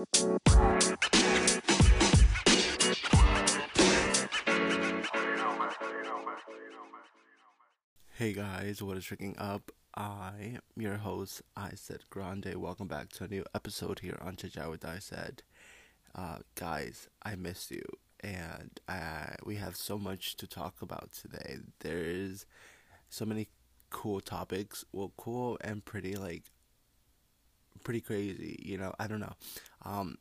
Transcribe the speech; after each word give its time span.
Hey 0.00 0.06
guys, 8.32 8.82
what 8.82 8.96
is 8.96 9.04
tricking 9.04 9.36
up? 9.36 9.70
I 9.94 10.54
am 10.54 10.60
your 10.78 10.96
host, 10.96 11.42
Isaid 11.54 12.04
Grande. 12.08 12.54
Welcome 12.56 12.86
back 12.88 13.10
to 13.10 13.24
a 13.24 13.28
new 13.28 13.44
episode 13.54 13.98
here 13.98 14.16
on 14.22 14.36
Chajai 14.36 14.70
with 14.70 14.86
Isaid. 14.86 15.42
Uh, 16.14 16.38
guys, 16.54 17.08
I 17.22 17.34
missed 17.34 17.70
you, 17.70 17.84
and 18.20 18.80
uh, 18.88 19.34
we 19.44 19.56
have 19.56 19.76
so 19.76 19.98
much 19.98 20.34
to 20.36 20.46
talk 20.46 20.80
about 20.80 21.12
today. 21.12 21.58
There's 21.80 22.46
so 23.10 23.26
many 23.26 23.48
cool 23.90 24.20
topics. 24.20 24.82
Well, 24.92 25.12
cool 25.18 25.58
and 25.60 25.84
pretty, 25.84 26.16
like 26.16 26.44
pretty 27.84 28.00
crazy. 28.00 28.58
You 28.62 28.78
know, 28.78 28.94
I 28.98 29.06
don't 29.06 29.20
know. 29.20 29.34
Um, 29.84 30.18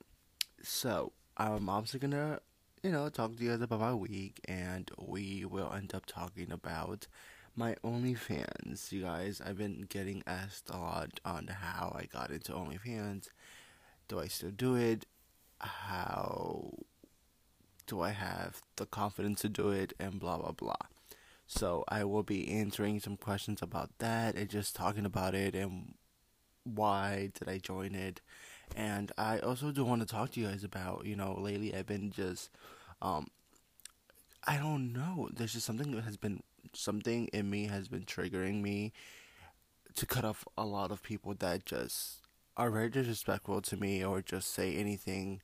so 0.61 1.11
I'm 1.37 1.69
obviously 1.69 1.99
gonna, 1.99 2.39
you 2.83 2.91
know, 2.91 3.09
talk 3.09 3.35
to 3.35 3.43
you 3.43 3.51
guys 3.51 3.61
about 3.61 3.79
my 3.79 3.93
week, 3.93 4.39
and 4.45 4.89
we 4.97 5.45
will 5.45 5.71
end 5.73 5.93
up 5.93 6.05
talking 6.05 6.51
about 6.51 7.07
my 7.55 7.75
OnlyFans, 7.83 8.91
you 8.91 9.01
guys. 9.01 9.41
I've 9.45 9.57
been 9.57 9.85
getting 9.89 10.23
asked 10.25 10.69
a 10.69 10.77
lot 10.77 11.19
on 11.25 11.47
how 11.47 11.95
I 11.95 12.05
got 12.05 12.31
into 12.31 12.53
OnlyFans. 12.53 13.27
Do 14.07 14.19
I 14.19 14.27
still 14.27 14.51
do 14.51 14.75
it? 14.75 15.05
How 15.59 16.71
do 17.85 18.01
I 18.01 18.11
have 18.11 18.61
the 18.77 18.85
confidence 18.85 19.41
to 19.41 19.49
do 19.49 19.69
it? 19.69 19.93
And 19.99 20.19
blah 20.19 20.37
blah 20.37 20.51
blah. 20.51 20.75
So 21.47 21.83
I 21.87 22.03
will 22.03 22.23
be 22.23 22.47
answering 22.51 22.99
some 22.99 23.17
questions 23.17 23.61
about 23.61 23.89
that 23.97 24.35
and 24.35 24.47
just 24.47 24.75
talking 24.75 25.05
about 25.05 25.33
it 25.33 25.55
and 25.55 25.95
why 26.63 27.31
did 27.33 27.49
I 27.49 27.57
join 27.57 27.95
it. 27.95 28.21
And 28.75 29.11
I 29.17 29.39
also 29.39 29.71
do 29.71 29.83
want 29.83 30.01
to 30.01 30.07
talk 30.07 30.31
to 30.31 30.39
you 30.39 30.47
guys 30.47 30.63
about, 30.63 31.05
you 31.05 31.15
know, 31.15 31.37
lately 31.39 31.75
I've 31.75 31.87
been 31.87 32.11
just 32.11 32.49
um 33.01 33.27
I 34.45 34.57
don't 34.57 34.93
know. 34.93 35.29
There's 35.33 35.53
just 35.53 35.65
something 35.65 35.91
that 35.91 36.03
has 36.03 36.17
been 36.17 36.41
something 36.73 37.27
in 37.33 37.49
me 37.49 37.67
has 37.67 37.87
been 37.87 38.03
triggering 38.03 38.61
me 38.61 38.93
to 39.95 40.05
cut 40.05 40.25
off 40.25 40.45
a 40.57 40.65
lot 40.65 40.91
of 40.91 41.03
people 41.03 41.33
that 41.39 41.65
just 41.65 42.19
are 42.57 42.69
very 42.71 42.89
disrespectful 42.89 43.61
to 43.61 43.77
me 43.77 44.03
or 44.03 44.21
just 44.21 44.53
say 44.53 44.75
anything 44.75 45.41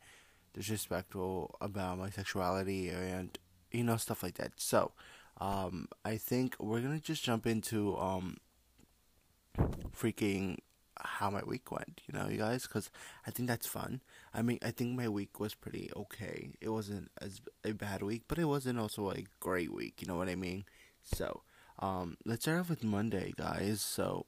disrespectful 0.54 1.56
about 1.62 1.98
my 1.98 2.10
sexuality 2.10 2.90
and 2.90 3.38
you 3.72 3.84
know 3.84 3.98
stuff 3.98 4.24
like 4.24 4.36
that. 4.36 4.54
So, 4.58 4.92
um, 5.40 5.88
I 6.06 6.18
think 6.18 6.56
we're 6.60 6.82
gonna 6.82 7.00
just 7.00 7.24
jump 7.24 7.46
into 7.48 7.98
um, 7.98 8.38
freaking 9.98 10.58
how 11.00 11.30
my 11.30 11.44
week 11.44 11.72
went. 11.72 12.02
You 12.08 12.18
know, 12.18 12.28
you 12.28 12.38
guys, 12.38 12.64
because 12.64 12.90
I 13.26 13.32
think 13.32 13.48
that's 13.48 13.68
fun. 13.68 14.02
I 14.34 14.42
mean, 14.42 14.60
I 14.64 14.72
think 14.72 14.98
my 14.98 15.10
week 15.10 15.40
was 15.40 15.56
pretty 15.56 15.90
okay. 15.96 16.52
It 16.62 16.70
wasn't 16.70 17.12
as 17.22 17.42
a 17.64 17.74
bad 17.74 18.02
week, 18.02 18.24
but 18.28 18.40
it 18.40 18.46
wasn't 18.46 18.80
also 18.80 19.12
a 19.12 19.26
great 19.40 19.74
week. 19.74 20.02
You 20.02 20.08
know 20.08 20.16
what 20.16 20.30
I 20.30 20.36
mean? 20.36 20.66
So, 21.04 21.44
um, 21.80 22.18
let's 22.26 22.44
start 22.44 22.60
off 22.60 22.70
with 22.70 22.84
Monday, 22.84 23.34
guys. 23.38 23.82
So, 23.82 24.26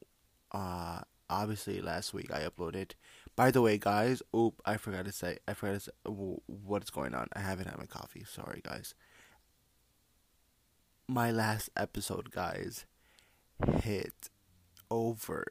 uh, 0.51 1.01
obviously 1.29 1.81
last 1.81 2.13
week 2.13 2.31
I 2.31 2.47
uploaded. 2.47 2.91
By 3.35 3.51
the 3.51 3.61
way, 3.61 3.77
guys, 3.77 4.21
oop, 4.35 4.61
I 4.65 4.77
forgot 4.77 5.05
to 5.05 5.11
say, 5.11 5.37
I 5.47 5.53
forgot 5.53 5.73
to 5.73 5.79
say 5.79 5.91
what's 6.45 6.89
going 6.89 7.13
on. 7.13 7.27
I 7.33 7.39
haven't 7.39 7.67
had 7.67 7.77
my 7.77 7.85
coffee. 7.85 8.25
Sorry, 8.27 8.61
guys. 8.63 8.95
My 11.07 11.31
last 11.31 11.69
episode, 11.77 12.31
guys, 12.31 12.85
hit 13.81 14.29
over. 14.89 15.45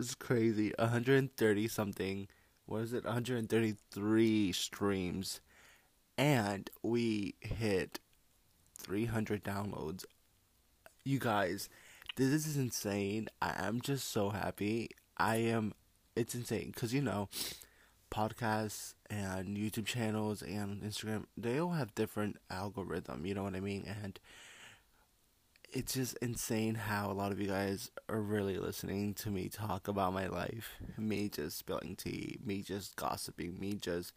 It's 0.00 0.14
crazy. 0.14 0.72
130 0.78 1.68
something. 1.68 2.28
What 2.66 2.82
is 2.82 2.92
it? 2.92 3.04
133 3.04 4.52
streams. 4.52 5.40
And 6.16 6.70
we 6.82 7.34
hit 7.40 8.00
300 8.78 9.44
downloads. 9.44 10.04
You 11.04 11.18
guys, 11.18 11.68
this 12.16 12.46
is 12.46 12.56
insane. 12.56 13.28
I 13.42 13.54
am 13.66 13.80
just 13.80 14.10
so 14.10 14.30
happy. 14.30 14.90
I 15.16 15.36
am, 15.36 15.74
it's 16.16 16.34
insane. 16.34 16.72
Because, 16.74 16.94
you 16.94 17.02
know, 17.02 17.28
podcasts 18.10 18.94
and 19.10 19.56
YouTube 19.56 19.86
channels 19.86 20.40
and 20.42 20.82
Instagram, 20.82 21.24
they 21.36 21.58
all 21.58 21.72
have 21.72 21.94
different 21.94 22.36
algorithm, 22.50 23.26
you 23.26 23.34
know 23.34 23.42
what 23.42 23.56
I 23.56 23.60
mean? 23.60 23.84
And 24.02 24.18
it's 25.74 25.94
just 25.94 26.16
insane 26.22 26.76
how 26.76 27.10
a 27.10 27.14
lot 27.14 27.32
of 27.32 27.40
you 27.40 27.48
guys 27.48 27.90
are 28.08 28.20
really 28.22 28.58
listening 28.58 29.14
to 29.14 29.30
me 29.30 29.48
talk 29.48 29.88
about 29.88 30.14
my 30.14 30.28
life. 30.28 30.70
Me 30.96 31.28
just 31.28 31.58
spilling 31.58 31.96
tea, 31.96 32.38
me 32.44 32.62
just 32.62 32.96
gossiping, 32.96 33.58
me 33.58 33.74
just 33.74 34.12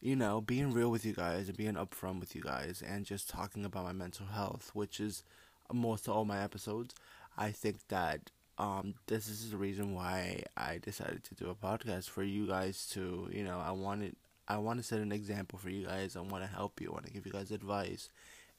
you 0.00 0.16
know, 0.16 0.40
being 0.40 0.72
real 0.72 0.90
with 0.90 1.06
you 1.06 1.14
guys 1.14 1.48
and 1.48 1.56
being 1.56 1.74
upfront 1.74 2.20
with 2.20 2.34
you 2.36 2.42
guys 2.42 2.82
and 2.86 3.06
just 3.06 3.30
talking 3.30 3.64
about 3.64 3.84
my 3.84 3.92
mental 3.92 4.26
health, 4.26 4.70
which 4.74 5.00
is 5.00 5.24
most 5.72 6.08
of 6.08 6.14
all 6.14 6.24
my 6.26 6.42
episodes. 6.42 6.94
I 7.38 7.52
think 7.52 7.78
that 7.88 8.30
um, 8.58 8.94
this 9.06 9.28
is 9.28 9.50
the 9.50 9.56
reason 9.56 9.94
why 9.94 10.42
I 10.56 10.78
decided 10.78 11.24
to 11.24 11.36
do 11.36 11.50
a 11.50 11.54
podcast 11.54 12.10
for 12.10 12.24
you 12.24 12.48
guys 12.48 12.86
to, 12.94 13.28
you 13.32 13.44
know, 13.44 13.60
I 13.64 13.72
wanted 13.72 14.16
I 14.48 14.58
want 14.58 14.80
to 14.80 14.84
set 14.84 15.00
an 15.00 15.12
example 15.12 15.58
for 15.58 15.70
you 15.70 15.86
guys. 15.86 16.16
I 16.16 16.20
want 16.20 16.44
to 16.44 16.50
help 16.50 16.80
you. 16.80 16.90
I 16.90 16.92
want 16.94 17.06
to 17.06 17.12
give 17.12 17.26
you 17.26 17.32
guys 17.32 17.52
advice. 17.52 18.08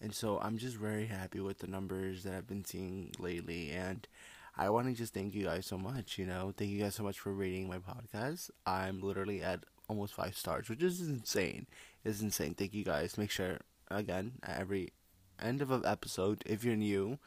And 0.02 0.14
so 0.14 0.40
I'm 0.40 0.58
just 0.58 0.76
very 0.76 1.06
happy 1.06 1.40
with 1.40 1.59
the 1.59 1.68
numbers 1.68 2.24
that 2.24 2.34
I've 2.34 2.48
been 2.48 2.66
seeing 2.66 3.12
lately 3.20 3.72
and 3.72 4.08
I 4.56 4.70
want 4.70 4.88
to 4.88 4.94
just 4.94 5.14
thank 5.14 5.34
you 5.34 5.46
guys 5.46 5.66
so 5.66 5.78
much, 5.80 6.20
you 6.20 6.26
know. 6.26 6.54
Thank 6.56 6.70
you 6.70 6.80
guys 6.80 6.94
so 6.94 7.04
much 7.04 7.20
for 7.20 7.34
rating 7.34 7.68
my 7.68 7.80
podcast. 7.80 8.52
I'm 8.68 9.02
literally 9.02 9.42
at 9.42 9.64
almost 9.88 10.14
five 10.14 10.38
stars, 10.38 10.70
which 10.70 10.84
is 10.84 11.02
insane. 11.02 11.66
It's 12.06 12.22
insane. 12.22 12.53
Thank 12.53 12.74
you 12.74 12.84
guys. 12.84 13.18
Make 13.18 13.32
sure 13.32 13.62
again 13.90 14.34
at 14.44 14.59
every 14.59 14.94
end 15.42 15.62
of 15.62 15.72
an 15.72 15.84
episode, 15.86 16.44
if 16.46 16.64
you're 16.64 16.76
new, 16.76 17.18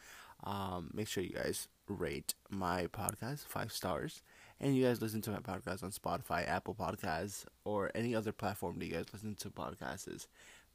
um, 0.45 0.91
make 0.95 1.09
sure 1.09 1.25
you 1.25 1.35
guys 1.35 1.67
rate 1.89 2.35
my 2.49 2.87
podcast 2.87 3.47
five 3.47 3.73
stars. 3.73 4.23
And 4.61 4.75
you 4.75 4.85
guys 4.85 5.03
listen 5.03 5.21
to 5.23 5.31
my 5.31 5.41
podcast 5.41 5.83
on 5.83 5.91
Spotify, 5.91 6.49
Apple 6.49 6.75
Podcasts, 6.75 7.45
or 7.65 7.91
any 7.95 8.15
other 8.15 8.33
platform 8.33 8.79
that 8.79 8.87
you 8.87 8.93
guys 8.93 9.07
listen 9.13 9.35
to 9.35 9.51
podcasts. 9.51 10.27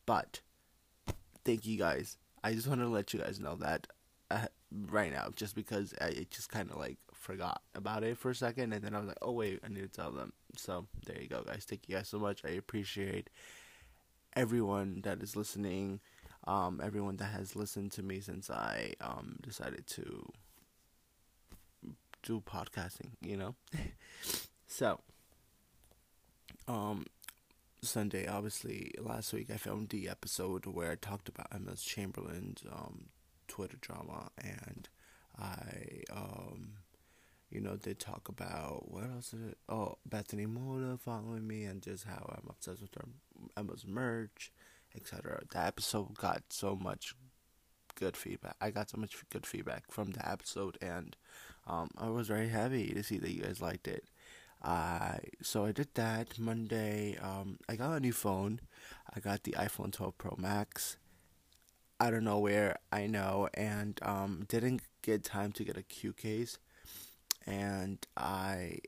But 0.06 0.42
thank 1.46 1.66
you 1.66 1.78
guys. 1.78 2.18
I 2.44 2.54
just 2.54 2.68
want 2.68 2.82
to 2.82 2.88
let 2.88 3.14
you 3.14 3.20
guys 3.20 3.40
know 3.40 3.56
that 3.58 3.88
uh, 4.32 4.48
right 4.90 5.12
now, 5.12 5.30
just 5.36 5.56
because 5.56 5.94
I 6.02 6.26
just 6.30 6.50
kind 6.50 6.70
of 6.72 6.78
like 6.78 6.98
forgot 7.14 7.62
about 7.76 8.04
it 8.04 8.18
for 8.18 8.32
a 8.32 8.36
second, 8.36 8.74
and 8.74 8.84
then 8.84 8.96
I 8.96 9.00
was 9.00 9.08
like, 9.08 9.18
oh 9.22 9.32
wait, 9.32 9.60
I 9.64 9.68
need 9.70 9.82
to 9.82 9.88
tell 9.88 10.12
them. 10.12 10.34
So 10.56 10.88
there 11.06 11.22
you 11.22 11.28
go, 11.28 11.44
guys. 11.44 11.66
Thank 11.68 11.88
you 11.88 11.96
guys 11.96 12.08
so 12.08 12.20
much. 12.20 12.42
I 12.46 12.50
appreciate 12.50 13.30
everyone 14.36 15.02
that 15.04 15.22
is 15.22 15.36
listening, 15.36 16.00
um, 16.48 16.82
everyone 16.84 17.18
that 17.18 17.26
has 17.26 17.56
listened 17.56 17.92
to 17.94 18.04
me 18.04 18.20
since 18.22 18.50
I 18.50 18.94
um 19.02 19.38
decided 19.42 19.88
to 19.88 20.32
do 22.24 22.42
podcasting. 22.46 23.12
You 23.22 23.38
know, 23.38 23.56
so 24.68 25.00
um. 26.68 27.06
Sunday, 27.84 28.28
obviously, 28.28 28.94
last 29.00 29.34
week 29.34 29.50
I 29.52 29.58
filmed 29.58 29.90
the 29.90 30.08
episode 30.08 30.68
where 30.68 30.92
I 30.92 30.96
talked 30.96 31.28
about 31.28 31.48
Emma's 31.54 31.82
Chamberlain's 31.82 32.64
um, 32.72 33.06
Twitter 33.48 33.78
drama, 33.82 34.30
and 34.38 34.88
I 35.38 36.04
um, 36.12 36.74
you 37.50 37.60
know, 37.60 37.76
they 37.76 37.94
talk 37.96 38.30
about 38.30 38.92
what 38.92 39.04
else 39.04 39.34
it? 39.34 39.58
Oh, 39.68 39.96
Bethany 40.06 40.46
Mota 40.46 40.98
following 40.98 41.48
me 41.48 41.64
and 41.64 41.82
just 41.82 42.06
how 42.06 42.34
I'm 42.38 42.50
obsessed 42.50 42.82
with 42.82 42.94
her 42.96 43.06
Emma's 43.58 43.86
merch, 43.86 44.52
etc. 44.96 45.42
The 45.52 45.60
episode 45.60 46.16
got 46.18 46.44
so 46.50 46.76
much 46.76 47.16
good 47.96 48.16
feedback. 48.16 48.56
I 48.62 48.70
got 48.70 48.92
so 48.92 48.98
much 48.98 49.16
good 49.32 49.46
feedback 49.46 49.92
from 49.92 50.12
the 50.12 50.28
episode, 50.30 50.78
and 50.82 51.16
um, 51.66 51.90
I 51.98 52.10
was 52.10 52.28
very 52.28 52.50
happy 52.50 52.94
to 52.94 53.04
see 53.04 53.18
that 53.18 53.34
you 53.34 53.42
guys 53.42 53.60
liked 53.60 53.88
it. 53.88 54.06
I 54.64 55.20
so 55.42 55.66
I 55.66 55.72
did 55.72 55.90
that 55.96 56.38
Monday. 56.40 57.18
Um, 57.18 57.58
I 57.68 57.76
got 57.76 57.94
a 57.94 58.00
new 58.00 58.14
phone. 58.14 58.62
I 59.14 59.20
got 59.20 59.44
the 59.44 59.54
iPhone 59.54 59.92
12 59.92 60.18
Pro 60.18 60.36
Max. 60.38 60.98
I 62.00 62.10
don't 62.10 62.24
know 62.24 62.40
where 62.40 62.78
I 62.92 63.06
know, 63.06 63.48
and 63.54 64.00
um, 64.02 64.46
didn't 64.48 64.82
get 65.04 65.24
time 65.24 65.52
to 65.54 65.64
get 65.64 65.78
a 65.78 65.84
Q 65.84 66.14
case 66.14 66.58
and 67.46 68.06
I, 68.16 68.80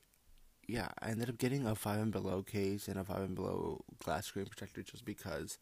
yeah, 0.67 0.89
I 1.01 1.09
ended 1.09 1.29
up 1.29 1.37
getting 1.37 1.65
a 1.65 1.75
five 1.75 1.99
and 1.99 2.11
below 2.11 2.43
case 2.43 2.87
and 2.87 2.99
a 2.99 3.03
five 3.03 3.21
and 3.21 3.35
below 3.35 3.83
glass 4.03 4.27
screen 4.27 4.45
protector 4.45 4.83
just 4.83 5.05
because. 5.05 5.57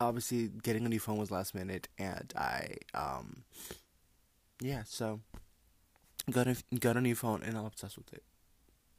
Obviously, 0.00 0.48
getting 0.64 0.84
a 0.84 0.88
new 0.88 0.98
phone 0.98 1.16
was 1.18 1.30
last 1.30 1.54
minute, 1.54 1.86
and 1.96 2.32
I, 2.36 2.74
um, 2.92 3.44
yeah, 4.60 4.82
so 4.84 5.20
got 6.30 6.46
a 6.46 6.56
got 6.78 6.96
a 6.96 7.00
new 7.00 7.14
phone, 7.14 7.42
and 7.42 7.56
I'm 7.56 7.64
obsessed 7.64 7.96
with 7.98 8.12
it. 8.12 8.22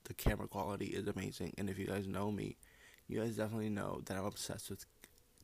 The 0.06 0.14
camera 0.14 0.48
quality 0.48 0.88
is 0.88 1.08
amazing, 1.08 1.54
and 1.58 1.70
if 1.70 1.78
you 1.80 1.88
guys 1.88 2.08
know 2.08 2.32
me, 2.32 2.58
you 3.08 3.20
guys 3.20 3.38
definitely 3.38 3.70
know 3.70 4.02
that 4.06 4.18
I'm 4.18 4.26
obsessed 4.26 4.70
with 4.70 4.86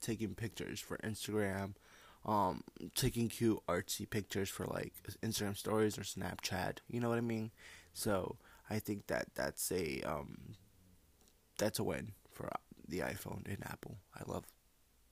taking 0.01 0.35
pictures 0.35 0.79
for 0.79 0.97
Instagram, 0.97 1.73
um 2.25 2.63
taking 2.95 3.29
cute 3.29 3.59
artsy 3.67 4.09
pictures 4.09 4.49
for 4.49 4.65
like 4.65 4.93
Instagram 5.23 5.55
stories 5.55 5.97
or 5.97 6.01
Snapchat. 6.01 6.79
You 6.89 6.99
know 6.99 7.09
what 7.09 7.17
I 7.17 7.21
mean? 7.21 7.51
So 7.93 8.37
I 8.69 8.79
think 8.79 9.07
that 9.07 9.27
that's 9.35 9.71
a 9.71 10.01
um 10.01 10.55
that's 11.57 11.79
a 11.79 11.83
win 11.83 12.13
for 12.31 12.49
the 12.87 12.99
iPhone 12.99 13.45
and 13.47 13.63
Apple. 13.65 13.97
I 14.15 14.29
love 14.29 14.45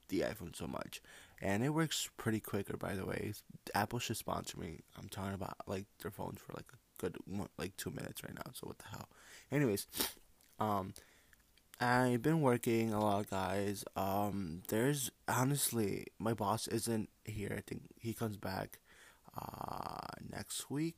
the 0.09 0.21
iPhone 0.21 0.55
so 0.55 0.67
much, 0.67 1.01
and 1.41 1.63
it 1.63 1.69
works 1.69 2.09
pretty 2.17 2.39
quicker. 2.39 2.77
By 2.77 2.95
the 2.95 3.05
way, 3.05 3.33
Apple 3.75 3.99
should 3.99 4.17
sponsor 4.17 4.59
me. 4.59 4.81
I'm 4.97 5.09
talking 5.09 5.33
about 5.33 5.55
like 5.67 5.85
their 6.01 6.11
phones 6.11 6.39
for 6.39 6.53
like 6.53 6.67
a 6.73 7.01
good 7.01 7.17
like 7.57 7.77
two 7.77 7.91
minutes 7.91 8.23
right 8.23 8.35
now. 8.35 8.51
So 8.53 8.67
what 8.67 8.79
the 8.79 8.85
hell? 8.91 9.09
Anyways, 9.51 9.87
um, 10.59 10.93
I've 11.79 12.21
been 12.21 12.41
working 12.41 12.93
a 12.93 12.99
lot, 12.99 13.29
guys. 13.29 13.85
Um, 13.95 14.63
there's 14.69 15.11
honestly 15.27 16.07
my 16.19 16.33
boss 16.33 16.67
isn't 16.67 17.09
here. 17.25 17.53
I 17.55 17.61
think 17.61 17.83
he 17.99 18.13
comes 18.13 18.37
back 18.37 18.79
uh 19.39 20.07
next 20.31 20.69
week. 20.71 20.95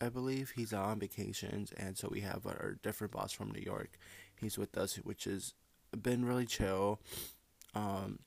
I 0.00 0.10
believe 0.10 0.52
he's 0.56 0.72
on 0.74 0.98
vacations, 0.98 1.72
and 1.72 1.96
so 1.96 2.08
we 2.10 2.20
have 2.20 2.44
our 2.46 2.76
different 2.82 3.12
boss 3.12 3.32
from 3.32 3.52
New 3.52 3.62
York. 3.62 3.96
He's 4.38 4.58
with 4.58 4.76
us, 4.76 4.96
which 4.96 5.24
has 5.24 5.54
been 6.02 6.24
really 6.26 6.44
chill. 6.44 7.00
Um, 7.74 8.18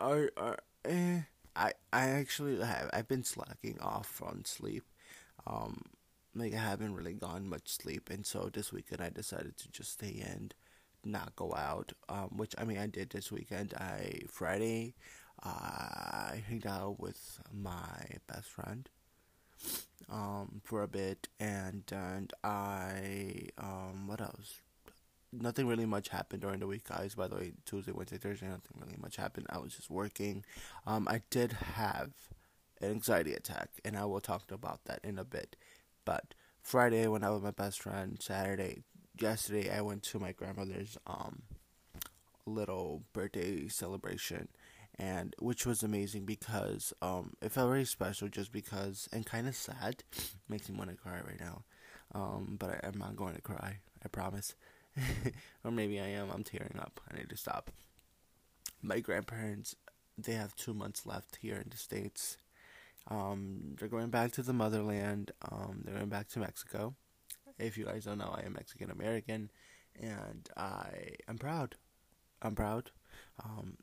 our, 0.00 0.30
our, 0.36 0.58
eh, 0.84 1.20
I 1.56 1.72
I 1.92 2.08
actually 2.08 2.62
have 2.64 2.90
I've 2.92 3.08
been 3.08 3.24
slacking 3.24 3.78
off 3.80 4.22
on 4.24 4.44
sleep. 4.44 4.84
Um, 5.46 5.82
like 6.34 6.54
I 6.54 6.58
haven't 6.58 6.94
really 6.94 7.14
gotten 7.14 7.48
much 7.48 7.68
sleep, 7.68 8.10
and 8.10 8.24
so 8.26 8.50
this 8.52 8.72
weekend 8.72 9.02
I 9.02 9.10
decided 9.10 9.56
to 9.58 9.70
just 9.72 9.92
stay 9.92 10.22
in, 10.24 10.52
not 11.04 11.34
go 11.36 11.54
out. 11.54 11.92
Um, 12.08 12.36
which 12.36 12.54
I 12.58 12.64
mean 12.64 12.78
I 12.78 12.86
did 12.86 13.10
this 13.10 13.32
weekend. 13.32 13.74
I 13.74 14.20
Friday, 14.28 14.94
I 15.42 16.42
hanged 16.48 16.66
out 16.66 17.00
with 17.00 17.40
my 17.52 18.18
best 18.28 18.48
friend, 18.48 18.88
um, 20.08 20.60
for 20.64 20.82
a 20.82 20.88
bit, 20.88 21.28
and 21.38 21.84
and 21.92 22.32
I 22.44 23.48
um, 23.58 24.06
what 24.06 24.20
else? 24.20 24.60
Nothing 25.32 25.66
really 25.66 25.86
much 25.86 26.08
happened 26.08 26.42
during 26.42 26.60
the 26.60 26.66
week, 26.66 26.88
guys. 26.88 27.14
By 27.14 27.28
the 27.28 27.36
way, 27.36 27.52
Tuesday, 27.64 27.92
Wednesday, 27.92 28.18
Thursday, 28.18 28.46
nothing 28.46 28.78
really 28.80 28.96
much 29.00 29.16
happened. 29.16 29.46
I 29.50 29.58
was 29.58 29.74
just 29.74 29.90
working. 29.90 30.44
Um, 30.86 31.06
I 31.08 31.22
did 31.30 31.52
have 31.52 32.10
an 32.80 32.90
anxiety 32.90 33.34
attack, 33.34 33.70
and 33.84 33.96
I 33.96 34.04
will 34.06 34.20
talk 34.20 34.50
about 34.50 34.84
that 34.84 35.00
in 35.04 35.18
a 35.18 35.24
bit. 35.24 35.56
But 36.04 36.34
Friday, 36.62 37.06
when 37.06 37.24
I 37.24 37.30
was 37.30 37.42
with 37.42 37.44
my 37.44 37.64
best 37.64 37.82
friend. 37.82 38.18
Saturday, 38.20 38.82
yesterday, 39.18 39.70
I 39.70 39.80
went 39.80 40.02
to 40.04 40.18
my 40.18 40.32
grandmother's 40.32 40.98
um 41.06 41.42
little 42.46 43.02
birthday 43.12 43.68
celebration, 43.68 44.48
and 44.98 45.34
which 45.38 45.66
was 45.66 45.82
amazing 45.82 46.24
because 46.24 46.92
um 47.02 47.34
it 47.40 47.52
felt 47.52 47.68
very 47.68 47.84
special 47.84 48.28
just 48.28 48.52
because 48.52 49.08
and 49.12 49.26
kind 49.26 49.48
of 49.48 49.56
sad, 49.56 50.02
makes 50.48 50.68
me 50.68 50.76
want 50.76 50.90
to 50.90 50.96
cry 50.96 51.20
right 51.26 51.40
now. 51.40 51.64
Um, 52.12 52.56
but 52.58 52.70
I, 52.70 52.88
I'm 52.88 52.98
not 52.98 53.16
going 53.16 53.36
to 53.36 53.40
cry. 53.40 53.78
I 54.04 54.08
promise. 54.08 54.54
or 55.64 55.70
maybe 55.70 56.00
I 56.00 56.08
am. 56.08 56.30
I'm 56.30 56.44
tearing 56.44 56.78
up. 56.78 57.00
I 57.10 57.16
need 57.16 57.30
to 57.30 57.36
stop. 57.36 57.70
My 58.82 59.00
grandparents, 59.00 59.76
they 60.16 60.32
have 60.32 60.56
two 60.56 60.74
months 60.74 61.06
left 61.06 61.36
here 61.36 61.56
in 61.56 61.70
the 61.70 61.76
States. 61.76 62.38
Um, 63.08 63.76
they're 63.78 63.88
going 63.88 64.10
back 64.10 64.32
to 64.32 64.42
the 64.42 64.52
motherland. 64.52 65.32
Um, 65.50 65.82
they're 65.84 65.96
going 65.96 66.08
back 66.08 66.28
to 66.28 66.38
Mexico. 66.38 66.94
If 67.58 67.76
you 67.76 67.84
guys 67.84 68.04
don't 68.04 68.18
know, 68.18 68.34
I 68.36 68.46
am 68.46 68.54
Mexican 68.54 68.90
American, 68.90 69.50
and 70.00 70.48
I 70.56 71.16
am 71.28 71.38
proud. 71.38 71.76
I'm 72.40 72.54
proud. 72.54 72.90
Um, 73.42 73.76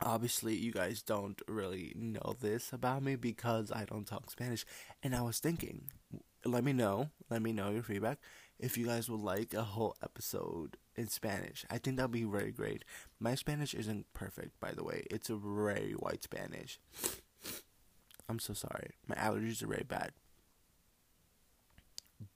obviously, 0.00 0.54
you 0.54 0.72
guys 0.72 1.02
don't 1.02 1.40
really 1.46 1.92
know 1.94 2.36
this 2.40 2.72
about 2.72 3.02
me 3.02 3.16
because 3.16 3.70
I 3.70 3.84
don't 3.84 4.06
talk 4.06 4.30
Spanish. 4.30 4.64
And 5.02 5.14
I 5.14 5.20
was 5.20 5.40
thinking, 5.40 5.90
let 6.44 6.64
me 6.64 6.72
know. 6.72 7.10
Let 7.28 7.42
me 7.42 7.52
know 7.52 7.70
your 7.70 7.82
feedback 7.82 8.18
if 8.58 8.76
you 8.76 8.86
guys 8.86 9.08
would 9.08 9.20
like 9.20 9.54
a 9.54 9.62
whole 9.62 9.96
episode 10.02 10.76
in 10.96 11.08
Spanish. 11.08 11.64
I 11.70 11.78
think 11.78 11.96
that'd 11.96 12.10
be 12.10 12.24
very 12.24 12.50
great. 12.50 12.84
My 13.20 13.34
Spanish 13.34 13.72
isn't 13.74 14.12
perfect, 14.14 14.58
by 14.60 14.72
the 14.72 14.84
way. 14.84 15.06
It's 15.10 15.30
a 15.30 15.36
very 15.36 15.92
white 15.92 16.24
Spanish. 16.24 16.80
I'm 18.28 18.38
so 18.38 18.54
sorry. 18.54 18.90
My 19.06 19.14
allergies 19.14 19.62
are 19.62 19.68
very 19.68 19.84
bad. 19.86 20.12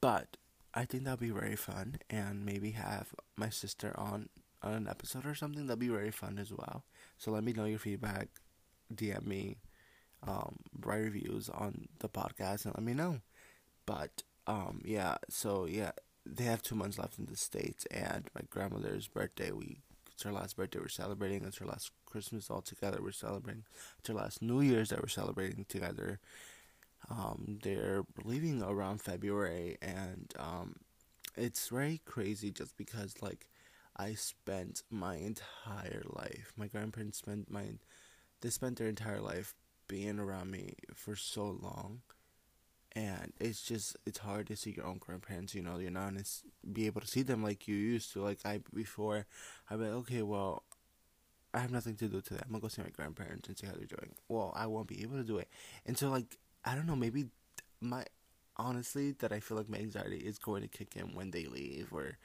But 0.00 0.36
I 0.74 0.84
think 0.84 1.04
that'd 1.04 1.20
be 1.20 1.30
very 1.30 1.56
fun, 1.56 1.96
and 2.08 2.46
maybe 2.46 2.70
have 2.72 3.14
my 3.36 3.50
sister 3.50 3.92
on 3.98 4.28
on 4.62 4.74
an 4.74 4.88
episode 4.88 5.26
or 5.26 5.34
something. 5.34 5.66
That'd 5.66 5.80
be 5.80 5.88
very 5.88 6.12
fun 6.12 6.38
as 6.38 6.52
well. 6.52 6.84
So 7.18 7.32
let 7.32 7.42
me 7.42 7.52
know 7.52 7.64
your 7.64 7.80
feedback. 7.80 8.28
DM 8.94 9.26
me, 9.26 9.56
um, 10.26 10.56
write 10.80 10.98
reviews 11.02 11.48
on 11.48 11.88
the 11.98 12.08
podcast, 12.08 12.64
and 12.64 12.74
let 12.74 12.84
me 12.84 12.94
know. 12.94 13.20
But 13.86 14.22
um, 14.46 14.80
yeah. 14.84 15.16
So 15.28 15.66
yeah, 15.66 15.92
they 16.24 16.44
have 16.44 16.62
two 16.62 16.74
months 16.74 16.98
left 16.98 17.18
in 17.18 17.26
the 17.26 17.36
states, 17.36 17.86
and 17.90 18.28
my 18.34 18.42
grandmother's 18.50 19.08
birthday. 19.08 19.50
We 19.50 19.78
it's 20.12 20.22
her 20.24 20.32
last 20.32 20.56
birthday 20.56 20.78
we're 20.78 20.88
celebrating. 20.88 21.44
It's 21.44 21.58
her 21.58 21.66
last 21.66 21.90
Christmas 22.06 22.50
all 22.50 22.62
together. 22.62 23.00
We're 23.02 23.12
celebrating. 23.12 23.64
It's 23.98 24.08
her 24.08 24.14
last 24.14 24.42
New 24.42 24.60
Year's 24.60 24.90
that 24.90 25.00
we're 25.02 25.08
celebrating 25.08 25.64
together. 25.68 26.20
Um, 27.10 27.58
they're 27.62 28.04
leaving 28.24 28.62
around 28.62 29.00
February, 29.00 29.78
and 29.82 30.32
um, 30.38 30.76
it's 31.36 31.68
very 31.68 32.00
crazy 32.04 32.50
just 32.50 32.76
because 32.76 33.14
like 33.20 33.48
I 33.96 34.14
spent 34.14 34.82
my 34.90 35.16
entire 35.16 36.02
life. 36.08 36.52
My 36.56 36.66
grandparents 36.66 37.18
spent 37.18 37.50
my 37.50 37.64
they 38.40 38.50
spent 38.50 38.78
their 38.78 38.88
entire 38.88 39.20
life 39.20 39.54
being 39.88 40.18
around 40.18 40.50
me 40.50 40.74
for 40.94 41.16
so 41.16 41.58
long 41.60 42.00
and 42.94 43.32
it's 43.40 43.62
just 43.62 43.96
it's 44.06 44.18
hard 44.18 44.46
to 44.46 44.56
see 44.56 44.70
your 44.76 44.86
own 44.86 44.98
grandparents 44.98 45.54
you 45.54 45.62
know 45.62 45.78
you're 45.78 45.90
not 45.90 46.12
be 46.72 46.86
able 46.86 47.00
to 47.00 47.06
see 47.06 47.22
them 47.22 47.42
like 47.42 47.66
you 47.66 47.74
used 47.74 48.12
to 48.12 48.22
like 48.22 48.38
i 48.44 48.60
before. 48.74 49.26
I'd 49.70 49.78
be 49.78 49.84
like 49.84 49.94
okay 49.94 50.22
well 50.22 50.64
i 51.54 51.58
have 51.58 51.70
nothing 51.70 51.96
to 51.96 52.08
do 52.08 52.20
today 52.20 52.40
i'm 52.44 52.50
gonna 52.50 52.60
go 52.62 52.68
see 52.68 52.82
my 52.82 52.90
grandparents 52.90 53.48
and 53.48 53.58
see 53.58 53.66
how 53.66 53.72
they're 53.72 53.86
doing. 53.86 54.14
Well 54.28 54.52
i 54.56 54.66
won't 54.66 54.88
be 54.88 55.02
able 55.02 55.16
to 55.16 55.24
do 55.24 55.38
it. 55.38 55.48
And 55.86 55.96
so 55.96 56.10
like 56.10 56.38
i 56.64 56.74
don't 56.74 56.86
know 56.86 56.96
maybe 56.96 57.26
my 57.80 58.04
honestly 58.56 59.12
that 59.12 59.32
i 59.32 59.40
feel 59.40 59.56
like 59.56 59.68
my 59.68 59.78
anxiety 59.78 60.18
is 60.18 60.38
going 60.38 60.60
to 60.60 60.68
kick 60.68 60.94
in 60.94 61.14
when 61.14 61.30
they 61.30 61.46
leave 61.46 61.88
or 61.90 62.18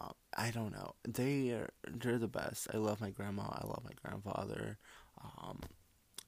um, 0.00 0.12
i 0.36 0.50
don't 0.50 0.72
know. 0.72 0.94
They 1.06 1.50
are 1.50 1.70
they're 1.86 2.18
the 2.18 2.28
best. 2.28 2.68
I 2.72 2.78
love 2.78 3.00
my 3.00 3.10
grandma. 3.10 3.42
I 3.42 3.66
love 3.66 3.82
my 3.84 3.92
grandfather. 4.02 4.78
Um, 5.22 5.60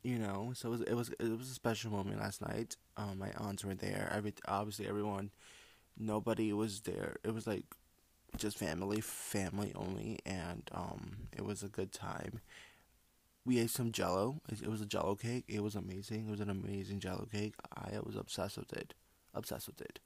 you 0.06 0.20
know 0.20 0.53
so 0.55 0.69
it 0.69 0.70
was 0.70 0.81
it 0.82 0.94
was 0.94 1.08
it 1.19 1.37
was 1.37 1.50
a 1.50 1.55
special 1.55 1.91
moment 1.91 2.20
last 2.20 2.41
night. 2.41 2.76
Um 2.97 3.19
my 3.19 3.32
aunts 3.37 3.64
were 3.64 3.75
there. 3.75 4.12
Every 4.14 4.32
obviously 4.47 4.87
everyone 4.87 5.32
nobody 5.99 6.53
was 6.53 6.82
there. 6.82 7.17
It 7.25 7.35
was 7.35 7.44
like 7.49 7.64
just 8.37 8.56
family 8.56 9.00
family 9.00 9.73
only 9.75 10.21
and 10.25 10.71
um 10.73 11.28
it 11.37 11.45
was 11.45 11.64
a 11.64 11.69
good 11.69 11.92
time. 11.92 12.40
We 13.45 13.59
ate 13.59 13.71
some 13.71 13.90
jello. 13.90 14.40
It, 14.49 14.69
was 14.69 14.80
a 14.80 14.87
jello 14.87 15.14
cake. 15.16 15.45
It 15.49 15.62
was 15.62 15.75
amazing. 15.75 16.26
It 16.26 16.30
was 16.30 16.40
an 16.40 16.50
amazing 16.50 16.99
jello 17.00 17.28
cake. 17.30 17.54
I 17.76 17.99
was 18.02 18.16
obsessed 18.16 18.59
with 18.59 18.73
it. 18.73 18.95
Obsessed 19.35 19.69
with 19.69 19.80
it. 19.80 19.99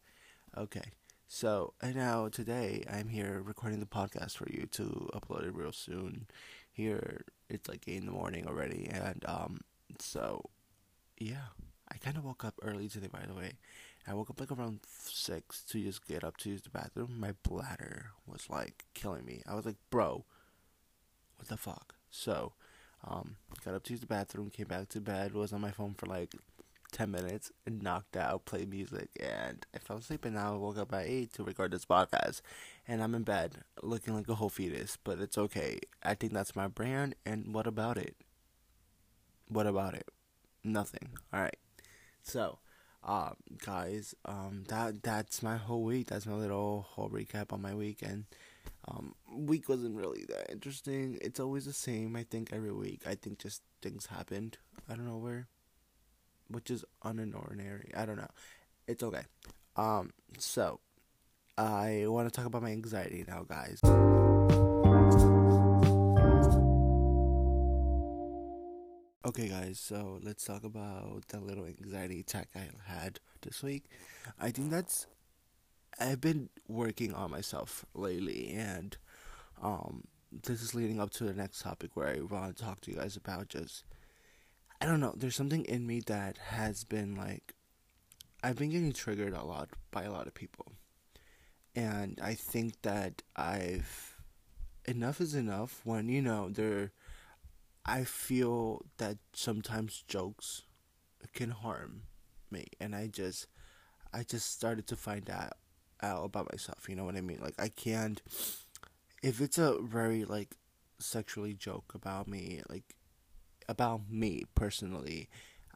Okay. 0.57 0.93
So 1.29 1.75
and 1.83 1.95
now 1.95 2.29
today 2.29 2.85
i'm 2.91 3.09
here 3.09 3.43
recording 3.45 3.81
the 3.81 3.87
podcast 3.87 4.37
for 4.37 4.49
you 4.51 4.67
to 4.73 5.11
upload 5.15 5.47
it 5.47 5.55
real 5.55 5.73
soon. 5.73 6.27
Here 6.73 7.25
it's 7.51 7.69
like 7.69 7.85
eight 7.87 7.99
in 7.99 8.07
the 8.07 8.13
morning 8.13 8.47
already 8.47 8.89
and 8.91 9.23
um 9.29 9.61
so, 9.99 10.51
yeah, 11.19 11.49
I 11.91 11.97
kind 11.99 12.17
of 12.17 12.25
woke 12.25 12.45
up 12.45 12.55
early 12.63 12.89
today, 12.89 13.09
by 13.11 13.25
the 13.27 13.35
way. 13.35 13.53
I 14.07 14.15
woke 14.15 14.31
up 14.31 14.41
like 14.41 14.51
around 14.51 14.81
6 14.87 15.63
to 15.65 15.83
just 15.83 16.07
get 16.07 16.25
up 16.25 16.37
to 16.39 16.51
use 16.51 16.63
the 16.63 16.71
bathroom. 16.71 17.17
My 17.19 17.35
bladder 17.43 18.11
was 18.27 18.49
like 18.49 18.87
killing 18.95 19.25
me. 19.25 19.43
I 19.47 19.55
was 19.55 19.67
like, 19.67 19.77
bro, 19.91 20.25
what 21.37 21.49
the 21.49 21.57
fuck? 21.57 21.95
So, 22.11 22.53
um, 23.07 23.37
got 23.65 23.75
up 23.75 23.85
to 23.85 23.93
use 23.93 24.01
the 24.01 24.07
bathroom, 24.07 24.51
came 24.51 24.67
back 24.67 24.89
to 24.91 25.01
bed, 25.01 25.33
was 25.33 25.53
on 25.53 25.61
my 25.61 25.71
phone 25.71 25.95
for 25.95 26.07
like 26.07 26.35
10 26.93 27.11
minutes, 27.11 27.53
and 27.67 27.83
knocked 27.83 28.17
out, 28.17 28.47
played 28.47 28.71
music, 28.71 29.11
and 29.21 29.65
I 29.75 29.79
fell 29.79 29.99
asleep. 29.99 30.25
And 30.25 30.35
now 30.35 30.55
I 30.55 30.57
woke 30.57 30.79
up 30.79 30.93
at 30.93 31.07
8 31.07 31.33
to 31.35 31.45
record 31.45 31.73
this 31.73 31.85
podcast. 31.85 32.41
And 32.89 33.03
I'm 33.03 33.15
in 33.15 33.23
bed 33.23 33.59
looking 33.83 34.15
like 34.15 34.29
a 34.29 34.35
whole 34.35 34.49
fetus, 34.49 34.99
but 35.03 35.21
it's 35.21 35.39
okay. 35.39 35.79
I 36.03 36.15
think 36.15 36.33
that's 36.33 36.57
my 36.57 36.69
brand, 36.69 37.15
and 37.25 37.55
what 37.55 37.67
about 37.67 37.97
it? 37.97 38.17
What 39.50 39.66
about 39.66 39.95
it? 39.95 40.09
Nothing. 40.62 41.11
All 41.33 41.40
right. 41.40 41.57
So, 42.23 42.59
um, 43.02 43.35
guys, 43.64 44.14
um, 44.25 44.64
that 44.69 45.02
that's 45.02 45.42
my 45.42 45.57
whole 45.57 45.83
week. 45.83 46.09
That's 46.09 46.26
my 46.26 46.35
little 46.35 46.87
whole 46.88 47.11
recap 47.11 47.52
on 47.52 47.61
my 47.61 47.75
weekend. 47.75 48.26
Um, 48.87 49.14
week 49.35 49.69
wasn't 49.69 49.97
really 49.97 50.25
that 50.28 50.50
interesting. 50.50 51.19
It's 51.21 51.40
always 51.40 51.64
the 51.64 51.73
same. 51.73 52.14
I 52.14 52.23
think 52.23 52.52
every 52.52 52.73
week. 52.73 53.02
I 53.07 53.16
think 53.16 53.38
just 53.40 53.62
things 53.83 54.07
happened. 54.07 54.59
I 54.88 54.95
don't 54.95 55.07
know 55.07 55.19
where, 55.19 55.49
which 56.49 56.71
is 56.71 56.85
unordinary. 57.04 57.97
I 57.97 58.07
don't 58.07 58.16
know. 58.19 58.30
It's 58.87 59.02
okay. 59.02 59.23
Um, 59.76 60.12
so 60.38 60.80
I 61.59 62.04
want 62.07 62.33
to 62.33 62.37
talk 62.37 62.47
about 62.47 62.62
my 62.62 62.71
anxiety 62.71 63.25
now, 63.26 63.45
guys. 63.49 63.80
Okay, 69.31 69.47
guys, 69.47 69.79
so 69.79 70.19
let's 70.25 70.45
talk 70.45 70.65
about 70.65 71.23
the 71.29 71.39
little 71.39 71.65
anxiety 71.65 72.19
attack 72.19 72.49
I 72.57 72.69
had 72.85 73.21
this 73.43 73.63
week. 73.63 73.85
I 74.41 74.51
think 74.51 74.71
that's 74.71 75.07
I've 76.01 76.21
been 76.21 76.49
working 76.67 77.15
on 77.15 77.31
myself 77.31 77.87
lately, 77.95 78.53
and 78.53 78.97
um, 79.63 80.03
this 80.33 80.61
is 80.61 80.75
leading 80.75 81.01
up 81.01 81.11
to 81.13 81.23
the 81.23 81.33
next 81.33 81.63
topic 81.63 81.93
where 81.95 82.09
I 82.09 82.19
want 82.23 82.57
to 82.57 82.61
talk 82.65 82.81
to 82.81 82.91
you 82.91 82.97
guys 82.97 83.15
about 83.15 83.47
just 83.47 83.85
I 84.81 84.87
don't 84.87 84.99
know. 84.99 85.15
There's 85.17 85.37
something 85.37 85.65
in 85.65 85.87
me 85.87 86.01
that 86.07 86.37
has 86.49 86.83
been 86.83 87.15
like 87.15 87.55
I've 88.43 88.57
been 88.57 88.71
getting 88.71 88.93
triggered 88.93 89.33
a 89.33 89.45
lot 89.45 89.69
by 89.93 90.03
a 90.03 90.11
lot 90.11 90.27
of 90.27 90.35
people, 90.35 90.73
and 91.77 92.19
I 92.21 92.35
think 92.35 92.83
that 92.83 93.23
I've 93.37 94.17
enough 94.87 95.21
is 95.21 95.37
enough 95.37 95.83
when 95.85 96.09
you 96.09 96.21
know 96.21 96.49
there. 96.49 96.91
I 97.91 98.05
feel 98.05 98.87
that 98.99 99.19
sometimes 99.33 100.05
jokes 100.07 100.63
can 101.35 101.51
harm 101.51 102.03
me, 102.51 102.67
and 102.81 102.95
I 102.95 103.09
just 103.09 103.47
I 104.13 104.23
just 104.23 104.53
started 104.53 104.87
to 104.89 104.97
find 104.97 105.29
out 105.29 105.55
out 106.03 106.25
about 106.25 106.53
myself. 106.53 106.89
You 106.89 106.97
know 106.97 107.05
what 107.05 107.17
I 107.17 107.21
mean? 107.21 107.41
Like 107.43 107.55
I 107.59 107.69
can't 107.69 108.23
if 109.23 109.41
it's 109.41 109.59
a 109.59 109.79
very 109.83 110.25
like 110.25 110.57
sexually 110.99 111.55
joke 111.55 111.93
about 111.95 112.29
me, 112.29 112.63
like 112.69 112.95
about 113.69 114.03
me 114.11 114.45
personally, 114.55 115.29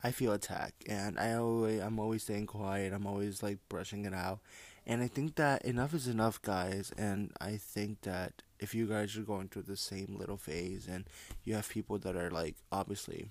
I 0.03 0.11
feel 0.13 0.33
attacked, 0.33 0.85
and 0.89 1.19
I 1.19 1.35
always 1.35 1.81
I'm 1.81 1.99
always 1.99 2.23
staying 2.23 2.47
quiet. 2.47 2.93
I'm 2.93 3.07
always 3.07 3.43
like 3.43 3.59
brushing 3.69 4.05
it 4.05 4.15
out, 4.15 4.41
and 4.87 5.03
I 5.03 5.09
think 5.09 5.37
that 5.37 5.65
enough 5.65 5.95
is 5.95 6.07
enough, 6.07 6.41
guys. 6.43 6.93
And 6.99 7.33
I 7.41 7.57
think 7.57 8.03
that 8.03 8.43
if 8.59 8.75
you 8.75 8.87
guys 8.87 9.17
are 9.17 9.23
going 9.23 9.49
through 9.49 9.63
the 9.63 9.77
same 9.77 10.17
little 10.19 10.37
phase, 10.37 10.87
and 10.87 11.09
you 11.45 11.55
have 11.55 11.69
people 11.69 11.99
that 11.99 12.17
are 12.17 12.31
like 12.31 12.57
obviously 12.71 13.29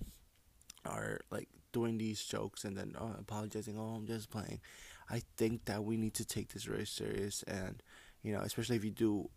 are 0.85 1.21
like 1.29 1.49
doing 1.71 1.97
these 1.97 2.23
jokes 2.23 2.63
and 2.63 2.77
then 2.77 2.95
oh, 2.99 3.15
apologizing, 3.19 3.77
oh 3.77 3.95
I'm 3.95 4.07
just 4.07 4.31
playing. 4.31 4.61
I 5.09 5.21
think 5.37 5.65
that 5.65 5.83
we 5.83 5.97
need 5.97 6.15
to 6.15 6.25
take 6.25 6.53
this 6.53 6.63
very 6.63 6.85
serious, 6.85 7.43
and 7.43 7.83
you 8.23 8.33
know, 8.33 8.39
especially 8.39 8.77
if 8.77 8.83
you 8.83 8.91
do 8.91 9.29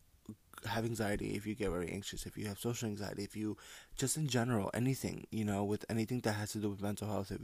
have 0.64 0.84
anxiety, 0.84 1.34
if 1.34 1.46
you 1.46 1.54
get 1.54 1.70
very 1.70 1.90
anxious, 1.90 2.24
if 2.24 2.38
you 2.38 2.46
have 2.46 2.58
social 2.58 2.88
anxiety, 2.88 3.24
if 3.24 3.36
you 3.36 3.56
just 3.96 4.16
in 4.16 4.26
general 4.26 4.70
anything, 4.72 5.26
you 5.30 5.44
know, 5.44 5.64
with 5.64 5.84
anything 5.90 6.20
that 6.20 6.32
has 6.32 6.52
to 6.52 6.58
do 6.58 6.70
with 6.70 6.80
mental 6.80 7.08
health, 7.08 7.30
it, 7.30 7.40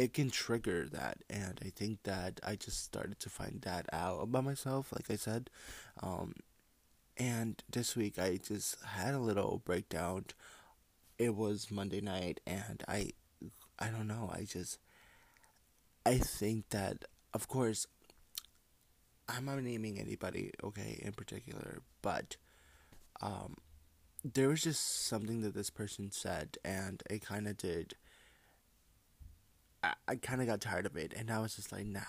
it 0.00 0.14
can 0.14 0.30
trigger 0.30 0.88
that. 0.90 1.18
And 1.28 1.60
I 1.62 1.68
think 1.68 2.04
that 2.04 2.40
I 2.42 2.56
just 2.56 2.82
started 2.82 3.20
to 3.20 3.28
find 3.28 3.60
that 3.62 3.84
out 3.92 4.22
about 4.22 4.44
myself, 4.44 4.92
like 4.94 5.10
I 5.10 5.16
said. 5.16 5.50
Um, 6.02 6.36
and 7.18 7.62
this 7.70 7.94
week 7.94 8.18
I 8.18 8.38
just 8.42 8.82
had 8.82 9.12
a 9.12 9.18
little 9.18 9.60
breakdown. 9.62 10.24
It 11.18 11.36
was 11.36 11.70
Monday 11.70 12.00
night, 12.00 12.40
and 12.46 12.82
I, 12.88 13.10
I 13.78 13.88
don't 13.88 14.08
know. 14.08 14.30
I 14.32 14.44
just, 14.44 14.78
I 16.06 16.16
think 16.16 16.70
that, 16.70 17.04
of 17.34 17.46
course, 17.46 17.86
I'm 19.28 19.44
not 19.44 19.62
naming 19.62 20.00
anybody, 20.00 20.50
okay, 20.64 20.98
in 21.02 21.12
particular, 21.12 21.82
but 22.00 22.38
um, 23.20 23.56
there 24.24 24.48
was 24.48 24.62
just 24.62 25.06
something 25.06 25.42
that 25.42 25.52
this 25.52 25.68
person 25.68 26.10
said, 26.10 26.56
and 26.64 27.02
it 27.10 27.20
kind 27.20 27.46
of 27.46 27.58
did. 27.58 27.96
I, 29.82 29.94
I 30.08 30.16
kind 30.16 30.40
of 30.40 30.46
got 30.46 30.60
tired 30.60 30.86
of 30.86 30.96
it, 30.96 31.12
and 31.16 31.30
I 31.30 31.38
was 31.40 31.56
just 31.56 31.72
like, 31.72 31.86
nah, 31.86 32.00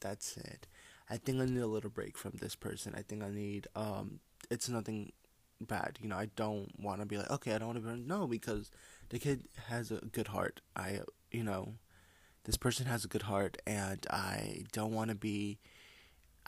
that's 0.00 0.36
it. 0.36 0.66
I 1.08 1.16
think 1.16 1.40
I 1.40 1.46
need 1.46 1.60
a 1.60 1.66
little 1.66 1.90
break 1.90 2.16
from 2.16 2.32
this 2.40 2.54
person. 2.56 2.94
I 2.96 3.02
think 3.02 3.22
I 3.22 3.30
need, 3.30 3.68
um, 3.76 4.20
it's 4.50 4.68
nothing 4.68 5.12
bad. 5.60 5.98
You 6.02 6.08
know, 6.08 6.16
I 6.16 6.26
don't 6.36 6.70
want 6.80 7.00
to 7.00 7.06
be 7.06 7.16
like, 7.16 7.30
okay, 7.30 7.54
I 7.54 7.58
don't 7.58 7.68
want 7.68 7.82
to 7.82 7.92
be, 7.92 8.00
no, 8.00 8.26
because 8.26 8.70
the 9.10 9.18
kid 9.18 9.48
has 9.68 9.90
a 9.90 10.00
good 10.12 10.28
heart. 10.28 10.60
I, 10.74 11.00
you 11.30 11.44
know, 11.44 11.74
this 12.44 12.56
person 12.56 12.86
has 12.86 13.04
a 13.04 13.08
good 13.08 13.22
heart, 13.22 13.58
and 13.66 14.06
I 14.10 14.64
don't 14.72 14.92
want 14.92 15.10
to 15.10 15.16
be 15.16 15.58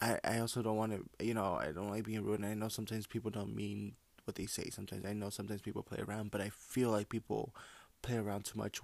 I, 0.01 0.19
I 0.25 0.39
also 0.39 0.63
don't 0.63 0.77
want 0.77 0.93
to, 0.93 1.25
you 1.25 1.35
know, 1.35 1.55
I 1.55 1.73
don't 1.73 1.91
like 1.91 2.05
being 2.05 2.23
rude. 2.25 2.41
And 2.41 2.49
I 2.49 2.55
know 2.55 2.69
sometimes 2.69 3.07
people 3.07 3.31
don't 3.31 3.55
mean 3.55 3.95
what 4.25 4.37
they 4.37 4.47
say. 4.47 4.71
Sometimes 4.71 5.05
I 5.05 5.13
know 5.13 5.31
sometimes 5.31 5.61
people 5.61 5.83
play 5.83 5.99
around, 5.99 6.31
but 6.31 6.41
I 6.41 6.51
feel 6.51 6.91
like 6.91 7.09
people 7.09 7.55
play 8.03 8.17
around 8.17 8.45
too 8.45 8.59
much. 8.59 8.81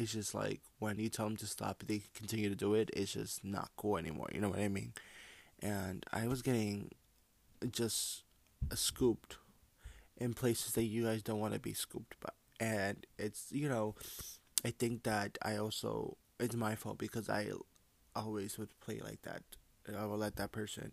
It's 0.00 0.12
just 0.12 0.34
like 0.34 0.62
when 0.78 0.98
you 0.98 1.10
tell 1.10 1.26
them 1.26 1.36
to 1.36 1.46
stop, 1.46 1.84
they 1.86 2.00
continue 2.14 2.48
to 2.48 2.56
do 2.56 2.72
it. 2.72 2.90
It's 2.94 3.12
just 3.12 3.44
not 3.44 3.70
cool 3.76 3.98
anymore. 3.98 4.28
You 4.32 4.40
know 4.40 4.48
what 4.48 4.60
I 4.60 4.68
mean? 4.68 4.94
And 5.60 6.06
I 6.10 6.26
was 6.26 6.40
getting 6.40 6.90
just 7.70 8.22
scooped 8.74 9.36
in 10.16 10.32
places 10.32 10.72
that 10.72 10.84
you 10.84 11.04
guys 11.04 11.22
don't 11.22 11.38
want 11.38 11.52
to 11.52 11.60
be 11.60 11.74
scooped 11.74 12.18
by. 12.18 12.30
And 12.58 13.04
it's, 13.18 13.48
you 13.50 13.68
know, 13.68 13.94
I 14.64 14.70
think 14.70 15.02
that 15.02 15.36
I 15.42 15.56
also, 15.56 16.16
it's 16.38 16.56
my 16.56 16.76
fault 16.76 16.96
because 16.96 17.28
I 17.28 17.48
always 18.16 18.56
would 18.56 18.70
play 18.80 19.00
like 19.04 19.20
that 19.22 19.42
I 19.98 20.06
would 20.06 20.20
let 20.20 20.36
that 20.36 20.52
person, 20.52 20.92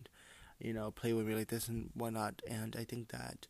you 0.59 0.73
know, 0.73 0.91
play 0.91 1.13
with 1.13 1.25
me 1.25 1.35
like 1.35 1.47
this 1.47 1.69
and 1.69 1.91
whatnot. 1.93 2.41
And 2.45 2.75
I 2.77 2.83
think 2.83 3.09
that 3.13 3.47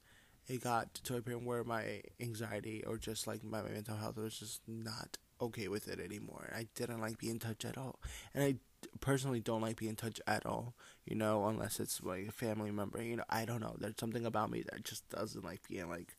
it 0.47 0.63
got 0.63 0.93
to 0.95 1.17
a 1.17 1.21
point 1.21 1.45
where 1.45 1.63
my 1.63 2.01
anxiety 2.19 2.83
or 2.85 2.97
just 2.97 3.25
like 3.25 3.43
my, 3.43 3.63
my 3.63 3.69
mental 3.69 3.97
health 3.97 4.17
was 4.17 4.37
just 4.37 4.61
not 4.67 5.17
okay 5.41 5.67
with 5.67 5.87
it 5.87 5.99
anymore. 5.99 6.51
I 6.55 6.67
didn't 6.75 7.01
like 7.01 7.17
being 7.17 7.33
in 7.33 7.39
touch 7.39 7.65
at 7.65 7.77
all, 7.77 7.99
and 8.33 8.43
I 8.43 8.55
personally 8.99 9.39
don't 9.39 9.61
like 9.61 9.77
being 9.77 9.91
in 9.91 9.95
touch 9.95 10.19
at 10.27 10.45
all. 10.45 10.75
You 11.05 11.15
know, 11.15 11.45
unless 11.47 11.79
it's 11.79 12.01
like 12.03 12.27
a 12.27 12.31
family 12.31 12.71
member. 12.71 13.01
You 13.01 13.17
know, 13.17 13.23
I 13.29 13.45
don't 13.45 13.61
know. 13.61 13.75
There's 13.79 13.95
something 13.99 14.25
about 14.25 14.51
me 14.51 14.63
that 14.71 14.83
just 14.83 15.07
doesn't 15.09 15.43
like 15.43 15.61
being 15.67 15.89
like 15.89 16.15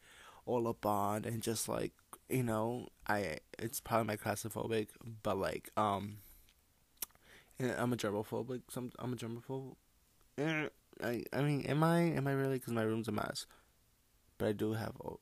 all 0.47 0.67
up 0.67 0.87
on 0.87 1.25
and 1.27 1.43
just 1.43 1.69
like 1.69 1.93
you 2.29 2.43
know, 2.43 2.89
I 3.07 3.39
it's 3.59 3.81
probably 3.81 4.07
my 4.07 4.17
claustrophobic, 4.17 4.89
but 5.23 5.39
like 5.39 5.71
um 5.77 6.19
I'm 7.61 7.93
a 7.93 7.97
germophobic. 7.97 8.63
Some 8.71 8.93
I'm 8.99 9.13
a 9.13 9.17
germaphobe. 9.17 9.75
Eh, 10.39 10.69
I 11.03 11.25
I 11.33 11.43
mean, 11.43 11.63
am 11.63 11.83
I 11.83 12.01
am 12.01 12.27
I 12.27 12.33
really? 12.33 12.55
Because 12.55 12.73
my 12.73 12.83
room's 12.83 13.09
a 13.09 13.13
mess. 13.13 13.47
But 14.39 14.49
I 14.49 14.53
do 14.53 14.75
have, 14.75 14.93
oh, 15.05 15.19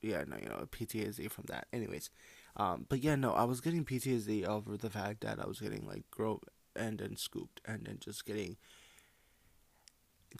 yeah, 0.00 0.22
no, 0.26 0.36
you 0.36 0.48
know, 0.48 0.60
a 0.62 0.66
PTSD 0.66 1.28
from 1.28 1.44
that. 1.48 1.66
Anyways, 1.72 2.10
um, 2.56 2.86
but 2.88 3.02
yeah, 3.02 3.16
no, 3.16 3.32
I 3.32 3.44
was 3.44 3.60
getting 3.60 3.84
PTSD 3.84 4.46
over 4.46 4.76
the 4.76 4.90
fact 4.90 5.22
that 5.22 5.38
I 5.40 5.46
was 5.46 5.60
getting 5.60 5.86
like 5.86 6.04
groped 6.10 6.48
and 6.76 6.98
then 6.98 7.16
scooped 7.16 7.60
and 7.64 7.86
then 7.86 7.98
just 8.00 8.24
getting 8.24 8.56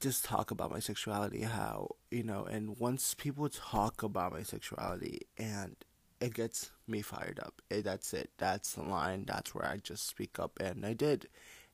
just 0.01 0.25
talk 0.25 0.53
about 0.53 0.71
my 0.71 0.79
sexuality 0.79 1.43
how 1.43 1.89
you 2.13 2.23
know 2.23 2.45
and 2.45 2.79
once 2.79 3.13
people 3.15 3.49
talk 3.49 4.05
about 4.05 4.33
my 4.33 4.43
sexuality 4.45 5.19
and 5.37 5.75
it 6.21 6.35
gets 6.35 6.71
me 6.87 7.03
fired 7.03 7.41
up. 7.41 7.63
It, 7.71 7.85
that's 7.85 8.13
it. 8.13 8.31
That's 8.39 8.75
the 8.75 8.83
line. 8.83 9.25
That's 9.27 9.55
where 9.55 9.67
I 9.67 9.79
just 9.79 10.07
speak 10.07 10.39
up, 10.39 10.59
and 10.61 10.85
I 10.85 10.93
did. 10.93 11.29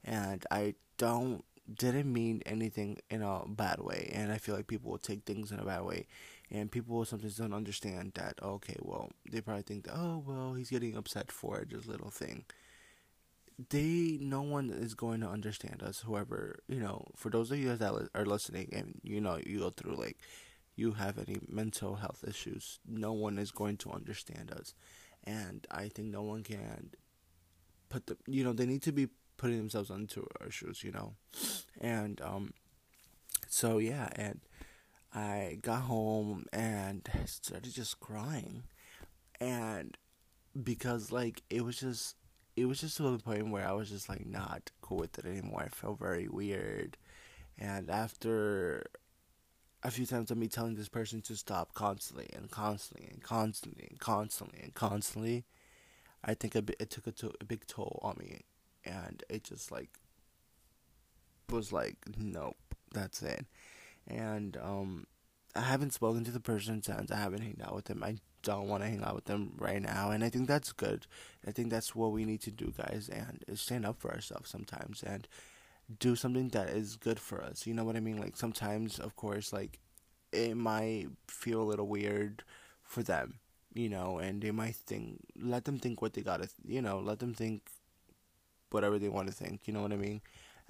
And 0.05 0.45
I 0.51 0.75
don't 0.99 1.45
didn't 1.73 2.13
mean 2.13 2.43
anything 2.47 2.99
in 3.11 3.23
a 3.23 3.43
bad 3.47 3.81
way, 3.81 4.11
and 4.15 4.31
I 4.31 4.39
feel 4.39 4.55
like 4.55 4.69
people 4.69 4.91
will 4.91 4.99
take 4.99 5.25
things 5.25 5.51
in 5.51 5.59
a 5.59 5.65
bad 5.65 5.83
way, 5.83 6.07
and 6.51 6.71
people 6.71 7.05
sometimes 7.05 7.37
don't 7.37 7.55
understand 7.55 8.13
that. 8.15 8.35
Okay, 8.43 8.77
well, 8.81 9.11
they 9.31 9.41
probably 9.41 9.63
think 9.63 9.85
that 9.85 9.97
oh 9.97 10.23
well, 10.27 10.55
he's 10.55 10.71
getting 10.71 10.97
upset 10.97 11.33
for 11.33 11.65
this 11.69 11.87
little 11.87 12.11
thing. 12.11 12.45
They, 13.71 14.19
no 14.21 14.43
one 14.43 14.69
is 14.69 14.95
going 14.95 15.21
to 15.21 15.29
understand 15.29 15.83
us. 15.83 16.01
Whoever 16.01 16.59
you 16.69 16.81
know, 16.81 17.07
for 17.17 17.31
those 17.31 17.51
of 17.51 17.59
you 17.59 17.75
that 17.75 18.09
are 18.15 18.27
listening, 18.27 18.69
and 18.73 19.01
you 19.03 19.21
know, 19.21 19.39
you 19.45 19.61
go 19.61 19.71
through 19.71 19.97
like 19.97 20.19
you 20.77 20.93
have 20.93 21.19
any 21.19 21.39
mental 21.49 21.97
health 21.97 22.23
issues, 22.27 22.79
no 22.87 23.13
one 23.13 23.39
is 23.39 23.51
going 23.51 23.79
to 23.79 23.91
understand 23.91 24.53
us. 24.53 24.75
And 25.25 25.67
I 25.71 25.89
think 25.89 26.09
no 26.09 26.23
one 26.23 26.43
can 26.43 26.91
put 27.89 28.07
the, 28.07 28.17
you 28.27 28.45
know, 28.45 28.53
they 28.53 28.67
need 28.67 28.83
to 28.83 28.93
be 28.93 29.09
putting 29.39 29.57
themselves 29.57 29.91
into 29.91 30.27
our 30.41 30.51
shoes, 30.51 30.85
you 30.85 30.93
know. 30.93 31.15
And, 31.81 32.21
um, 32.21 32.53
so 33.49 33.79
yeah, 33.79 34.09
and 34.17 34.41
I 35.17 35.59
got 35.63 35.83
home 35.83 36.45
and 36.53 37.09
started 37.25 37.73
just 37.73 38.01
crying. 38.01 38.65
And 39.41 39.97
because, 40.63 41.11
like, 41.11 41.43
it 41.49 41.65
was 41.65 41.77
just, 41.77 42.17
it 42.55 42.67
was 42.67 42.83
just 42.83 42.99
to 42.99 43.05
the 43.05 43.19
point 43.19 43.51
where 43.51 43.67
I 43.67 43.73
was 43.73 43.89
just 43.89 44.11
like 44.11 44.27
not 44.27 44.71
cool 44.83 44.99
with 44.99 45.19
it 45.19 45.25
anymore. 45.25 45.63
I 45.65 45.69
felt 45.69 45.99
very 45.99 46.29
weird. 46.29 46.99
And 47.59 47.89
after 47.89 48.85
a 49.83 49.91
few 49.91 50.05
times 50.05 50.31
of 50.31 50.37
me 50.37 50.49
telling 50.49 50.75
this 50.75 50.91
person 50.91 51.23
to 51.23 51.37
stop 51.37 51.73
constantly 51.73 52.29
and 52.35 52.51
constantly 52.51 53.09
and 53.11 53.23
constantly 53.23 53.87
and 53.89 53.99
constantly 53.99 54.61
and 54.63 54.75
constantly, 54.75 55.45
I 56.23 56.35
think 56.35 56.55
it, 56.57 56.77
it 56.79 56.91
took 56.91 57.07
a, 57.07 57.13
to, 57.13 57.33
a 57.41 57.45
big 57.45 57.67
toll 57.67 58.01
on 58.03 58.17
me, 58.19 58.43
and 58.85 59.23
it 59.31 59.45
just 59.45 59.73
like 59.73 59.91
was 61.49 61.73
like, 61.73 61.97
nope, 62.19 62.57
that's 62.93 63.23
it. 63.23 63.47
And 64.07 64.57
um, 64.57 65.07
I 65.55 65.61
haven't 65.61 65.95
spoken 65.95 66.25
to 66.25 66.31
the 66.31 66.41
person 66.41 66.83
since. 66.83 67.11
I 67.11 67.17
haven't 67.17 67.43
hanged 67.43 67.63
out 67.63 67.75
with 67.75 67.87
them. 67.87 68.03
I 68.03 68.17
don't 68.43 68.69
want 68.69 68.83
to 68.83 68.89
hang 68.89 69.03
out 69.03 69.15
with 69.15 69.25
them 69.25 69.53
right 69.59 69.83
now, 69.83 70.11
and 70.11 70.23
I 70.23 70.29
think 70.29 70.47
that's 70.47 70.73
good. 70.73 71.07
I 71.47 71.51
think 71.51 71.71
that's 71.71 71.95
what 71.97 72.13
we 72.13 72.25
need 72.25 72.41
to 72.43 72.51
do, 72.51 72.73
guys, 72.77 73.11
and 73.13 73.43
stand 73.59 73.85
up 73.85 73.99
for 73.99 74.13
ourselves 74.13 74.51
sometimes 74.51 75.03
and 75.03 75.27
do 75.99 76.15
something 76.15 76.49
that 76.51 76.69
is 76.69 76.97
good 76.97 77.19
for 77.19 77.43
us. 77.43 77.67
You 77.67 77.75
know 77.75 77.85
what 77.85 77.97
I 77.97 78.01
mean? 78.01 78.19
Like 78.21 78.37
sometimes, 78.37 78.99
of 78.99 79.17
course, 79.17 79.53
like 79.53 79.81
it 80.33 80.57
might 80.57 81.07
feel 81.27 81.61
a 81.61 81.65
little 81.65 81.89
weird 81.89 82.45
for 82.85 83.03
them, 83.03 83.41
you 83.75 83.89
know, 83.89 84.19
and 84.19 84.43
they 84.43 84.53
might 84.53 84.77
think, 84.77 85.19
let 85.41 85.65
them 85.65 85.79
think 85.79 86.01
what 86.01 86.13
they 86.13 86.23
gotta, 86.23 86.49
you 86.65 86.83
know, 86.83 87.01
let 87.01 87.19
them 87.19 87.35
think 87.35 87.63
whatever 88.71 88.99
they 88.99 89.09
want 89.09 89.27
to 89.29 89.35
think. 89.35 89.63
You 89.65 89.73
know 89.73 89.83
what 89.83 89.93
I 89.93 89.97
mean? 89.97 90.21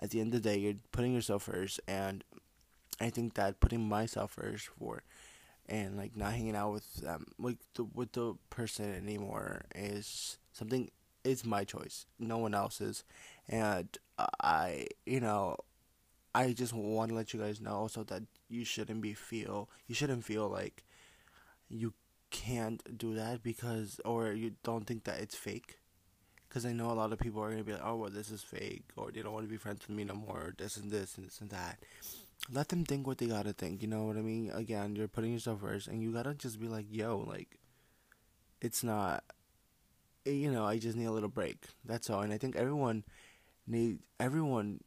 at 0.01 0.11
the 0.11 0.21
end 0.21 0.35
of 0.35 0.43
the 0.43 0.49
day, 0.49 0.59
you're 0.59 0.75
putting 0.93 1.15
yourself 1.15 1.45
first, 1.45 1.81
and 1.87 2.23
I 3.01 3.11
think 3.11 3.35
that 3.35 3.61
putting 3.61 3.89
myself 3.89 4.33
first 4.33 4.69
for 4.79 5.03
and 5.69 5.97
like 5.97 6.17
not 6.17 6.33
hanging 6.33 6.57
out 6.57 6.73
with 6.73 6.95
them 6.97 7.27
like 7.39 7.59
the 7.75 7.85
with 7.85 8.13
the 8.13 8.35
person 8.51 8.95
anymore 8.95 9.63
is 9.75 10.39
something 10.53 10.91
it's 11.25 11.45
my 11.45 11.65
choice. 11.65 12.07
No 12.19 12.39
one 12.39 12.55
else's. 12.55 13.05
And 13.49 13.97
i 14.41 14.87
you 15.05 15.21
know 15.21 15.57
i 16.35 16.53
just 16.53 16.73
want 16.73 17.11
to 17.11 17.15
let 17.15 17.35
you 17.35 17.41
guys 17.41 17.61
know 17.61 17.87
so 17.87 18.03
that 18.05 18.23
you 18.49 18.65
shouldn't 18.65 19.03
be 19.03 19.13
feel 19.13 19.69
you 19.87 19.95
shouldn't 19.95 20.25
feel 20.25 20.49
like 20.49 20.85
you 21.69 21.93
can't 22.31 22.97
do 22.97 23.15
that 23.15 23.43
because 23.43 24.01
or 24.07 24.33
you 24.33 24.53
don't 24.63 24.87
think 24.87 25.05
that 25.05 25.21
it's 25.21 25.35
fake. 25.35 25.79
Because 26.49 26.65
i 26.65 26.73
know 26.73 26.91
a 26.91 26.95
lot 26.95 27.13
of 27.13 27.19
people 27.19 27.43
are 27.43 27.49
going 27.51 27.59
to 27.59 27.65
be 27.65 27.73
like 27.73 27.85
oh 27.85 27.97
well 27.97 28.11
this 28.11 28.31
is 28.31 28.43
fake 28.43 28.85
or 28.97 29.11
they 29.11 29.21
don't 29.21 29.35
want 29.35 29.45
to 29.45 29.51
be 29.51 29.59
friends 29.59 29.87
with 29.87 29.97
me 29.97 30.05
no 30.05 30.15
more 30.15 30.39
or 30.39 30.55
this 30.57 30.77
and 30.79 30.91
this 30.91 31.17
and 31.19 31.27
this 31.27 31.41
and 31.41 31.51
that 31.51 31.79
let 32.51 32.69
them 32.69 32.85
think 32.85 33.07
what 33.07 33.19
they 33.19 33.27
gotta 33.27 33.53
think. 33.53 33.83
You 33.83 33.89
know 33.89 34.05
what 34.05 34.17
I 34.17 34.23
mean? 34.23 34.51
Again, 34.51 34.97
you're 34.97 35.09
putting 35.09 35.33
yourself 35.33 35.61
first, 35.61 35.89
and 35.89 36.03
you 36.03 36.13
gotta 36.13 36.35
just 36.35 36.61
be 36.61 36.69
like, 36.69 36.87
yo, 36.91 37.19
like, 37.19 37.59
it's 38.61 38.83
not. 38.83 39.25
You 40.25 40.51
know, 40.51 40.65
I 40.65 40.79
just 40.79 40.97
need 40.97 41.05
a 41.05 41.13
little 41.13 41.29
break. 41.29 41.67
That's 41.85 42.11
all. 42.11 42.21
And 42.23 42.33
I 42.33 42.39
think 42.39 42.57
everyone 42.57 43.05
need 43.67 44.01
everyone. 44.21 44.81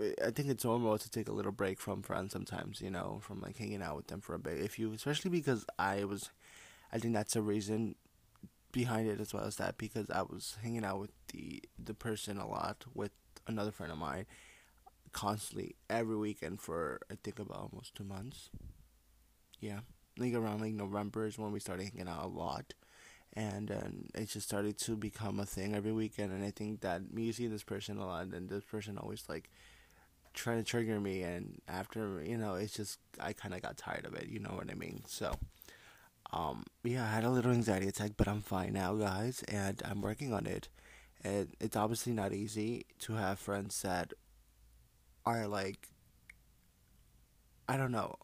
Eh, 0.00 0.12
I 0.26 0.30
think 0.30 0.48
it's 0.50 0.64
normal 0.64 0.98
to 0.98 1.10
take 1.10 1.28
a 1.28 1.32
little 1.32 1.52
break 1.52 1.80
from 1.80 2.02
friends 2.02 2.32
sometimes. 2.32 2.80
You 2.80 2.90
know, 2.90 3.20
from 3.22 3.40
like 3.40 3.58
hanging 3.58 3.82
out 3.82 3.96
with 3.96 4.08
them 4.08 4.20
for 4.20 4.34
a 4.34 4.38
bit. 4.38 4.60
If 4.60 4.78
you, 4.78 4.92
especially 4.92 5.30
because 5.30 5.66
I 5.78 6.04
was, 6.04 6.30
I 6.92 6.98
think 6.98 7.14
that's 7.14 7.36
a 7.36 7.42
reason 7.42 7.96
behind 8.72 9.08
it 9.08 9.20
as 9.20 9.34
well 9.34 9.44
as 9.44 9.56
that 9.56 9.78
because 9.78 10.10
I 10.10 10.22
was 10.22 10.58
hanging 10.62 10.84
out 10.84 11.00
with 11.00 11.10
the 11.32 11.62
the 11.82 11.94
person 11.94 12.38
a 12.38 12.48
lot 12.48 12.84
with 12.94 13.12
another 13.46 13.70
friend 13.72 13.92
of 13.92 13.98
mine 13.98 14.26
constantly 15.12 15.76
every 15.88 16.16
weekend 16.16 16.60
for 16.60 17.00
I 17.10 17.14
think 17.22 17.38
about 17.38 17.70
almost 17.70 17.94
two 17.94 18.04
months. 18.04 18.50
Yeah, 19.60 19.80
like 20.18 20.34
around 20.34 20.60
like 20.60 20.74
November 20.74 21.26
is 21.26 21.38
when 21.38 21.52
we 21.52 21.60
started 21.60 21.84
hanging 21.90 22.08
out 22.08 22.24
a 22.24 22.28
lot, 22.28 22.74
and 23.32 23.68
then 23.68 24.06
it 24.14 24.26
just 24.26 24.46
started 24.46 24.78
to 24.78 24.96
become 24.96 25.40
a 25.40 25.46
thing 25.46 25.74
every 25.74 25.92
weekend. 25.92 26.32
And 26.32 26.44
I 26.44 26.50
think 26.50 26.80
that 26.82 27.12
me 27.12 27.32
seeing 27.32 27.50
this 27.50 27.64
person 27.64 27.98
a 27.98 28.06
lot, 28.06 28.28
and 28.28 28.48
this 28.48 28.64
person 28.64 28.98
always 28.98 29.24
like 29.28 29.50
trying 30.34 30.58
to 30.58 30.64
trigger 30.64 31.00
me, 31.00 31.22
and 31.22 31.60
after 31.68 32.22
you 32.24 32.36
know, 32.36 32.54
it's 32.54 32.74
just 32.74 32.98
I 33.20 33.32
kind 33.32 33.54
of 33.54 33.62
got 33.62 33.76
tired 33.76 34.06
of 34.06 34.14
it. 34.14 34.28
You 34.28 34.38
know 34.40 34.50
what 34.50 34.70
I 34.70 34.74
mean? 34.74 35.02
So. 35.06 35.34
Um, 36.30 36.64
yeah, 36.84 37.04
I 37.04 37.08
had 37.08 37.24
a 37.24 37.30
little 37.30 37.52
anxiety 37.52 37.88
attack, 37.88 38.12
but 38.16 38.28
I'm 38.28 38.42
fine 38.42 38.74
now, 38.74 38.94
guys, 38.94 39.42
and 39.48 39.80
I'm 39.84 40.02
working 40.02 40.32
on 40.32 40.46
it. 40.46 40.68
And 41.24 41.54
it's 41.58 41.76
obviously 41.76 42.12
not 42.12 42.32
easy 42.32 42.86
to 43.00 43.14
have 43.14 43.38
friends 43.38 43.80
that 43.82 44.12
are 45.36 45.46
like 45.46 45.88
I 47.68 47.76
don't 47.76 47.92
know. 47.92 48.16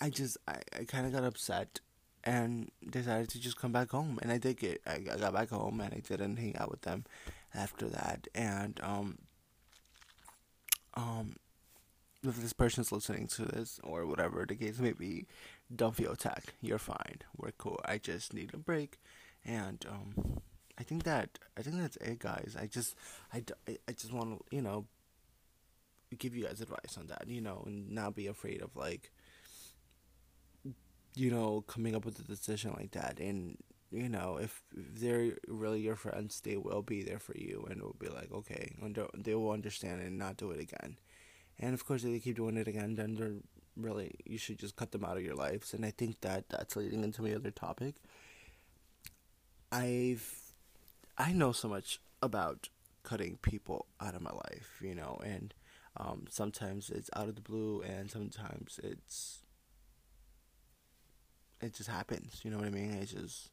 I 0.00 0.10
just 0.10 0.36
I, 0.46 0.58
I 0.78 0.84
kind 0.84 1.06
of 1.06 1.12
got 1.12 1.24
upset 1.24 1.80
and 2.22 2.70
decided 2.90 3.30
to 3.30 3.40
just 3.40 3.56
come 3.56 3.72
back 3.72 3.90
home 3.90 4.18
and 4.22 4.30
I 4.30 4.38
did 4.38 4.58
get 4.58 4.80
I, 4.86 4.96
I 5.10 5.16
got 5.16 5.32
back 5.32 5.50
home 5.50 5.80
and 5.80 5.94
I 5.94 6.00
didn't 6.00 6.36
hang 6.36 6.56
out 6.56 6.70
with 6.70 6.82
them 6.82 7.04
after 7.54 7.88
that 7.88 8.28
and 8.34 8.78
um 8.82 9.18
um 10.94 11.36
if 12.22 12.36
this 12.36 12.52
person's 12.52 12.92
listening 12.92 13.26
to 13.28 13.46
this 13.46 13.80
or 13.82 14.04
whatever 14.04 14.44
the 14.46 14.54
case 14.54 14.78
may 14.78 14.92
be, 14.92 15.26
don't 15.74 15.96
feel 15.96 16.12
attacked. 16.12 16.52
You're 16.60 16.78
fine. 16.78 17.20
We're 17.36 17.52
cool. 17.52 17.80
I 17.84 17.96
just 17.96 18.34
need 18.34 18.52
a 18.52 18.58
break, 18.58 18.98
and 19.42 19.82
um, 19.88 20.40
I 20.78 20.82
think 20.82 21.04
that 21.04 21.38
I 21.56 21.62
think 21.62 21.76
that's 21.76 21.96
it, 21.96 22.18
guys. 22.18 22.56
I 22.60 22.66
just 22.66 22.94
I, 23.32 23.42
I 23.88 23.92
just 23.92 24.12
want 24.12 24.38
to 24.38 24.54
you 24.54 24.60
know 24.62 24.84
give 26.18 26.34
you 26.34 26.44
guys 26.44 26.60
advice 26.60 26.96
on 26.98 27.06
that, 27.08 27.24
you 27.26 27.40
know, 27.40 27.62
and 27.66 27.90
not 27.90 28.14
be 28.14 28.26
afraid 28.26 28.62
of 28.62 28.76
like, 28.76 29.10
you 31.14 31.30
know, 31.30 31.62
coming 31.62 31.94
up 31.94 32.04
with 32.04 32.18
a 32.18 32.22
decision 32.22 32.74
like 32.76 32.92
that. 32.92 33.18
And 33.18 33.58
you 33.90 34.08
know, 34.08 34.38
if, 34.40 34.62
if 34.76 35.00
they're 35.00 35.32
really 35.48 35.80
your 35.80 35.96
friends, 35.96 36.40
they 36.40 36.56
will 36.56 36.82
be 36.82 37.02
there 37.02 37.18
for 37.18 37.36
you, 37.36 37.66
and 37.68 37.82
will 37.82 37.96
be 37.98 38.08
like, 38.08 38.30
okay, 38.32 38.76
under, 38.80 39.06
they 39.16 39.34
will 39.34 39.50
understand 39.50 40.00
and 40.00 40.16
not 40.16 40.36
do 40.36 40.52
it 40.52 40.60
again. 40.60 40.96
And 41.58 41.74
of 41.74 41.84
course, 41.84 42.04
if 42.04 42.12
they 42.12 42.20
keep 42.20 42.36
doing 42.36 42.56
it 42.56 42.68
again, 42.68 42.94
then 42.94 43.16
they're 43.16 43.34
really 43.76 44.14
you 44.24 44.38
should 44.38 44.58
just 44.58 44.76
cut 44.76 44.92
them 44.92 45.04
out 45.04 45.16
of 45.16 45.24
your 45.24 45.34
lives. 45.34 45.74
And 45.74 45.84
I 45.84 45.90
think 45.90 46.20
that 46.20 46.48
that's 46.48 46.76
leading 46.76 47.04
into 47.04 47.22
my 47.22 47.34
other 47.34 47.50
topic. 47.50 47.96
I've 49.72 50.52
I 51.18 51.32
know 51.32 51.52
so 51.52 51.68
much 51.68 52.00
about 52.22 52.68
cutting 53.02 53.38
people 53.42 53.86
out 54.00 54.14
of 54.14 54.22
my 54.22 54.30
life, 54.30 54.80
you 54.82 54.94
know, 54.94 55.20
and 55.24 55.54
um, 55.96 56.26
sometimes 56.28 56.90
it's 56.90 57.10
out 57.16 57.28
of 57.28 57.34
the 57.36 57.40
blue, 57.40 57.82
and 57.82 58.10
sometimes 58.10 58.80
it's 58.82 59.40
it 61.60 61.74
just 61.74 61.90
happens. 61.90 62.40
You 62.42 62.50
know 62.50 62.58
what 62.58 62.66
I 62.66 62.70
mean? 62.70 62.92
It's 62.92 63.12
just 63.12 63.50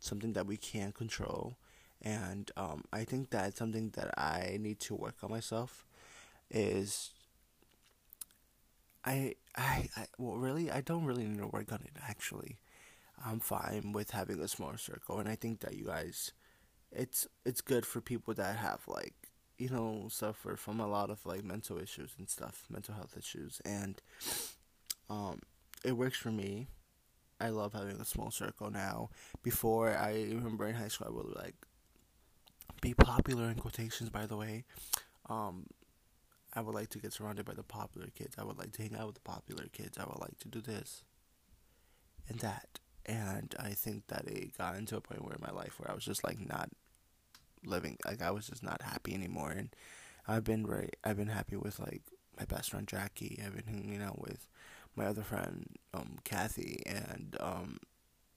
something 0.00 0.32
that 0.34 0.46
we 0.46 0.56
can't 0.56 0.94
control, 0.94 1.56
and 2.02 2.50
um, 2.56 2.84
I 2.92 3.04
think 3.04 3.30
that 3.30 3.56
something 3.56 3.90
that 3.96 4.18
I 4.18 4.58
need 4.60 4.80
to 4.80 4.94
work 4.94 5.16
on 5.22 5.30
myself 5.30 5.86
is 6.50 7.12
I 9.04 9.34
I 9.56 9.88
I 9.96 10.06
well 10.18 10.36
really 10.36 10.70
I 10.70 10.80
don't 10.80 11.04
really 11.04 11.24
need 11.24 11.38
to 11.38 11.46
work 11.46 11.72
on 11.72 11.80
it 11.84 11.96
actually. 12.08 12.58
I'm 13.24 13.40
fine 13.40 13.92
with 13.92 14.10
having 14.12 14.40
a 14.40 14.48
smaller 14.48 14.78
circle, 14.78 15.20
and 15.20 15.28
I 15.28 15.36
think 15.36 15.60
that 15.60 15.74
you 15.76 15.86
guys, 15.86 16.32
it's 16.92 17.28
it's 17.46 17.60
good 17.62 17.86
for 17.86 18.00
people 18.00 18.34
that 18.34 18.56
have 18.56 18.82
like 18.88 19.14
you 19.64 19.70
know, 19.70 20.08
suffer 20.10 20.56
from 20.56 20.78
a 20.78 20.86
lot 20.86 21.08
of 21.08 21.24
like 21.24 21.42
mental 21.42 21.78
issues 21.78 22.10
and 22.18 22.28
stuff, 22.28 22.64
mental 22.68 22.94
health 22.94 23.16
issues, 23.18 23.62
and 23.64 24.02
um, 25.08 25.40
it 25.82 25.92
works 25.92 26.18
for 26.18 26.30
me. 26.30 26.68
I 27.40 27.48
love 27.48 27.72
having 27.72 27.98
a 27.98 28.04
small 28.04 28.30
circle 28.30 28.70
now. 28.70 29.08
Before, 29.42 29.96
I 29.96 30.26
remember 30.28 30.66
in 30.66 30.74
high 30.74 30.88
school, 30.88 31.06
I 31.08 31.16
would 31.16 31.34
like 31.34 31.54
be 32.82 32.92
popular 32.92 33.44
in 33.48 33.54
quotations. 33.54 34.10
By 34.10 34.26
the 34.26 34.36
way, 34.36 34.64
um, 35.30 35.68
I 36.52 36.60
would 36.60 36.74
like 36.74 36.90
to 36.90 36.98
get 36.98 37.14
surrounded 37.14 37.46
by 37.46 37.54
the 37.54 37.62
popular 37.62 38.08
kids. 38.14 38.34
I 38.38 38.44
would 38.44 38.58
like 38.58 38.72
to 38.72 38.82
hang 38.82 38.94
out 38.94 39.06
with 39.06 39.14
the 39.14 39.22
popular 39.22 39.64
kids. 39.72 39.96
I 39.96 40.04
would 40.04 40.20
like 40.20 40.38
to 40.40 40.48
do 40.48 40.60
this 40.60 41.04
and 42.28 42.38
that. 42.40 42.80
And 43.06 43.54
I 43.58 43.70
think 43.70 44.08
that 44.08 44.26
it 44.26 44.58
got 44.58 44.76
into 44.76 44.96
a 44.96 45.00
point 45.00 45.24
where 45.24 45.34
in 45.34 45.40
my 45.40 45.52
life 45.52 45.80
where 45.80 45.90
I 45.90 45.94
was 45.94 46.04
just 46.04 46.22
like 46.22 46.38
not 46.38 46.68
living 47.66 47.98
like 48.04 48.22
I 48.22 48.30
was 48.30 48.46
just 48.46 48.62
not 48.62 48.82
happy 48.82 49.14
anymore 49.14 49.50
and 49.50 49.70
I've 50.26 50.44
been 50.44 50.66
right. 50.66 50.96
I've 51.04 51.16
been 51.16 51.28
happy 51.28 51.56
with 51.56 51.78
like 51.78 52.02
my 52.38 52.44
best 52.46 52.70
friend 52.70 52.86
Jackie. 52.86 53.40
I've 53.44 53.54
been 53.54 53.72
hanging 53.74 54.02
out 54.02 54.20
with 54.20 54.46
my 54.96 55.06
other 55.06 55.22
friend 55.22 55.66
um 55.92 56.18
Kathy 56.24 56.82
and 56.86 57.36
um 57.40 57.78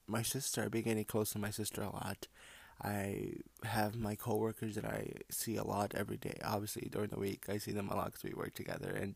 my 0.07 0.21
sister. 0.21 0.63
I've 0.63 0.71
been 0.71 0.83
getting 0.83 1.05
close 1.05 1.31
to 1.31 1.39
my 1.39 1.49
sister 1.51 1.81
a 1.81 1.91
lot. 1.91 2.27
I 2.83 3.33
have 3.63 3.95
my 3.95 4.15
coworkers 4.15 4.75
that 4.75 4.85
I 4.85 5.11
see 5.29 5.57
a 5.57 5.63
lot 5.63 5.93
every 5.95 6.17
day. 6.17 6.37
Obviously 6.43 6.89
during 6.91 7.09
the 7.09 7.19
week 7.19 7.45
I 7.49 7.57
see 7.57 7.71
them 7.71 7.89
a 7.89 7.95
lot 7.95 8.07
because 8.07 8.23
we 8.23 8.33
work 8.33 8.53
together 8.53 8.89
and 8.91 9.15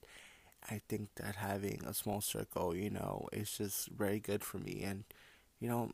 I 0.70 0.82
think 0.88 1.10
that 1.16 1.36
having 1.38 1.82
a 1.86 1.94
small 1.94 2.22
circle, 2.22 2.76
you 2.76 2.90
know, 2.92 3.28
is 3.34 3.52
just 3.52 3.88
very 3.90 4.20
good 4.20 4.44
for 4.44 4.58
me 4.60 4.84
and 4.84 5.04
you 5.60 5.70
know, 5.70 5.92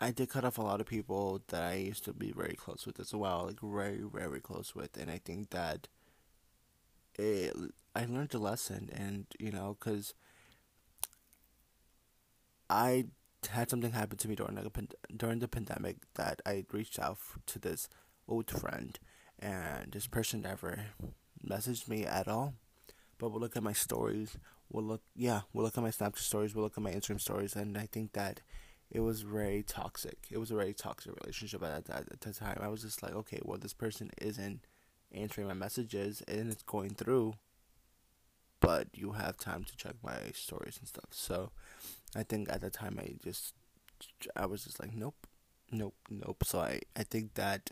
I 0.00 0.12
did 0.12 0.28
cut 0.30 0.44
off 0.44 0.58
a 0.58 0.62
lot 0.62 0.80
of 0.80 0.86
people 0.86 1.42
that 1.48 1.62
I 1.62 1.74
used 1.74 2.04
to 2.04 2.12
be 2.12 2.30
very 2.30 2.54
close 2.54 2.86
with 2.86 3.00
as 3.00 3.12
well, 3.12 3.46
like 3.46 3.60
very, 3.60 4.00
very 4.12 4.40
close 4.40 4.74
with, 4.74 4.96
and 4.96 5.10
I 5.10 5.18
think 5.18 5.50
that 5.50 5.88
it, 7.18 7.52
I 7.96 8.04
learned 8.04 8.32
a 8.34 8.38
lesson, 8.38 8.90
and 8.92 9.26
you 9.40 9.50
know, 9.50 9.76
because 9.78 10.14
I 12.70 13.06
had 13.50 13.70
something 13.70 13.92
happen 13.92 14.18
to 14.18 14.28
me 14.28 14.36
during 14.36 14.56
a, 14.56 14.70
during 15.16 15.40
the 15.40 15.48
pandemic 15.48 15.96
that 16.14 16.42
I 16.46 16.64
reached 16.72 17.00
out 17.00 17.18
to 17.46 17.58
this 17.58 17.88
old 18.28 18.50
friend, 18.50 18.96
and 19.38 19.90
this 19.90 20.06
person 20.06 20.42
never 20.42 20.86
messaged 21.44 21.88
me 21.88 22.04
at 22.04 22.28
all, 22.28 22.54
but 23.18 23.30
we'll 23.30 23.40
look 23.40 23.56
at 23.56 23.64
my 23.64 23.72
stories, 23.72 24.36
we'll 24.70 24.84
look, 24.84 25.02
yeah, 25.16 25.40
we'll 25.52 25.64
look 25.64 25.76
at 25.76 25.82
my 25.82 25.90
Snapchat 25.90 26.18
stories, 26.18 26.54
we'll 26.54 26.64
look 26.64 26.76
at 26.78 26.84
my 26.84 26.92
Instagram 26.92 27.20
stories, 27.20 27.56
and 27.56 27.76
I 27.76 27.86
think 27.86 28.12
that 28.12 28.42
it 28.90 29.00
was 29.00 29.22
very 29.22 29.62
toxic. 29.62 30.18
It 30.30 30.38
was 30.38 30.50
a 30.50 30.56
very 30.56 30.72
toxic 30.72 31.12
relationship 31.22 31.62
at 31.62 31.84
that, 31.86 32.08
at 32.10 32.20
that 32.20 32.36
time. 32.36 32.58
I 32.60 32.68
was 32.68 32.82
just 32.82 33.02
like, 33.02 33.14
okay, 33.14 33.40
well, 33.44 33.58
this 33.58 33.74
person 33.74 34.10
isn't 34.20 34.60
answering 35.12 35.46
my 35.46 35.54
messages 35.54 36.22
and 36.26 36.50
it's 36.50 36.62
going 36.62 36.90
through, 36.90 37.34
but 38.60 38.88
you 38.94 39.12
have 39.12 39.36
time 39.36 39.64
to 39.64 39.76
check 39.76 39.94
my 40.02 40.30
stories 40.34 40.78
and 40.78 40.88
stuff. 40.88 41.10
So 41.10 41.50
I 42.16 42.22
think 42.22 42.50
at 42.50 42.62
that 42.62 42.72
time 42.72 42.98
I 42.98 43.16
just, 43.22 43.54
I 44.34 44.46
was 44.46 44.64
just 44.64 44.80
like, 44.80 44.94
nope, 44.94 45.26
nope, 45.70 45.96
nope. 46.08 46.42
So 46.44 46.60
I, 46.60 46.80
I 46.96 47.02
think 47.02 47.34
that 47.34 47.70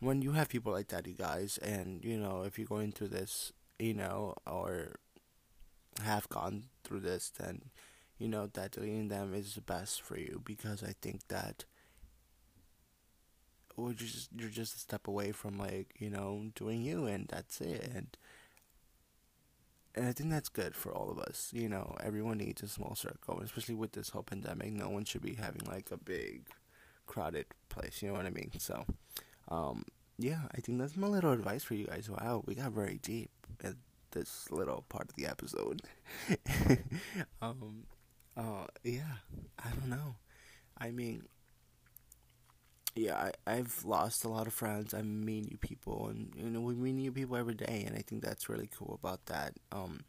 when 0.00 0.22
you 0.22 0.32
have 0.32 0.48
people 0.48 0.72
like 0.72 0.88
that, 0.88 1.06
you 1.06 1.14
guys, 1.14 1.58
and 1.58 2.04
you 2.04 2.18
know, 2.18 2.42
if 2.42 2.58
you're 2.58 2.66
going 2.66 2.92
through 2.92 3.08
this, 3.08 3.52
you 3.78 3.94
know, 3.94 4.34
or 4.46 4.96
have 6.04 6.28
gone 6.28 6.64
through 6.84 7.00
this, 7.00 7.30
then 7.38 7.70
you 8.18 8.28
know 8.28 8.48
that 8.52 8.72
deleting 8.72 9.08
them 9.08 9.34
is 9.34 9.54
the 9.54 9.60
best 9.60 10.02
for 10.02 10.18
you 10.18 10.40
because 10.44 10.82
I 10.82 10.94
think 11.00 11.28
that 11.28 11.64
or 13.78 13.92
just 13.92 14.30
you're 14.36 14.50
just 14.50 14.74
a 14.74 14.78
step 14.78 15.06
away 15.06 15.32
from 15.32 15.56
like 15.56 15.94
you 15.98 16.10
know 16.10 16.50
doing 16.54 16.82
you, 16.82 17.06
and 17.06 17.28
that's 17.28 17.60
it. 17.60 17.90
And 17.94 18.16
and 19.94 20.06
I 20.06 20.12
think 20.12 20.30
that's 20.30 20.48
good 20.48 20.74
for 20.74 20.92
all 20.92 21.10
of 21.10 21.18
us. 21.18 21.50
You 21.52 21.68
know, 21.68 21.96
everyone 22.02 22.38
needs 22.38 22.62
a 22.62 22.68
small 22.68 22.94
circle, 22.94 23.40
especially 23.40 23.76
with 23.76 23.92
this 23.92 24.10
whole 24.10 24.22
pandemic. 24.24 24.72
No 24.72 24.88
one 24.90 25.04
should 25.04 25.22
be 25.22 25.34
having 25.34 25.62
like 25.66 25.90
a 25.90 25.96
big, 25.96 26.48
crowded 27.06 27.46
place. 27.68 28.02
You 28.02 28.08
know 28.08 28.14
what 28.14 28.26
I 28.26 28.30
mean? 28.30 28.50
So, 28.58 28.84
um, 29.48 29.84
yeah, 30.18 30.42
I 30.54 30.60
think 30.60 30.78
that's 30.78 30.96
my 30.96 31.06
little 31.06 31.32
advice 31.32 31.62
for 31.62 31.74
you 31.74 31.86
guys. 31.86 32.10
Wow, 32.10 32.42
we 32.46 32.56
got 32.56 32.72
very 32.72 32.98
deep 33.00 33.30
in 33.62 33.76
this 34.10 34.50
little 34.50 34.84
part 34.88 35.08
of 35.08 35.14
the 35.14 35.26
episode. 35.26 35.82
um, 37.42 37.84
uh, 38.38 38.66
yeah, 38.84 39.16
I 39.58 39.70
don't 39.70 39.90
know. 39.90 40.16
I 40.78 40.90
mean, 40.90 41.24
yeah, 42.94 43.30
I, 43.46 43.52
I've 43.52 43.84
lost 43.84 44.24
a 44.24 44.28
lot 44.28 44.46
of 44.46 44.52
friends. 44.54 44.94
I 44.94 45.02
meet 45.02 45.50
new 45.50 45.58
people, 45.58 46.08
and 46.08 46.32
you 46.36 46.50
know 46.50 46.60
we 46.60 46.74
meet 46.74 46.94
new 46.94 47.12
people 47.12 47.36
every 47.36 47.54
day, 47.54 47.84
and 47.86 47.96
I 47.96 48.02
think 48.02 48.22
that's 48.22 48.48
really 48.48 48.68
cool 48.76 48.98
about 49.02 49.26
that. 49.26 49.54
Um, 49.72 50.00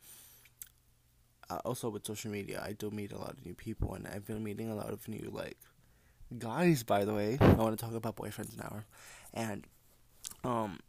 uh, 1.50 1.60
also 1.66 1.90
with 1.90 2.06
social 2.06 2.32
media, 2.32 2.62
I 2.64 2.74
do 2.74 2.92
meet 2.92 3.12
a 3.12 3.18
lot 3.18 3.32
of 3.32 3.46
new 3.46 3.54
people, 3.56 3.94
and 3.96 4.08
I've 4.08 4.26
been 4.26 4.44
meeting 4.44 4.70
a 4.70 4.76
lot 4.76 4.92
of 4.92 5.08
new 5.08 5.30
like 5.34 5.58
guys. 6.38 6.84
By 6.84 7.06
the 7.06 7.14
way, 7.14 7.38
I 7.42 7.54
want 7.54 7.78
to 7.78 7.84
talk 7.86 7.96
about 7.96 8.16
boyfriends 8.16 8.58
now, 8.58 8.84
and 9.34 9.66
um, 10.44 10.80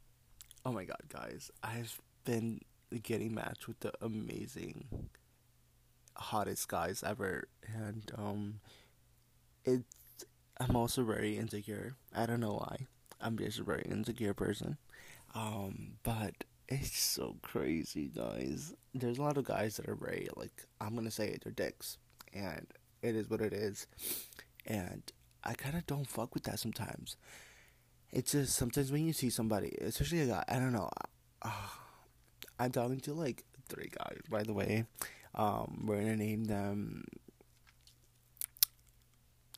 oh 0.64 0.72
my 0.72 0.84
god, 0.84 1.02
guys, 1.08 1.50
I've 1.62 1.98
been 2.24 2.60
getting 3.02 3.34
matched 3.34 3.68
with 3.68 3.80
the 3.80 3.92
amazing, 4.02 4.84
hottest 6.20 6.68
guys 6.68 7.02
ever, 7.02 7.48
and 7.74 8.10
um, 8.16 8.60
it's 9.64 10.24
I'm 10.58 10.76
also 10.76 11.02
very 11.04 11.36
insecure. 11.38 11.96
I 12.14 12.26
don't 12.26 12.40
know 12.40 12.54
why. 12.54 12.86
I'm 13.20 13.36
just 13.38 13.58
a 13.58 13.64
very 13.64 13.82
insecure 13.82 14.34
person. 14.34 14.76
Um, 15.34 15.92
but 16.02 16.44
it's 16.68 16.98
so 16.98 17.36
crazy, 17.42 18.10
guys. 18.14 18.74
There's 18.94 19.18
a 19.18 19.22
lot 19.22 19.36
of 19.36 19.44
guys 19.44 19.76
that 19.76 19.88
are 19.88 19.94
very 19.96 20.28
like 20.36 20.66
I'm 20.80 20.94
gonna 20.94 21.10
say 21.10 21.28
it, 21.28 21.42
they're 21.44 21.52
dicks, 21.52 21.98
and 22.32 22.66
it 23.02 23.16
is 23.16 23.28
what 23.28 23.40
it 23.40 23.52
is. 23.52 23.86
And 24.66 25.02
I 25.42 25.54
kind 25.54 25.76
of 25.76 25.86
don't 25.86 26.08
fuck 26.08 26.34
with 26.34 26.44
that 26.44 26.58
sometimes. 26.60 27.16
It's 28.12 28.32
just 28.32 28.56
sometimes 28.56 28.90
when 28.92 29.06
you 29.06 29.12
see 29.12 29.30
somebody, 29.30 29.76
especially 29.80 30.20
a 30.20 30.26
guy, 30.26 30.44
I 30.48 30.54
don't 30.54 30.72
know. 30.72 30.90
Uh, 31.42 31.50
I'm 32.58 32.72
talking 32.72 33.00
to 33.00 33.14
like 33.14 33.44
three 33.68 33.90
guys, 33.96 34.20
by 34.28 34.42
the 34.42 34.52
way. 34.52 34.84
Um, 35.34 35.84
we're 35.86 36.00
gonna 36.00 36.16
name 36.16 36.44
them 36.44 37.04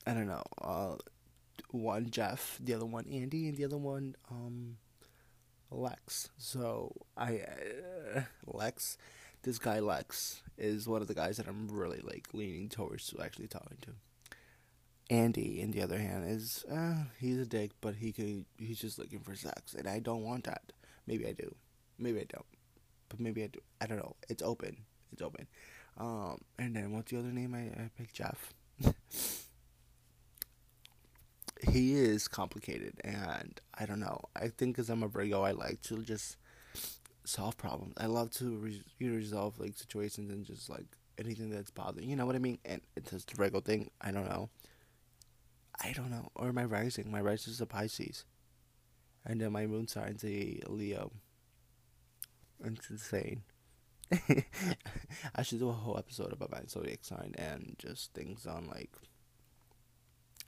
I 0.06 0.14
don't 0.14 0.26
know. 0.26 0.42
Uh, 0.60 0.96
one 1.70 2.10
Jeff, 2.10 2.58
the 2.60 2.74
other 2.74 2.86
one 2.86 3.06
Andy, 3.10 3.48
and 3.48 3.56
the 3.56 3.64
other 3.64 3.78
one 3.78 4.16
um, 4.30 4.76
Lex. 5.70 6.30
So 6.36 6.92
I 7.16 7.40
uh, 8.16 8.22
Lex, 8.46 8.98
this 9.42 9.58
guy 9.58 9.80
Lex 9.80 10.42
is 10.58 10.88
one 10.88 11.02
of 11.02 11.08
the 11.08 11.14
guys 11.14 11.36
that 11.36 11.46
I'm 11.46 11.68
really 11.68 12.00
like 12.00 12.28
leaning 12.32 12.68
towards 12.68 13.06
to 13.08 13.22
actually 13.22 13.48
talking 13.48 13.78
to. 13.82 13.90
Andy, 15.10 15.60
in 15.60 15.72
the 15.72 15.82
other 15.82 15.98
hand, 15.98 16.24
is 16.28 16.64
uh, 16.72 17.04
he's 17.18 17.38
a 17.38 17.46
dick, 17.46 17.70
but 17.80 17.96
he 17.96 18.12
could 18.12 18.44
he's 18.58 18.80
just 18.80 18.98
looking 18.98 19.20
for 19.20 19.34
sex, 19.34 19.74
and 19.74 19.86
I 19.86 20.00
don't 20.00 20.24
want 20.24 20.44
that. 20.44 20.72
Maybe 21.06 21.26
I 21.26 21.32
do, 21.32 21.54
maybe 21.98 22.20
I 22.20 22.26
don't, 22.28 22.46
but 23.08 23.20
maybe 23.20 23.44
I 23.44 23.48
do. 23.48 23.60
I 23.80 23.86
don't 23.86 23.98
know. 23.98 24.16
It's 24.28 24.42
open. 24.42 24.78
It's 25.12 25.22
open. 25.22 25.46
Um, 25.98 26.38
and 26.58 26.74
then 26.74 26.92
what's 26.92 27.10
the 27.10 27.18
other 27.18 27.32
name 27.32 27.54
I, 27.54 27.82
I 27.82 27.90
picked? 27.96 28.14
Jeff. 28.14 28.52
he 31.70 31.94
is 31.94 32.28
complicated, 32.28 32.94
and 33.04 33.60
I 33.78 33.86
don't 33.86 34.00
know. 34.00 34.20
I 34.34 34.48
think 34.48 34.76
because 34.76 34.90
I'm 34.90 35.02
a 35.02 35.08
Virgo, 35.08 35.42
I 35.42 35.52
like 35.52 35.82
to 35.82 36.02
just 36.02 36.36
solve 37.24 37.56
problems. 37.56 37.94
I 37.96 38.06
love 38.06 38.30
to 38.32 38.56
re- 38.56 38.82
resolve 39.00 39.58
like 39.58 39.76
situations 39.76 40.30
and 40.30 40.44
just 40.44 40.68
like 40.68 40.86
anything 41.18 41.50
that's 41.50 41.70
bothering. 41.70 42.08
You 42.08 42.16
know 42.16 42.26
what 42.26 42.36
I 42.36 42.40
mean? 42.40 42.58
And 42.64 42.80
it's 42.96 43.10
just 43.10 43.30
the 43.30 43.36
Virgo 43.36 43.60
thing. 43.60 43.90
I 44.00 44.10
don't 44.10 44.28
know. 44.28 44.50
I 45.82 45.92
don't 45.92 46.10
know. 46.10 46.30
Or 46.34 46.52
my 46.52 46.64
rising. 46.64 47.10
My 47.10 47.20
rising 47.20 47.52
is 47.52 47.60
a 47.60 47.66
Pisces, 47.66 48.24
and 49.24 49.40
then 49.40 49.52
my 49.52 49.66
moon 49.66 49.88
sign's 49.88 50.24
a 50.24 50.60
Leo. 50.66 51.12
It's 52.64 52.90
insane. 52.90 53.42
I 55.34 55.42
should 55.42 55.58
do 55.58 55.68
a 55.68 55.72
whole 55.72 55.98
episode 55.98 56.32
about 56.32 56.50
my 56.52 56.60
zodiac 56.68 57.04
sign 57.04 57.34
and 57.38 57.76
just 57.78 58.12
things 58.12 58.46
on 58.46 58.68
like 58.68 58.90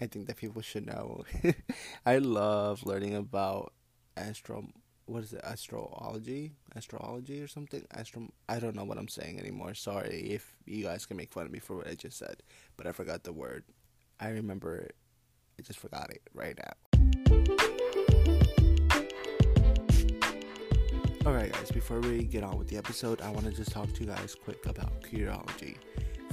I 0.01 0.07
think 0.07 0.27
that 0.27 0.37
people 0.37 0.61
should 0.63 0.87
know. 0.87 1.25
I 2.07 2.19
love 2.19 2.85
learning 2.85 3.15
about 3.15 3.73
astro. 4.17 4.67
What 5.07 5.23
is 5.23 5.33
it? 5.33 5.41
Astrology, 5.45 6.53
astrology, 6.75 7.41
or 7.43 7.47
something? 7.47 7.85
Astro. 7.93 8.33
I 8.49 8.59
don't 8.59 8.75
know 8.75 8.85
what 8.85 8.99
I'm 8.99 9.09
saying 9.09 9.39
anymore. 9.39 9.75
Sorry 9.75 10.31
if 10.31 10.57
you 10.65 10.85
guys 10.85 11.07
can 11.07 11.17
make 11.17 11.33
fun 11.33 11.47
of 11.47 11.53
me 11.53 11.59
for 11.59 11.77
what 11.77 11.87
I 11.87 11.95
just 11.95 12.19
said, 12.19 12.43
but 12.77 12.87
I 12.87 12.93
forgot 12.93 13.23
the 13.23 13.33
word. 13.33 13.65
I 14.19 14.31
remember 14.31 14.77
it. 14.77 14.97
I 15.59 15.63
just 15.63 15.79
forgot 15.79 16.11
it 16.11 16.23
right 16.35 16.57
now. 16.59 16.73
Alright, 21.27 21.53
guys, 21.53 21.71
before 21.71 22.01
we 22.01 22.25
get 22.25 22.43
on 22.43 22.59
with 22.59 22.69
the 22.69 22.77
episode, 22.77 23.23
I 23.23 23.31
want 23.31 23.47
to 23.47 23.53
just 23.53 23.73
talk 23.73 23.93
to 23.93 24.01
you 24.01 24.07
guys 24.07 24.35
quick 24.35 24.67
about 24.67 25.01
Curology 25.03 25.77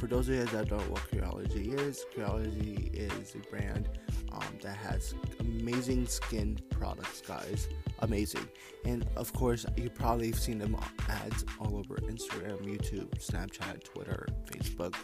for 0.01 0.08
those 0.08 0.27
of 0.30 0.34
you 0.34 0.45
that 0.45 0.67
don't 0.67 0.80
know 0.80 0.93
what 0.93 1.04
Curology 1.12 1.80
is, 1.80 2.08
Curology 2.17 2.91
is 2.91 3.36
a 3.36 3.49
brand 3.51 3.88
um, 4.32 4.41
that 4.63 4.75
has 4.75 5.13
amazing 5.39 6.08
skin 6.08 6.58
products, 6.71 7.21
guys. 7.21 7.69
Amazing. 7.99 8.47
And 8.84 9.08
of 9.15 9.32
course, 9.32 9.63
you 9.77 9.91
probably 9.91 10.32
have 10.32 10.39
seen 10.39 10.58
them 10.58 10.75
ads 11.08 11.45
all 11.60 11.77
over 11.77 11.97
Instagram, 11.97 12.62
YouTube, 12.63 13.10
Snapchat, 13.19 13.84
Twitter, 13.84 14.27
Facebook. 14.47 14.95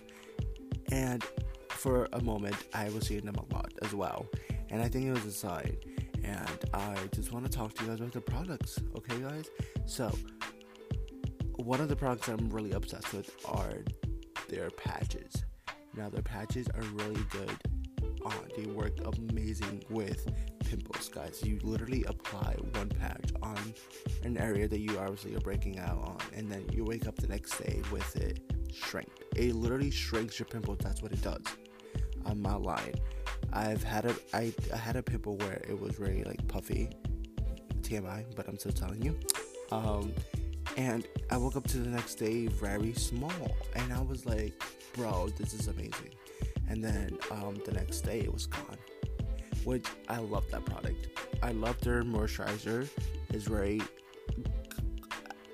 And 0.91 1.23
for 1.69 2.09
a 2.13 2.23
moment, 2.23 2.55
I 2.73 2.89
was 2.89 3.05
seeing 3.05 3.23
them 3.23 3.35
a 3.35 3.53
lot 3.53 3.71
as 3.83 3.93
well. 3.93 4.25
And 4.71 4.81
I 4.81 4.87
think 4.87 5.05
it 5.05 5.11
was 5.11 5.25
a 5.25 5.31
sign. 5.31 5.77
And 6.23 6.69
I 6.73 6.95
just 7.13 7.31
want 7.31 7.45
to 7.45 7.51
talk 7.51 7.73
to 7.75 7.83
you 7.83 7.89
guys 7.89 7.99
about 7.99 8.13
the 8.13 8.21
products, 8.21 8.79
okay, 8.97 9.19
guys? 9.19 9.49
So, 9.85 10.11
one 11.55 11.81
of 11.81 11.89
the 11.89 11.95
products 11.95 12.27
I'm 12.27 12.49
really 12.49 12.71
obsessed 12.71 13.13
with 13.13 13.29
are 13.45 13.83
their 14.49 14.69
patches. 14.71 15.45
Now 15.95 16.09
their 16.09 16.21
patches 16.21 16.67
are 16.75 16.83
really 16.93 17.23
good. 17.31 17.57
Uh, 18.25 18.31
they 18.55 18.65
work 18.65 18.93
amazing 19.17 19.83
with 19.89 20.27
pimples, 20.59 21.09
guys. 21.09 21.41
You 21.43 21.59
literally 21.63 22.03
apply 22.05 22.55
one 22.73 22.89
patch 22.89 23.31
on 23.41 23.73
an 24.23 24.37
area 24.37 24.67
that 24.67 24.79
you 24.79 24.97
obviously 24.99 25.35
are 25.35 25.39
breaking 25.39 25.79
out 25.79 25.97
on, 25.97 26.17
and 26.35 26.51
then 26.51 26.65
you 26.71 26.83
wake 26.83 27.07
up 27.07 27.15
the 27.15 27.27
next 27.27 27.57
day 27.57 27.81
with 27.91 28.15
it 28.15 28.41
shrink. 28.73 29.09
It 29.35 29.55
literally 29.55 29.91
shrinks 29.91 30.39
your 30.39 30.45
pimples. 30.45 30.79
That's 30.81 31.01
what 31.01 31.11
it 31.11 31.21
does. 31.21 31.43
I'm 32.27 32.41
not 32.41 32.61
lying. 32.61 32.95
I've 33.53 33.83
had 33.83 34.05
a 34.05 34.15
I, 34.33 34.53
I 34.73 34.77
had 34.77 34.95
a 34.95 35.03
pimple 35.03 35.37
where 35.37 35.61
it 35.67 35.79
was 35.79 35.95
very 35.95 36.23
like 36.23 36.45
puffy, 36.47 36.89
TMI, 37.81 38.25
but 38.35 38.47
I'm 38.47 38.57
still 38.57 38.73
telling 38.73 39.01
you. 39.01 39.17
Um, 39.71 40.13
and 40.75 41.07
I 41.31 41.37
woke 41.37 41.55
up 41.55 41.67
to 41.67 41.77
the 41.79 41.89
next 41.89 42.15
day 42.15 42.47
very 42.47 42.93
small, 42.93 43.31
and 43.75 43.91
I 43.93 44.01
was 44.01 44.25
like, 44.25 44.61
bro, 44.93 45.29
this 45.29 45.53
is 45.53 45.67
amazing. 45.67 46.13
And 46.69 46.83
then 46.83 47.17
um, 47.31 47.57
the 47.65 47.71
next 47.71 48.01
day 48.01 48.19
it 48.19 48.31
was 48.31 48.45
gone, 48.45 48.77
which 49.63 49.87
I 50.09 50.17
love 50.17 50.45
that 50.51 50.65
product. 50.65 51.07
I 51.41 51.51
love 51.51 51.79
their 51.81 52.03
moisturizer. 52.03 52.87
It's 53.29 53.45
very, 53.45 53.81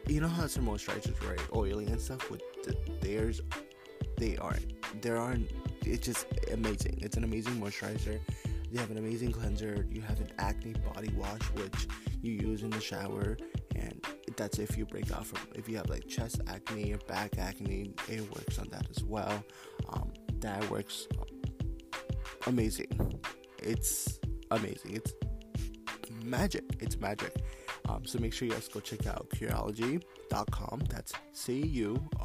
you 0.07 0.19
know 0.19 0.27
how 0.27 0.47
some 0.47 0.65
moisturizers 0.65 1.11
are 1.11 1.25
very 1.25 1.39
oily 1.55 1.85
and 1.85 2.01
stuff. 2.01 2.27
The, 2.63 2.75
theirs, 3.01 3.41
they 4.17 4.37
aren't. 4.37 5.01
there 5.01 5.17
aren't. 5.17 5.49
It's 5.85 6.05
just 6.05 6.25
amazing. 6.51 6.99
It's 7.01 7.17
an 7.17 7.23
amazing 7.23 7.59
moisturizer. 7.61 8.19
You 8.71 8.79
have 8.79 8.91
an 8.91 8.97
amazing 8.97 9.31
cleanser. 9.31 9.85
You 9.89 10.01
have 10.01 10.19
an 10.19 10.31
acne 10.39 10.73
body 10.93 11.11
wash, 11.15 11.41
which 11.55 11.87
you 12.21 12.33
use 12.33 12.63
in 12.63 12.71
the 12.71 12.81
shower 12.81 13.37
and 13.75 14.05
that's 14.37 14.59
if 14.59 14.77
you 14.77 14.85
break 14.85 15.11
out 15.11 15.25
from 15.25 15.39
if 15.55 15.67
you 15.69 15.75
have 15.77 15.89
like 15.89 16.07
chest 16.07 16.41
acne 16.47 16.93
or 16.93 16.97
back 17.07 17.37
acne 17.37 17.93
it 18.07 18.21
works 18.33 18.57
on 18.59 18.67
that 18.69 18.87
as 18.89 19.03
well. 19.03 19.43
Um, 19.89 20.11
that 20.39 20.69
works 20.69 21.07
amazing. 22.47 23.21
It's 23.59 24.19
amazing. 24.51 24.95
It's 24.95 25.13
magic. 26.23 26.63
It's 26.79 26.97
magic. 26.99 27.35
Um, 27.89 28.05
so 28.05 28.19
make 28.19 28.33
sure 28.33 28.47
you 28.47 28.53
guys 28.53 28.67
go 28.69 28.79
check 28.79 29.07
out 29.07 29.29
curology.com 29.29 30.83
that's 30.89 31.11
c-u-r-o-l-o-g-y.com 31.33 32.15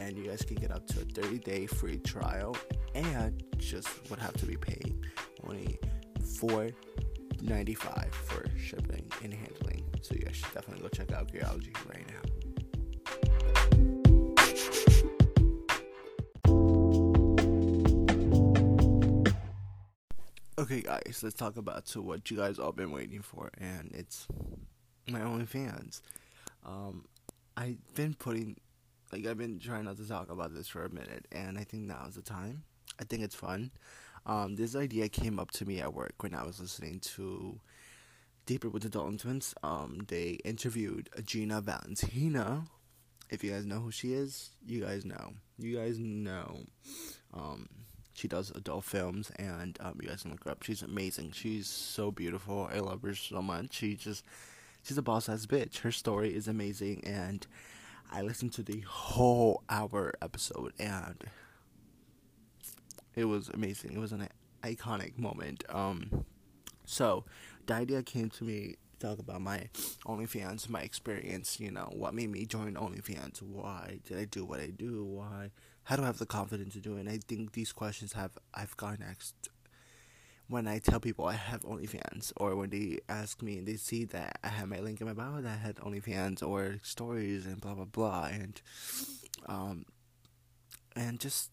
and 0.00 0.16
you 0.16 0.24
guys 0.24 0.42
can 0.42 0.56
get 0.56 0.70
up 0.70 0.86
to 0.88 1.00
a 1.00 1.04
30 1.04 1.38
day 1.38 1.66
free 1.66 1.98
trial 1.98 2.56
and 2.94 3.42
just 3.58 3.88
would 4.10 4.18
have 4.18 4.34
to 4.34 4.46
be 4.46 4.56
paying 4.56 5.04
only 5.44 5.78
$4.95 6.20 8.12
for 8.12 8.44
shipping 8.58 9.10
and 9.22 9.32
handling. 9.32 9.84
So 10.02 10.14
you 10.14 10.22
guys 10.22 10.36
should 10.36 10.52
definitely 10.52 10.82
go 10.82 10.88
check 10.88 11.12
out 11.12 11.32
Curology 11.32 11.74
right 11.88 12.06
now. 12.08 12.36
Okay, 20.58 20.80
guys, 20.80 21.20
let's 21.22 21.36
talk 21.36 21.58
about 21.58 21.86
to 21.86 22.02
what 22.02 22.30
you 22.30 22.36
guys 22.36 22.58
all 22.58 22.72
been 22.72 22.90
waiting 22.90 23.20
for, 23.20 23.50
and 23.58 23.92
it's 23.94 24.26
my 25.08 25.20
OnlyFans. 25.20 26.00
Um, 26.64 27.04
I've 27.56 27.78
been 27.94 28.14
putting, 28.14 28.56
like, 29.12 29.26
I've 29.26 29.38
been 29.38 29.58
trying 29.58 29.84
not 29.84 29.96
to 29.98 30.08
talk 30.08 30.30
about 30.30 30.54
this 30.54 30.68
for 30.68 30.84
a 30.84 30.92
minute, 30.92 31.26
and 31.32 31.58
I 31.58 31.64
think 31.64 31.84
now 31.84 32.04
is 32.08 32.14
the 32.16 32.22
time. 32.22 32.64
I 33.00 33.04
think 33.04 33.22
it's 33.22 33.34
fun. 33.34 33.70
Um, 34.26 34.56
this 34.56 34.74
idea 34.74 35.08
came 35.08 35.38
up 35.38 35.50
to 35.52 35.64
me 35.64 35.80
at 35.80 35.94
work 35.94 36.14
when 36.20 36.34
I 36.34 36.42
was 36.42 36.60
listening 36.60 36.98
to 37.00 37.60
Deeper 38.44 38.68
with 38.68 38.82
the 38.82 38.88
Dolan 38.88 39.18
Twins. 39.18 39.54
Um, 39.62 40.04
they 40.08 40.38
interviewed 40.44 41.08
Gina 41.24 41.60
Valentina. 41.60 42.64
If 43.30 43.42
you 43.42 43.50
guys 43.50 43.66
know 43.66 43.80
who 43.80 43.90
she 43.90 44.12
is, 44.14 44.50
you 44.66 44.80
guys 44.82 45.04
know. 45.04 45.34
You 45.58 45.76
guys 45.76 45.98
know. 45.98 46.60
Um, 47.34 47.68
she 48.14 48.28
does 48.28 48.50
adult 48.52 48.84
films, 48.84 49.30
and 49.36 49.76
um, 49.80 49.98
you 50.00 50.08
guys 50.08 50.22
can 50.22 50.30
look 50.30 50.44
her 50.44 50.52
up. 50.52 50.62
She's 50.62 50.82
amazing. 50.82 51.32
She's 51.32 51.68
so 51.68 52.10
beautiful. 52.10 52.68
I 52.72 52.78
love 52.78 53.02
her 53.02 53.14
so 53.14 53.42
much. 53.42 53.74
She 53.74 53.94
just, 53.94 54.24
she's 54.82 54.96
a 54.96 55.02
boss 55.02 55.28
ass 55.28 55.46
bitch. 55.46 55.78
Her 55.78 55.92
story 55.92 56.34
is 56.34 56.48
amazing, 56.48 57.04
and 57.04 57.46
I 58.12 58.22
listened 58.22 58.52
to 58.54 58.62
the 58.62 58.80
whole 58.80 59.62
hour 59.68 60.14
episode, 60.22 60.72
and 60.78 61.24
it 63.14 63.24
was 63.24 63.48
amazing. 63.48 63.92
It 63.92 63.98
was 63.98 64.12
an 64.12 64.28
iconic 64.62 65.18
moment. 65.18 65.64
Um, 65.68 66.24
so 66.84 67.24
the 67.66 67.74
idea 67.74 68.02
came 68.02 68.30
to 68.30 68.44
me 68.44 68.76
to 68.98 69.06
talk 69.06 69.18
about 69.18 69.40
my 69.40 69.68
OnlyFans, 70.06 70.68
my 70.68 70.80
experience. 70.80 71.60
You 71.60 71.70
know, 71.70 71.90
what 71.92 72.14
made 72.14 72.30
me 72.30 72.46
join 72.46 72.74
OnlyFans? 72.74 73.42
Why 73.42 73.98
did 74.04 74.18
I 74.18 74.24
do 74.24 74.44
what 74.44 74.60
I 74.60 74.68
do? 74.68 75.04
Why 75.04 75.50
how 75.84 75.94
do 75.94 76.02
I 76.02 76.06
have 76.06 76.18
the 76.18 76.26
confidence 76.26 76.74
to 76.74 76.80
do 76.80 76.96
it? 76.96 77.00
And 77.00 77.08
I 77.08 77.18
think 77.18 77.52
these 77.52 77.72
questions 77.72 78.12
have 78.14 78.32
I've 78.52 78.76
gotten 78.76 79.04
asked 79.04 79.48
when 80.48 80.68
I 80.68 80.78
tell 80.78 81.00
people 81.00 81.26
I 81.26 81.34
have 81.34 81.62
OnlyFans, 81.62 82.32
or 82.36 82.54
when 82.54 82.70
they 82.70 82.98
ask 83.08 83.42
me 83.42 83.58
and 83.58 83.66
they 83.66 83.76
see 83.76 84.04
that 84.06 84.38
I 84.44 84.48
have 84.48 84.68
my 84.68 84.80
link 84.80 85.00
in 85.00 85.06
my 85.06 85.12
bio 85.12 85.40
that 85.40 85.52
I 85.52 85.56
had 85.56 85.76
OnlyFans 85.76 86.46
or 86.46 86.76
stories 86.82 87.46
and 87.46 87.60
blah 87.60 87.74
blah 87.74 87.84
blah, 87.84 88.28
and 88.32 88.60
um, 89.46 89.86
and 90.94 91.18
just 91.18 91.50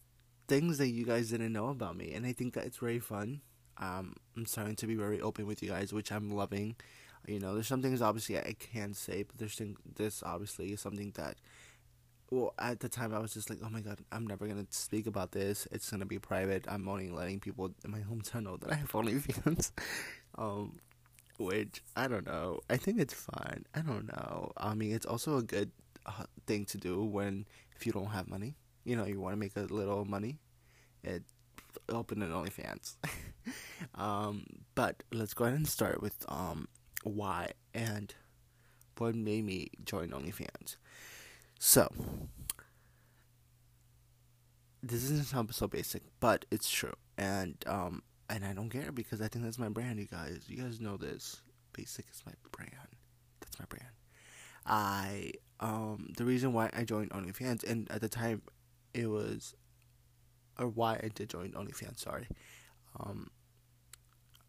things 0.48 0.78
that 0.78 0.90
you 0.90 1.06
guys 1.06 1.30
didn't 1.32 1.54
know 1.54 1.70
about 1.70 1.98
me, 1.98 2.14
and 2.14 2.26
I 2.26 2.34
think 2.34 2.54
that 2.54 2.66
it's 2.66 2.78
very 2.78 3.00
fun. 3.00 3.42
Um, 3.78 4.16
I'm 4.38 4.46
starting 4.46 4.76
to 4.78 4.88
be 4.88 4.96
very 4.96 5.20
open 5.20 5.48
with 5.48 5.64
you 5.64 5.70
guys, 5.70 5.92
which 5.92 6.12
I'm 6.12 6.32
loving. 6.32 6.76
You 7.26 7.40
know, 7.40 7.54
there's 7.54 7.68
some 7.68 7.82
things 7.82 8.02
obviously 8.02 8.38
I 8.38 8.54
can't 8.60 8.96
say, 8.96 9.24
but 9.24 9.38
there's 9.38 9.56
thing, 9.56 9.78
this 9.96 10.22
obviously 10.24 10.74
is 10.74 10.82
something 10.82 11.12
that 11.16 11.38
well, 12.34 12.54
at 12.58 12.80
the 12.80 12.90
time 12.90 13.14
I 13.14 13.20
was 13.20 13.34
just 13.34 13.50
like, 13.50 13.60
oh 13.64 13.70
my 13.70 13.82
god, 13.82 14.00
I'm 14.12 14.26
never 14.26 14.48
gonna 14.48 14.66
speak 14.70 15.06
about 15.06 15.32
this. 15.32 15.68
It's 15.72 15.90
gonna 15.90 16.06
be 16.06 16.18
private. 16.18 16.66
I'm 16.68 16.88
only 16.90 17.10
letting 17.10 17.40
people 17.40 17.72
in 17.86 17.92
my 17.92 18.00
hometown 18.00 18.44
know 18.44 18.58
that 18.58 18.72
I 18.72 18.76
have 18.76 18.92
OnlyFans. 18.92 19.72
um, 20.38 20.80
which 21.38 21.84
I 21.96 22.08
don't 22.08 22.26
know. 22.26 22.62
I 22.70 22.78
think 22.78 23.00
it's 23.00 23.14
fine. 23.14 23.66
I 23.76 23.82
don't 23.82 24.08
know. 24.08 24.52
I 24.58 24.74
mean, 24.74 24.94
it's 24.94 25.06
also 25.06 25.38
a 25.38 25.44
good 25.44 25.72
uh, 26.08 26.24
thing 26.48 26.66
to 26.66 26.78
do 26.78 27.04
when 27.04 27.46
if 27.76 27.86
you 27.86 27.92
don't 27.92 28.08
have 28.08 28.28
money. 28.28 28.56
You 28.84 28.96
know, 28.96 29.06
you 29.06 29.20
want 29.20 29.34
to 29.34 29.40
make 29.40 29.56
a 29.56 29.62
little 29.62 30.04
money. 30.04 30.40
It 31.04 31.24
open 31.90 32.24
an 32.24 32.32
OnlyFans. 32.32 32.96
um, 33.96 34.46
but 34.74 35.04
let's 35.12 35.36
go 35.36 35.46
ahead 35.46 35.58
and 35.58 35.68
start 35.68 36.02
with 36.02 36.26
um 36.30 36.68
why 37.04 37.52
and 37.74 38.14
what 38.98 39.14
made 39.14 39.46
me 39.46 39.70
join 39.86 40.10
OnlyFans. 40.10 40.78
So, 41.66 41.88
this 44.82 45.04
doesn't 45.04 45.24
sound 45.24 45.56
so 45.56 45.66
basic, 45.66 46.04
but 46.20 46.44
it's 46.52 46.70
true, 46.70 46.92
and 47.18 47.56
um, 47.68 48.04
and 48.30 48.44
I 48.44 48.52
don't 48.52 48.70
care 48.70 48.92
because 48.92 49.22
I 49.22 49.30
think 49.30 49.46
that's 49.46 49.58
my 49.58 49.70
brand. 49.70 49.98
You 49.98 50.06
guys, 50.06 50.42
you 50.50 50.62
guys 50.62 50.82
know 50.82 50.98
this. 50.98 51.42
Basic 51.72 52.06
is 52.12 52.22
my 52.26 52.34
brand. 52.52 52.90
That's 53.40 53.58
my 53.60 53.66
brand. 53.70 53.94
I 54.66 55.32
um 55.62 56.10
the 56.18 56.26
reason 56.26 56.52
why 56.52 56.70
I 56.74 56.84
joined 56.84 57.12
OnlyFans, 57.12 57.64
and 57.64 57.90
at 57.90 58.02
the 58.02 58.10
time, 58.10 58.42
it 58.94 59.08
was, 59.08 59.56
or 60.60 60.68
why 60.68 60.96
I 61.02 61.12
did 61.16 61.30
join 61.30 61.54
OnlyFans. 61.54 62.00
Sorry, 62.00 62.28
um, 63.00 63.32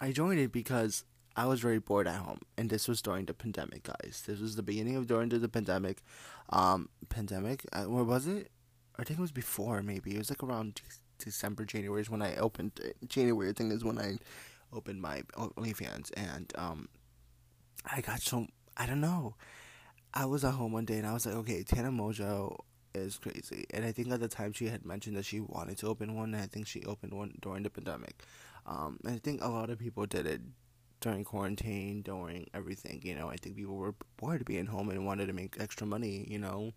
I 0.00 0.10
joined 0.10 0.40
it 0.40 0.50
because 0.50 1.04
I 1.36 1.46
was 1.46 1.60
very 1.60 1.78
bored 1.78 2.06
at 2.06 2.20
home, 2.20 2.40
and 2.56 2.70
this 2.70 2.86
was 2.86 3.02
during 3.02 3.26
the 3.26 3.34
pandemic, 3.34 3.82
guys. 3.82 4.22
This 4.26 4.38
was 4.40 4.54
the 4.54 4.62
beginning 4.62 4.96
of 4.96 5.06
during 5.06 5.28
the 5.30 5.48
pandemic. 5.48 6.02
Um, 6.50 6.88
pandemic. 7.08 7.64
Uh, 7.72 7.84
where 7.84 8.04
was 8.04 8.26
it? 8.26 8.50
I 8.98 9.02
think 9.02 9.18
it 9.18 9.22
was 9.22 9.32
before. 9.32 9.82
Maybe 9.82 10.14
it 10.14 10.18
was 10.18 10.30
like 10.30 10.42
around 10.42 10.80
December, 11.18 11.64
January 11.64 12.02
is 12.02 12.10
when 12.10 12.22
I 12.22 12.36
opened. 12.36 12.80
January, 13.08 13.50
I 13.50 13.52
think, 13.52 13.72
is 13.72 13.84
when 13.84 13.98
I 13.98 14.18
opened 14.72 15.00
my 15.02 15.22
OnlyFans, 15.36 16.12
and 16.16 16.52
um, 16.56 16.88
I 17.90 18.00
got 18.00 18.20
so 18.20 18.46
I 18.76 18.86
don't 18.86 19.00
know. 19.00 19.34
I 20.12 20.26
was 20.26 20.44
at 20.44 20.52
home 20.52 20.72
one 20.72 20.84
day, 20.84 20.98
and 20.98 21.06
I 21.06 21.12
was 21.12 21.26
like, 21.26 21.34
okay, 21.36 21.64
Tana 21.64 21.90
Mongeau 21.90 22.56
is 22.94 23.18
crazy, 23.18 23.66
and 23.70 23.84
I 23.84 23.90
think 23.90 24.12
at 24.12 24.20
the 24.20 24.28
time 24.28 24.52
she 24.52 24.68
had 24.68 24.86
mentioned 24.86 25.16
that 25.16 25.24
she 25.24 25.40
wanted 25.40 25.78
to 25.78 25.88
open 25.88 26.14
one, 26.14 26.32
and 26.32 26.42
I 26.42 26.46
think 26.46 26.68
she 26.68 26.84
opened 26.84 27.12
one 27.12 27.34
during 27.42 27.64
the 27.64 27.70
pandemic. 27.70 28.22
Um, 28.66 29.00
I 29.04 29.16
think 29.16 29.42
a 29.42 29.48
lot 29.48 29.70
of 29.70 29.80
people 29.80 30.06
did 30.06 30.26
it 30.26 30.40
during 31.04 31.22
quarantine, 31.22 32.00
during 32.00 32.48
everything. 32.54 33.00
You 33.04 33.14
know, 33.14 33.28
I 33.28 33.36
think 33.36 33.56
people 33.56 33.76
were 33.76 33.94
bored 34.16 34.44
being 34.46 34.66
home 34.66 34.88
and 34.88 35.04
wanted 35.04 35.26
to 35.26 35.34
make 35.34 35.56
extra 35.60 35.86
money. 35.86 36.26
You 36.28 36.38
know, 36.38 36.72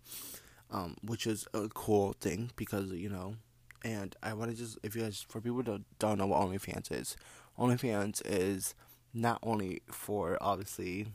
um, 0.70 0.96
which 1.02 1.26
is 1.26 1.48
a 1.54 1.68
cool 1.70 2.14
thing 2.20 2.50
because 2.54 2.92
you 2.92 3.08
know. 3.08 3.36
And 3.84 4.14
I 4.22 4.34
want 4.34 4.50
to 4.50 4.56
just, 4.56 4.76
if 4.82 4.96
you 4.96 5.02
guys, 5.02 5.24
for 5.28 5.40
people 5.40 5.62
that 5.62 5.82
don't 6.00 6.18
know 6.18 6.26
what 6.26 6.40
OnlyFans 6.40 6.90
is, 6.90 7.16
OnlyFans 7.56 8.20
is 8.26 8.74
not 9.14 9.38
only 9.42 9.82
for 9.88 10.36
obviously 10.40 11.06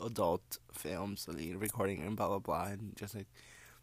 adult 0.00 0.58
films, 0.72 1.26
like 1.26 1.54
recording 1.56 2.00
and 2.02 2.16
blah 2.16 2.28
blah 2.28 2.38
blah, 2.38 2.66
and 2.66 2.94
just 2.96 3.16
like 3.16 3.28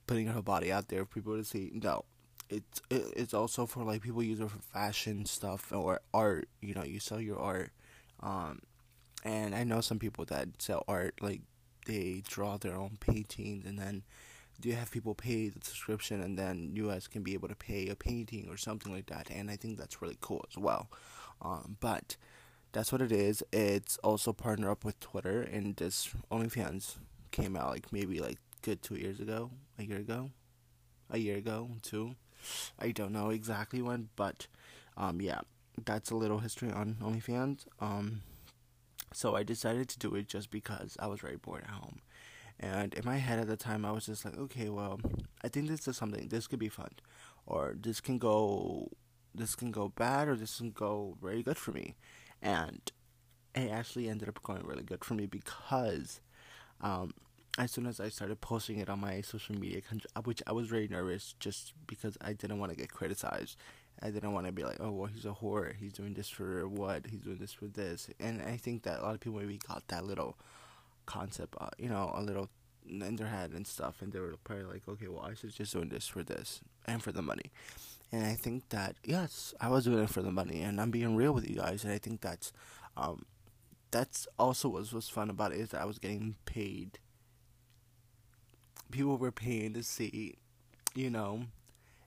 putting 0.06 0.28
her 0.28 0.42
body 0.42 0.72
out 0.72 0.88
there 0.88 1.04
for 1.04 1.16
people 1.16 1.36
to 1.36 1.44
see. 1.44 1.72
No, 1.74 2.06
it's 2.50 2.82
it's 2.90 3.34
also 3.34 3.66
for 3.66 3.84
like 3.84 4.04
people 4.04 4.24
use 4.24 4.40
it 4.40 4.50
for 4.50 4.60
fashion 4.60 5.26
stuff 5.26 5.74
or 5.74 6.00
art. 6.14 6.48
You 6.62 6.76
know, 6.76 6.86
you 6.86 7.02
sell 7.02 7.20
your 7.20 7.40
art 7.40 7.72
um, 8.22 8.60
and 9.24 9.56
I 9.56 9.64
know 9.64 9.82
some 9.82 10.00
people 10.00 10.26
that 10.26 10.50
sell 10.60 10.84
art, 10.88 11.16
like 11.22 11.42
they 11.86 12.24
draw 12.28 12.58
their 12.58 12.76
own 12.76 12.98
paintings, 13.00 13.66
and 13.66 13.78
then 13.78 14.04
you 14.62 14.74
have 14.74 14.92
people 14.92 15.14
pay 15.16 15.50
the 15.50 15.64
subscription, 15.64 16.22
and 16.22 16.38
then 16.38 16.72
you 16.74 16.88
guys 16.88 17.08
can 17.08 17.24
be 17.24 17.34
able 17.34 17.48
to 17.48 17.56
pay 17.56 17.88
a 17.90 17.96
painting 17.96 18.48
or 18.50 18.58
something 18.58 18.92
like 18.94 19.08
that. 19.08 19.30
And 19.30 19.50
I 19.52 19.56
think 19.56 19.78
that's 19.78 20.02
really 20.02 20.18
cool 20.22 20.46
as 20.50 20.58
well. 20.58 20.90
Um, 21.42 21.78
but 21.80 22.16
that's 22.72 22.92
what 22.92 23.02
it 23.02 23.12
is. 23.12 23.44
It's 23.52 23.98
also 23.98 24.34
partnered 24.34 24.70
up 24.70 24.84
with 24.84 25.00
Twitter, 25.00 25.42
and 25.42 25.76
this 25.76 26.10
OnlyFans 26.32 26.98
came 27.32 27.56
out 27.56 27.70
like 27.70 27.92
maybe 27.92 28.20
like 28.20 28.38
good 28.62 28.82
two 28.82 28.96
years 28.96 29.20
ago, 29.20 29.52
a 29.78 29.84
year 29.84 29.98
ago, 29.98 30.32
a 31.10 31.18
year 31.18 31.38
ago, 31.38 31.70
two. 31.82 32.16
I 32.80 32.92
don't 32.92 33.12
know 33.12 33.30
exactly 33.30 33.82
when, 33.82 34.10
but 34.16 34.48
um, 34.96 35.22
yeah, 35.22 35.42
that's 35.86 36.12
a 36.12 36.16
little 36.16 36.40
history 36.40 36.72
on 36.72 36.98
OnlyFans. 37.02 37.66
Um, 37.80 38.22
so 39.14 39.36
I 39.36 39.44
decided 39.44 39.90
to 39.90 40.00
do 40.00 40.16
it 40.16 40.28
just 40.28 40.52
because 40.52 40.98
I 41.00 41.08
was 41.08 41.22
very 41.22 41.38
bored 41.38 41.64
at 41.64 41.70
home. 41.70 42.02
And 42.60 42.94
in 42.96 43.06
my 43.06 43.18
head 43.18 43.40
at 43.40 43.48
the 43.48 43.56
time, 43.56 43.86
I 43.86 43.92
was 43.92 44.08
just 44.08 44.26
like, 44.26 44.38
okay, 44.38 44.70
well, 44.70 45.00
I 45.44 45.48
think 45.48 45.68
this 45.68 45.88
is 45.88 45.96
something. 45.96 46.28
This 46.28 46.48
could 46.48 46.60
be 46.60 46.70
fun, 46.70 46.92
or 47.46 47.76
this 47.80 48.02
can 48.02 48.18
go, 48.18 48.90
this 49.34 49.56
can 49.56 49.72
go 49.72 49.90
bad, 49.90 50.28
or 50.28 50.36
this 50.36 50.58
can 50.58 50.72
go 50.72 51.18
very 51.22 51.44
good 51.44 51.58
for 51.58 51.72
me. 51.72 51.96
And 52.42 52.82
it 53.54 53.70
actually 53.70 54.10
ended 54.10 54.28
up 54.28 54.42
going 54.42 54.66
really 54.66 54.84
good 54.84 55.06
for 55.06 55.14
me 55.14 55.28
because, 55.28 56.20
um, 56.82 57.12
as 57.60 57.72
soon 57.72 57.86
as 57.86 58.00
I 58.00 58.10
started 58.10 58.42
posting 58.42 58.80
it 58.80 58.90
on 58.90 59.00
my 59.00 59.22
social 59.22 59.56
media, 59.56 59.82
which 60.24 60.42
I 60.48 60.52
was 60.52 60.68
very 60.68 60.88
nervous 60.88 61.36
just 61.40 61.74
because 61.86 62.18
I 62.22 62.34
didn't 62.34 62.60
want 62.60 62.72
to 62.72 62.78
get 62.78 62.92
criticized 62.92 63.56
I 64.02 64.12
didn't 64.12 64.34
want 64.34 64.46
to 64.46 64.52
be 64.52 64.64
like, 64.64 64.78
oh, 64.80 64.92
well, 64.92 65.08
he's 65.08 65.26
a 65.26 65.30
whore. 65.30 65.76
He's 65.76 65.94
doing 65.94 66.14
this 66.14 66.30
for 66.30 66.68
what? 66.68 67.08
He's 67.08 67.22
doing 67.22 67.38
this 67.38 67.54
for 67.54 67.66
this. 67.66 68.10
And 68.20 68.42
I 68.42 68.58
think 68.58 68.84
that 68.84 69.00
a 69.00 69.04
lot 69.04 69.16
of 69.16 69.20
people 69.20 69.40
maybe 69.40 69.60
got 69.68 69.88
that 69.88 70.06
little 70.06 70.38
concept, 71.06 71.56
uh, 71.60 71.70
you 71.78 71.90
know, 71.90 72.12
a 72.16 72.22
little 72.22 72.50
in 72.88 73.16
their 73.16 73.28
head 73.28 73.52
and 73.52 73.66
stuff. 73.66 74.02
And 74.02 74.14
they 74.14 74.20
were 74.20 74.36
probably 74.44 74.66
like, 74.66 74.88
okay, 74.88 75.08
well, 75.08 75.26
I 75.26 75.34
should 75.34 75.54
just 75.54 75.74
doing 75.74 75.90
this 75.90 76.08
for 76.08 76.22
this 76.22 76.62
and 76.86 77.02
for 77.02 77.12
the 77.12 77.24
money. 77.24 77.52
And 78.12 78.26
I 78.26 78.36
think 78.36 78.70
that, 78.70 78.96
yes, 79.04 79.54
I 79.60 79.70
was 79.70 79.86
doing 79.86 80.04
it 80.04 80.10
for 80.10 80.22
the 80.22 80.32
money. 80.32 80.62
And 80.62 80.80
I'm 80.80 80.92
being 80.92 81.16
real 81.16 81.34
with 81.34 81.50
you 81.50 81.56
guys. 81.56 81.84
And 81.84 81.92
I 81.92 81.98
think 81.98 82.22
that's, 82.22 82.54
um, 82.96 83.26
that's 83.90 84.28
also 84.38 84.70
what 84.70 84.94
was 84.94 85.10
fun 85.10 85.30
about 85.30 85.54
it 85.54 85.60
is 85.60 85.70
that 85.70 85.82
I 85.82 85.86
was 85.86 85.98
getting 85.98 86.36
paid. 86.46 87.00
People 88.92 89.18
were 89.18 89.32
paying 89.32 89.74
to 89.74 89.84
see, 89.84 90.36
you 90.94 91.10
know, 91.10 91.44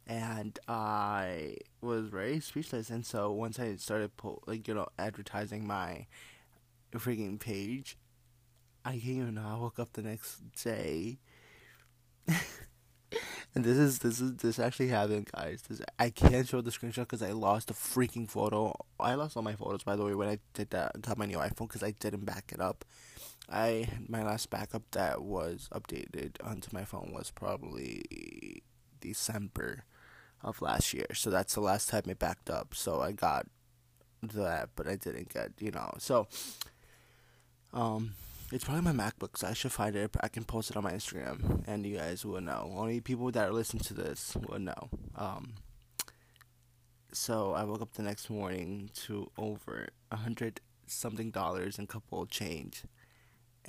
and 0.07 0.59
I 0.69 1.57
was 1.81 2.09
very 2.09 2.41
speechless. 2.41 2.91
And 2.91 3.05
so 3.05 3.31
once 3.33 3.59
I 3.59 3.77
started 3.77 4.17
po- 4.17 4.43
like 4.47 4.67
you 4.69 4.75
know 4.75 4.89
advertising 4.99 5.67
my 5.67 6.07
freaking 6.93 7.39
page, 7.39 7.97
I 8.85 8.93
can't 8.93 9.05
even 9.05 9.35
know. 9.35 9.47
I 9.47 9.59
woke 9.59 9.79
up 9.79 9.93
the 9.93 10.03
next 10.03 10.41
day. 10.63 11.19
and 13.55 13.65
this 13.65 13.77
is 13.79 13.99
this 14.01 14.21
is 14.21 14.37
this 14.37 14.59
actually 14.59 14.89
happened, 14.89 15.29
guys. 15.35 15.63
This 15.69 15.81
I 15.99 16.11
can't 16.11 16.49
show 16.49 16.61
the 16.61 16.71
screenshot 16.71 17.01
because 17.01 17.23
I 17.23 17.33
lost 17.33 17.69
the 17.69 17.75
freaking 17.75 18.29
photo. 18.29 18.75
I 18.99 19.15
lost 19.15 19.37
all 19.37 19.43
my 19.43 19.55
photos, 19.55 19.83
by 19.83 19.97
the 19.97 20.05
way, 20.05 20.15
when 20.15 20.29
I 20.29 20.39
did 20.55 20.71
that. 20.71 21.01
Got 21.03 21.19
my 21.19 21.27
new 21.27 21.39
iPhone 21.39 21.69
because 21.69 21.83
I 21.83 21.93
didn't 21.93 22.25
back 22.25 22.53
it 22.53 22.61
up. 22.61 22.85
I 23.49 23.89
my 24.09 24.23
last 24.23 24.51
backup 24.51 24.83
that 24.93 25.23
was 25.23 25.69
updated 25.73 26.37
onto 26.45 26.69
my 26.73 26.85
phone 26.85 27.13
was 27.13 27.31
probably 27.31 28.63
December 29.01 29.85
of 30.43 30.63
last 30.63 30.95
year. 30.95 31.07
So 31.15 31.31
that's 31.31 31.55
the 31.55 31.61
last 31.61 31.89
time 31.89 32.03
it 32.09 32.19
backed 32.19 32.51
up. 32.51 32.75
So 32.75 33.01
I 33.01 33.13
got 33.13 33.47
that, 34.23 34.71
but 34.77 34.87
I 34.87 34.97
didn't 34.97 35.33
get 35.33 35.53
you 35.61 35.71
know. 35.71 35.95
So 35.99 36.29
um 37.73 38.15
it's 38.53 38.65
probably 38.65 38.83
my 38.83 38.93
MacBook, 38.93 39.39
so 39.39 39.47
I 39.47 39.53
should 39.53 39.71
find 39.71 39.95
it. 39.95 40.11
I 40.21 40.29
can 40.29 40.43
post 40.43 40.71
it 40.71 40.77
on 40.77 40.83
my 40.83 40.93
Instagram, 40.93 41.63
and 41.69 41.87
you 41.87 41.99
guys 41.99 42.25
will 42.25 42.41
know. 42.41 42.73
Only 42.77 43.01
people 43.01 43.31
that 43.31 43.49
are 43.49 43.53
listening 43.53 43.85
to 43.85 43.95
this 43.95 44.37
will 44.49 44.59
know. 44.59 44.89
Um, 45.15 45.55
so 47.13 47.53
I 47.53 47.63
woke 47.63 47.81
up 47.81 47.93
the 47.93 48.03
next 48.03 48.29
morning 48.29 48.91
to 49.07 49.31
over 49.39 49.89
a 50.11 50.17
hundred 50.17 50.61
something 50.87 51.31
dollars 51.31 51.79
and 51.79 51.89
couple 51.89 52.27
change, 52.27 52.83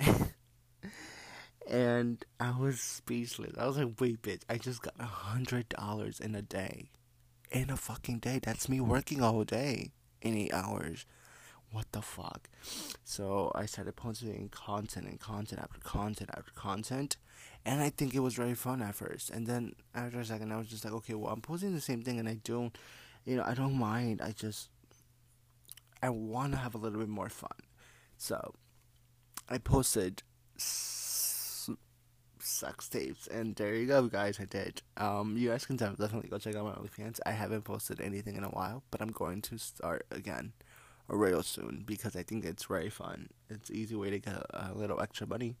and 1.68 2.24
I 2.40 2.56
was 2.58 2.80
speechless. 2.80 3.56
I 3.58 3.66
was 3.66 3.78
like, 3.78 4.00
"Wait, 4.00 4.22
bitch! 4.22 4.42
I 4.48 4.58
just 4.58 4.82
got 4.82 4.94
a 4.98 5.04
hundred 5.04 5.68
dollars 5.68 6.20
in 6.20 6.34
a 6.34 6.42
day, 6.42 6.90
in 7.50 7.70
a 7.70 7.76
fucking 7.76 8.18
day. 8.18 8.40
That's 8.42 8.68
me 8.68 8.80
working 8.80 9.22
all 9.22 9.44
day 9.44 9.92
in 10.20 10.36
eight 10.36 10.52
hours." 10.52 11.06
what 11.72 11.90
the 11.92 12.02
fuck? 12.02 12.48
So 13.04 13.50
I 13.54 13.66
started 13.66 13.96
posting 13.96 14.48
content 14.50 15.06
and 15.06 15.18
content 15.18 15.60
after 15.60 15.80
content 15.80 16.30
after 16.36 16.52
content. 16.52 17.16
And 17.64 17.80
I 17.80 17.90
think 17.90 18.14
it 18.14 18.20
was 18.20 18.34
very 18.34 18.54
fun 18.54 18.82
at 18.82 18.94
first. 18.94 19.30
And 19.30 19.46
then 19.46 19.72
after 19.94 20.20
a 20.20 20.24
second, 20.24 20.52
I 20.52 20.58
was 20.58 20.68
just 20.68 20.84
like, 20.84 20.94
okay, 20.94 21.14
well, 21.14 21.32
I'm 21.32 21.40
posting 21.40 21.74
the 21.74 21.80
same 21.80 22.02
thing 22.02 22.18
and 22.18 22.28
I 22.28 22.38
don't, 22.44 22.76
you 23.24 23.36
know, 23.36 23.44
I 23.46 23.54
don't 23.54 23.74
mind. 23.74 24.20
I 24.20 24.32
just, 24.32 24.68
I 26.02 26.10
want 26.10 26.52
to 26.52 26.58
have 26.58 26.74
a 26.74 26.78
little 26.78 26.98
bit 26.98 27.08
more 27.08 27.28
fun. 27.28 27.50
So 28.16 28.54
I 29.48 29.58
posted 29.58 30.22
sex 32.42 32.88
tapes. 32.88 33.26
And 33.26 33.54
there 33.56 33.74
you 33.74 33.86
go, 33.86 34.08
guys. 34.08 34.38
I 34.40 34.44
did. 34.44 34.82
Um, 34.96 35.36
you 35.36 35.50
guys 35.50 35.64
can 35.64 35.76
definitely 35.76 36.28
go 36.28 36.38
check 36.38 36.56
out 36.56 36.64
my 36.64 36.72
OnlyFans. 36.72 37.20
I 37.24 37.32
haven't 37.32 37.62
posted 37.62 38.00
anything 38.00 38.36
in 38.36 38.44
a 38.44 38.48
while, 38.50 38.82
but 38.90 39.00
I'm 39.00 39.10
going 39.10 39.42
to 39.42 39.58
start 39.58 40.06
again 40.10 40.52
real 41.08 41.42
soon 41.42 41.84
because 41.86 42.16
I 42.16 42.22
think 42.22 42.44
it's 42.44 42.64
very 42.64 42.90
fun. 42.90 43.28
It's 43.48 43.70
an 43.70 43.76
easy 43.76 43.94
way 43.94 44.10
to 44.10 44.18
get 44.18 44.34
a, 44.50 44.72
little 44.74 45.00
extra 45.00 45.26
money, 45.26 45.56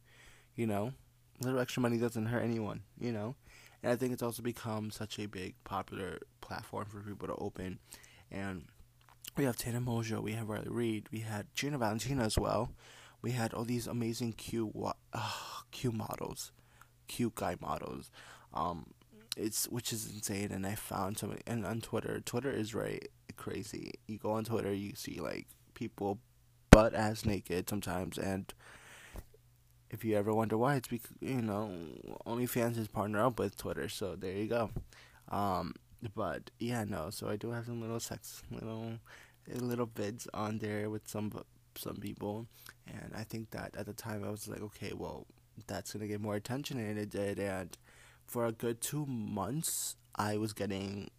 you 0.56 0.66
know. 0.66 0.92
A 1.40 1.44
little 1.44 1.60
extra 1.60 1.82
money 1.82 1.98
doesn't 1.98 2.26
hurt 2.26 2.42
anyone, 2.42 2.82
you 2.98 3.12
know. 3.12 3.34
And 3.82 3.92
I 3.92 3.96
think 3.96 4.12
it's 4.12 4.22
also 4.22 4.42
become 4.42 4.90
such 4.90 5.18
a 5.18 5.26
big 5.26 5.54
popular 5.64 6.20
platform 6.40 6.86
for 6.86 7.00
people 7.00 7.28
to 7.28 7.34
open. 7.34 7.78
And 8.30 8.66
we 9.36 9.44
have 9.44 9.56
Tana 9.56 9.80
Mongeau, 9.80 10.22
we 10.22 10.32
have 10.32 10.48
Riley 10.48 10.68
Reid, 10.68 11.08
we 11.10 11.20
had 11.20 11.46
Gina 11.54 11.78
Valentina 11.78 12.22
as 12.24 12.38
well. 12.38 12.70
We 13.22 13.32
had 13.32 13.54
all 13.54 13.64
these 13.64 13.86
amazing 13.86 14.32
Q 14.32 14.94
uh, 15.12 15.22
Q 15.70 15.92
models, 15.92 16.52
Q 17.12 17.32
guy 17.34 17.56
models. 17.60 18.10
Um, 18.54 18.86
it's 19.36 19.68
which 19.68 19.92
is 19.92 20.10
insane. 20.12 20.50
And 20.52 20.66
I 20.66 20.74
found 20.74 21.18
so 21.18 21.26
many. 21.26 21.42
and 21.46 21.66
on 21.66 21.80
Twitter. 21.80 22.20
Twitter 22.20 22.50
is 22.50 22.70
very 22.70 23.00
crazy. 23.36 23.92
You 24.06 24.18
go 24.18 24.32
on 24.32 24.44
Twitter, 24.44 24.72
you 24.72 24.94
see 24.94 25.20
like 25.20 25.46
people 25.74 26.18
butt 26.70 26.94
ass 26.94 27.24
naked 27.24 27.68
sometimes, 27.68 28.18
and 28.18 28.52
if 29.90 30.04
you 30.04 30.16
ever 30.16 30.32
wonder 30.32 30.56
why, 30.56 30.76
it's 30.76 30.88
because 30.88 31.10
you 31.20 31.42
know 31.42 31.70
OnlyFans 32.26 32.78
is 32.78 32.88
partner 32.88 33.24
up 33.24 33.38
with 33.38 33.56
Twitter, 33.56 33.88
so 33.88 34.16
there 34.16 34.32
you 34.32 34.48
go. 34.48 34.70
Um, 35.28 35.74
but 36.14 36.50
yeah, 36.58 36.84
no. 36.84 37.10
So 37.10 37.28
I 37.28 37.36
do 37.36 37.50
have 37.50 37.66
some 37.66 37.80
little 37.80 38.00
sex, 38.00 38.42
little 38.50 38.94
little 39.48 39.86
vids 39.86 40.26
on 40.32 40.58
there 40.58 40.88
with 40.88 41.06
some 41.08 41.32
some 41.76 41.96
people, 41.96 42.46
and 42.86 43.12
I 43.14 43.24
think 43.24 43.50
that 43.50 43.76
at 43.76 43.86
the 43.86 43.92
time 43.92 44.24
I 44.24 44.30
was 44.30 44.48
like, 44.48 44.62
okay, 44.62 44.92
well, 44.94 45.26
that's 45.66 45.92
gonna 45.92 46.06
get 46.06 46.20
more 46.20 46.36
attention, 46.36 46.78
and 46.78 46.98
it 46.98 47.10
did, 47.10 47.38
and 47.38 47.76
for 48.26 48.46
a 48.46 48.52
good 48.52 48.80
two 48.80 49.06
months, 49.06 49.96
I 50.14 50.36
was 50.36 50.52
getting 50.52 51.10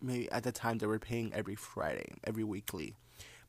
maybe 0.00 0.30
at 0.30 0.42
the 0.42 0.52
time 0.52 0.78
they 0.78 0.86
were 0.86 0.98
paying 0.98 1.32
every 1.32 1.54
Friday, 1.54 2.14
every 2.24 2.44
weekly. 2.44 2.96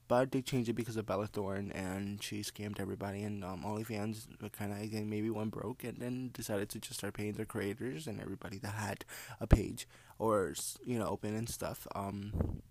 But 0.08 0.32
they 0.32 0.42
changed 0.42 0.70
it 0.70 0.74
because 0.74 0.98
of 0.98 1.06
Bella 1.06 1.28
Thorne 1.28 1.72
and 1.72 2.22
she 2.22 2.42
scammed 2.42 2.80
everybody 2.80 3.24
and 3.24 3.44
um, 3.44 3.64
OnlyFans 3.66 4.28
kind 4.52 4.74
of 4.74 4.82
again 4.82 5.10
maybe 5.10 5.30
went 5.30 5.52
broke 5.52 5.84
and 5.84 5.98
then 5.98 6.30
decided 6.34 6.70
to 6.70 6.80
just 6.80 7.00
start 7.00 7.14
paying 7.14 7.34
their 7.34 7.46
creators 7.46 8.06
and 8.06 8.22
everybody 8.22 8.58
that 8.60 8.74
had 8.74 9.06
a 9.40 9.48
page 9.48 9.88
or 10.20 10.54
you 10.86 11.00
know 11.00 11.08
open 11.08 11.36
and 11.36 11.50
stuff 11.50 11.88
um, 11.96 12.62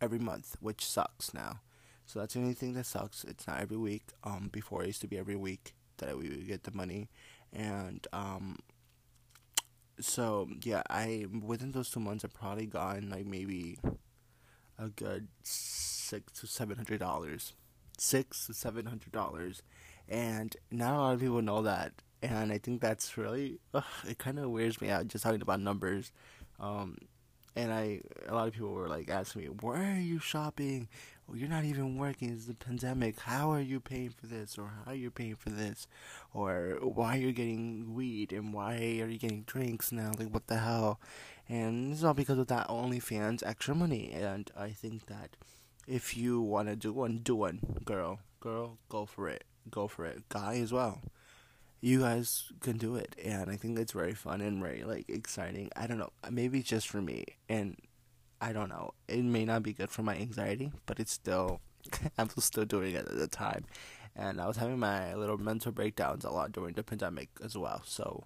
every 0.00 0.18
month, 0.18 0.56
which 0.60 0.84
sucks 0.84 1.32
now. 1.32 1.60
So 2.04 2.18
that's 2.18 2.34
the 2.34 2.40
only 2.40 2.54
thing 2.54 2.74
that 2.74 2.84
sucks. 2.84 3.24
It's 3.24 3.46
not 3.46 3.60
every 3.60 3.76
week. 3.76 4.08
Um, 4.24 4.50
before 4.52 4.82
it 4.82 4.88
used 4.88 5.00
to 5.02 5.06
be 5.06 5.16
every 5.16 5.36
week 5.36 5.74
that 6.02 6.18
we 6.18 6.28
would 6.28 6.46
get 6.46 6.64
the 6.64 6.72
money, 6.72 7.08
and 7.52 8.06
um, 8.12 8.58
so 10.00 10.48
yeah, 10.64 10.82
I 10.90 11.26
within 11.44 11.72
those 11.72 11.90
two 11.90 12.00
months, 12.00 12.24
I've 12.24 12.34
probably 12.34 12.66
gotten 12.66 13.10
like 13.10 13.26
maybe 13.26 13.78
a 14.78 14.88
good 14.88 15.28
six 15.42 16.32
to 16.40 16.46
seven 16.46 16.76
hundred 16.76 17.00
dollars, 17.00 17.54
six 17.98 18.46
to 18.46 18.54
seven 18.54 18.86
hundred 18.86 19.12
dollars, 19.12 19.62
and 20.08 20.56
not 20.70 20.94
a 20.94 20.98
lot 20.98 21.14
of 21.14 21.20
people 21.20 21.42
know 21.42 21.62
that, 21.62 21.92
and 22.22 22.52
I 22.52 22.58
think 22.58 22.80
that's 22.80 23.16
really 23.16 23.58
ugh, 23.74 23.84
it 24.08 24.18
kind 24.18 24.38
of 24.38 24.50
wears 24.50 24.80
me 24.80 24.90
out 24.90 25.08
just 25.08 25.24
talking 25.24 25.42
about 25.42 25.60
numbers. 25.60 26.12
Um, 26.60 26.96
and 27.54 27.72
I 27.72 28.00
a 28.28 28.34
lot 28.34 28.48
of 28.48 28.54
people 28.54 28.72
were 28.72 28.88
like 28.88 29.10
asking 29.10 29.42
me, 29.42 29.48
"Where 29.48 29.92
are 29.94 30.00
you 30.00 30.18
shopping? 30.18 30.88
Well, 31.26 31.36
you're 31.36 31.48
not 31.48 31.64
even 31.64 31.96
working. 31.96 32.30
It's 32.30 32.46
the 32.46 32.54
pandemic. 32.54 33.20
How 33.20 33.50
are 33.52 33.60
you 33.60 33.80
paying 33.80 34.10
for 34.10 34.26
this, 34.26 34.58
or 34.58 34.70
how 34.84 34.92
are 34.92 34.94
you 34.94 35.10
paying 35.10 35.36
for 35.36 35.50
this, 35.50 35.86
or 36.34 36.78
why 36.82 37.16
are 37.16 37.20
you're 37.20 37.32
getting 37.32 37.94
weed 37.94 38.32
and 38.32 38.52
why 38.52 38.74
are 39.00 39.08
you 39.08 39.18
getting 39.18 39.42
drinks 39.42 39.92
now? 39.92 40.12
Like 40.18 40.28
what 40.28 40.46
the 40.48 40.58
hell?" 40.58 41.00
And 41.48 41.92
it's 41.92 42.04
all 42.04 42.14
because 42.14 42.38
of 42.38 42.48
that 42.48 42.68
OnlyFans 42.68 43.42
extra 43.44 43.74
money. 43.74 44.12
And 44.12 44.50
I 44.56 44.70
think 44.70 45.06
that 45.06 45.36
if 45.86 46.16
you 46.16 46.40
want 46.40 46.68
to 46.68 46.76
do 46.76 46.92
one, 46.92 47.18
do 47.18 47.36
one, 47.36 47.60
girl, 47.84 48.20
girl, 48.40 48.78
go 48.88 49.06
for 49.06 49.28
it, 49.28 49.44
go 49.70 49.88
for 49.88 50.04
it, 50.06 50.28
guy 50.28 50.56
as 50.56 50.72
well 50.72 51.02
you 51.82 51.98
guys 52.00 52.52
can 52.60 52.78
do 52.78 52.94
it 52.94 53.14
and 53.22 53.50
i 53.50 53.56
think 53.56 53.78
it's 53.78 53.92
very 53.92 54.14
fun 54.14 54.40
and 54.40 54.62
very 54.62 54.84
like 54.84 55.04
exciting 55.08 55.68
i 55.76 55.86
don't 55.86 55.98
know 55.98 56.12
maybe 56.30 56.62
just 56.62 56.88
for 56.88 57.02
me 57.02 57.24
and 57.48 57.76
i 58.42 58.52
don't 58.52 58.68
know. 58.68 58.90
It 59.08 59.24
may 59.24 59.44
not 59.44 59.62
be 59.62 59.72
good 59.72 59.90
for 59.90 60.02
my 60.02 60.16
anxiety 60.16 60.72
but 60.86 61.00
it's 61.00 61.12
still 61.12 61.60
i'm 62.18 62.28
still 62.38 62.64
doing 62.64 62.94
it 62.94 63.06
at 63.06 63.16
the 63.16 63.28
time. 63.28 63.64
And 64.14 64.40
i 64.40 64.46
was 64.46 64.56
having 64.58 64.78
my 64.78 65.14
little 65.14 65.38
mental 65.38 65.72
breakdowns 65.72 66.24
a 66.24 66.30
lot 66.30 66.52
during 66.52 66.74
the 66.74 66.82
pandemic 66.82 67.28
as 67.42 67.56
well. 67.56 67.82
So 67.86 68.24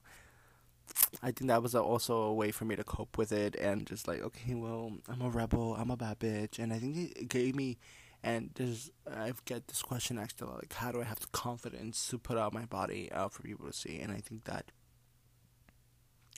i 1.22 1.30
think 1.30 1.48
that 1.48 1.62
was 1.62 1.74
also 1.74 2.16
a 2.22 2.34
way 2.34 2.50
for 2.50 2.64
me 2.64 2.76
to 2.76 2.84
cope 2.84 3.18
with 3.18 3.32
it 3.32 3.56
and 3.56 3.86
just 3.86 4.06
like 4.06 4.22
okay 4.22 4.54
well 4.54 4.92
i'm 5.08 5.22
a 5.22 5.30
rebel. 5.30 5.76
I'm 5.78 5.90
a 5.90 5.96
bad 5.96 6.18
bitch. 6.18 6.58
And 6.58 6.72
i 6.72 6.78
think 6.78 6.96
it 6.96 7.28
gave 7.28 7.54
me 7.54 7.78
and 8.26 8.50
there's 8.54 8.90
I 9.08 9.32
get 9.44 9.68
this 9.68 9.82
question 9.82 10.18
asked 10.18 10.40
a 10.40 10.46
lot, 10.46 10.56
like 10.56 10.72
how 10.72 10.90
do 10.90 11.00
I 11.00 11.04
have 11.04 11.20
the 11.20 11.28
confidence 11.28 12.08
to 12.08 12.18
put 12.18 12.36
out 12.36 12.52
my 12.52 12.64
body 12.64 13.08
out 13.12 13.32
for 13.32 13.42
people 13.42 13.66
to 13.66 13.72
see? 13.72 14.00
And 14.00 14.12
I 14.12 14.16
think 14.16 14.44
that 14.44 14.72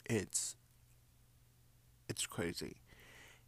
it's 0.05 0.57
it's 2.09 2.27
crazy. 2.27 2.77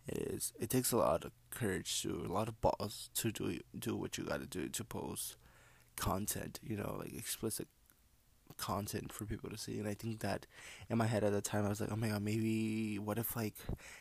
It 0.06 0.18
is. 0.18 0.52
It 0.58 0.70
takes 0.70 0.92
a 0.92 0.96
lot 0.96 1.24
of 1.24 1.32
courage 1.50 2.02
to 2.02 2.24
a 2.26 2.32
lot 2.32 2.48
of 2.48 2.60
balls 2.60 3.10
to 3.14 3.30
do 3.30 3.60
do 3.78 3.96
what 3.96 4.18
you 4.18 4.24
got 4.24 4.40
to 4.40 4.46
do 4.46 4.68
to 4.68 4.84
post 4.84 5.36
content. 5.96 6.58
You 6.62 6.76
know, 6.76 6.96
like 6.98 7.14
explicit 7.14 7.68
content 8.56 9.12
for 9.12 9.24
people 9.24 9.50
to 9.50 9.56
see. 9.58 9.78
And 9.78 9.88
I 9.88 9.94
think 9.94 10.20
that 10.20 10.46
in 10.88 10.98
my 10.98 11.06
head 11.06 11.24
at 11.24 11.32
the 11.32 11.40
time, 11.40 11.64
I 11.64 11.68
was 11.68 11.80
like, 11.80 11.90
oh 11.92 11.96
my 11.96 12.08
god, 12.08 12.22
maybe 12.22 12.98
what 12.98 13.18
if 13.18 13.36
like, 13.36 13.54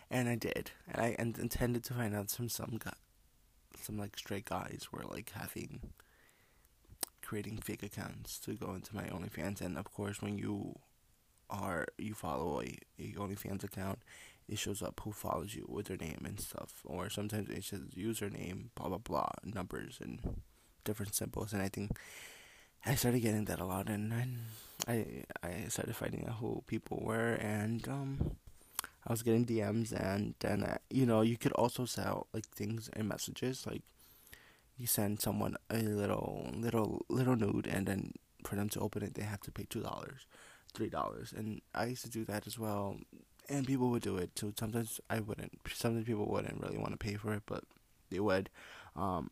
and 0.09 0.27
I 0.27 0.35
did, 0.35 0.71
and 0.91 1.01
I 1.01 1.15
and 1.19 1.37
intended 1.37 1.83
to 1.85 1.93
find 1.93 2.15
out 2.15 2.29
some 2.29 2.49
some 2.49 2.77
guy 2.77 2.93
some 3.81 3.97
like 3.97 4.17
straight 4.17 4.45
guys 4.45 4.87
were 4.91 5.03
like 5.09 5.31
having 5.33 5.79
creating 7.21 7.57
fake 7.57 7.83
accounts 7.83 8.39
to 8.39 8.53
go 8.53 8.73
into 8.73 8.95
my 8.95 9.03
OnlyFans, 9.03 9.61
and 9.61 9.77
of 9.77 9.91
course, 9.91 10.21
when 10.21 10.37
you 10.37 10.75
are 11.49 11.87
you 11.97 12.13
follow 12.13 12.61
a, 12.61 12.77
a 12.99 13.13
OnlyFans 13.13 13.63
account, 13.63 13.99
it 14.49 14.57
shows 14.57 14.81
up 14.81 14.99
who 15.03 15.11
follows 15.11 15.55
you 15.55 15.65
with 15.69 15.87
their 15.87 15.97
name 15.97 16.23
and 16.25 16.39
stuff, 16.39 16.81
or 16.85 17.09
sometimes 17.09 17.49
it 17.49 17.63
says 17.63 17.81
username, 17.95 18.69
blah 18.75 18.89
blah 18.89 18.97
blah, 18.97 19.29
numbers 19.43 19.99
and 20.01 20.41
different 20.83 21.15
symbols, 21.15 21.53
and 21.53 21.61
I 21.61 21.69
think 21.69 21.91
I 22.85 22.95
started 22.95 23.21
getting 23.21 23.45
that 23.45 23.59
a 23.59 23.65
lot, 23.65 23.89
and 23.89 24.13
I 24.87 25.25
I 25.43 25.65
started 25.69 25.95
finding 25.95 26.25
out 26.27 26.35
who 26.39 26.63
people 26.67 26.99
were, 27.01 27.33
and 27.35 27.87
um, 27.87 28.35
I 29.07 29.11
was 29.13 29.23
getting 29.23 29.45
DMs, 29.45 29.91
and 29.93 30.35
then 30.39 30.63
uh, 30.63 30.77
you 30.89 31.05
know 31.05 31.21
you 31.21 31.37
could 31.37 31.53
also 31.53 31.85
sell 31.85 32.27
like 32.33 32.47
things 32.47 32.89
and 32.93 33.07
messages, 33.07 33.65
like 33.67 33.83
you 34.77 34.87
send 34.87 35.19
someone 35.21 35.55
a 35.69 35.77
little 35.81 36.49
little 36.55 37.05
little 37.09 37.35
nude, 37.35 37.67
and 37.67 37.85
then 37.87 38.13
for 38.43 38.55
them 38.55 38.69
to 38.69 38.79
open 38.79 39.03
it, 39.03 39.13
they 39.15 39.23
have 39.23 39.41
to 39.41 39.51
pay 39.51 39.65
two 39.69 39.81
dollars. 39.81 40.25
three 40.73 40.89
dollars, 40.89 41.33
and 41.35 41.61
I 41.73 41.85
used 41.85 42.03
to 42.05 42.09
do 42.09 42.25
that 42.25 42.47
as 42.47 42.57
well. 42.59 42.97
And 43.49 43.65
people 43.65 43.89
would 43.89 44.03
do 44.03 44.17
it 44.17 44.35
too. 44.35 44.53
Sometimes 44.57 45.01
I 45.09 45.19
wouldn't. 45.19 45.59
Sometimes 45.73 46.05
people 46.05 46.27
wouldn't 46.27 46.61
really 46.61 46.77
want 46.77 46.91
to 46.91 46.97
pay 46.97 47.15
for 47.15 47.33
it, 47.33 47.43
but 47.47 47.63
they 48.11 48.19
would. 48.19 48.49
Um, 48.95 49.31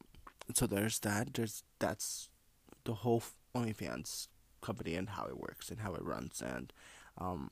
so 0.54 0.66
there's 0.66 1.00
that. 1.00 1.34
There's 1.34 1.64
that's 1.80 2.30
the 2.84 2.96
whole 2.96 3.22
OnlyFans 3.56 4.28
company 4.62 4.96
and 4.96 5.10
how 5.10 5.26
it 5.26 5.40
works 5.40 5.70
and 5.70 5.80
how 5.80 5.94
it 5.94 6.04
runs. 6.04 6.42
And 6.42 6.74
um, 7.18 7.52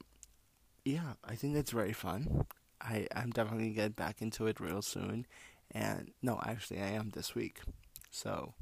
yeah, 0.84 1.14
I 1.24 1.36
think 1.36 1.56
it's 1.56 1.72
very 1.72 1.94
fun. 1.94 2.46
I 2.82 3.08
I'm 3.16 3.32
definitely 3.32 3.70
gonna 3.70 3.88
get 3.88 3.96
back 3.96 4.22
into 4.22 4.48
it 4.48 4.60
real 4.60 4.82
soon. 4.82 5.26
And 5.72 6.12
no, 6.22 6.40
actually, 6.46 6.82
I 6.82 6.90
am 6.90 7.12
this 7.12 7.36
week. 7.36 7.60
So 8.12 8.54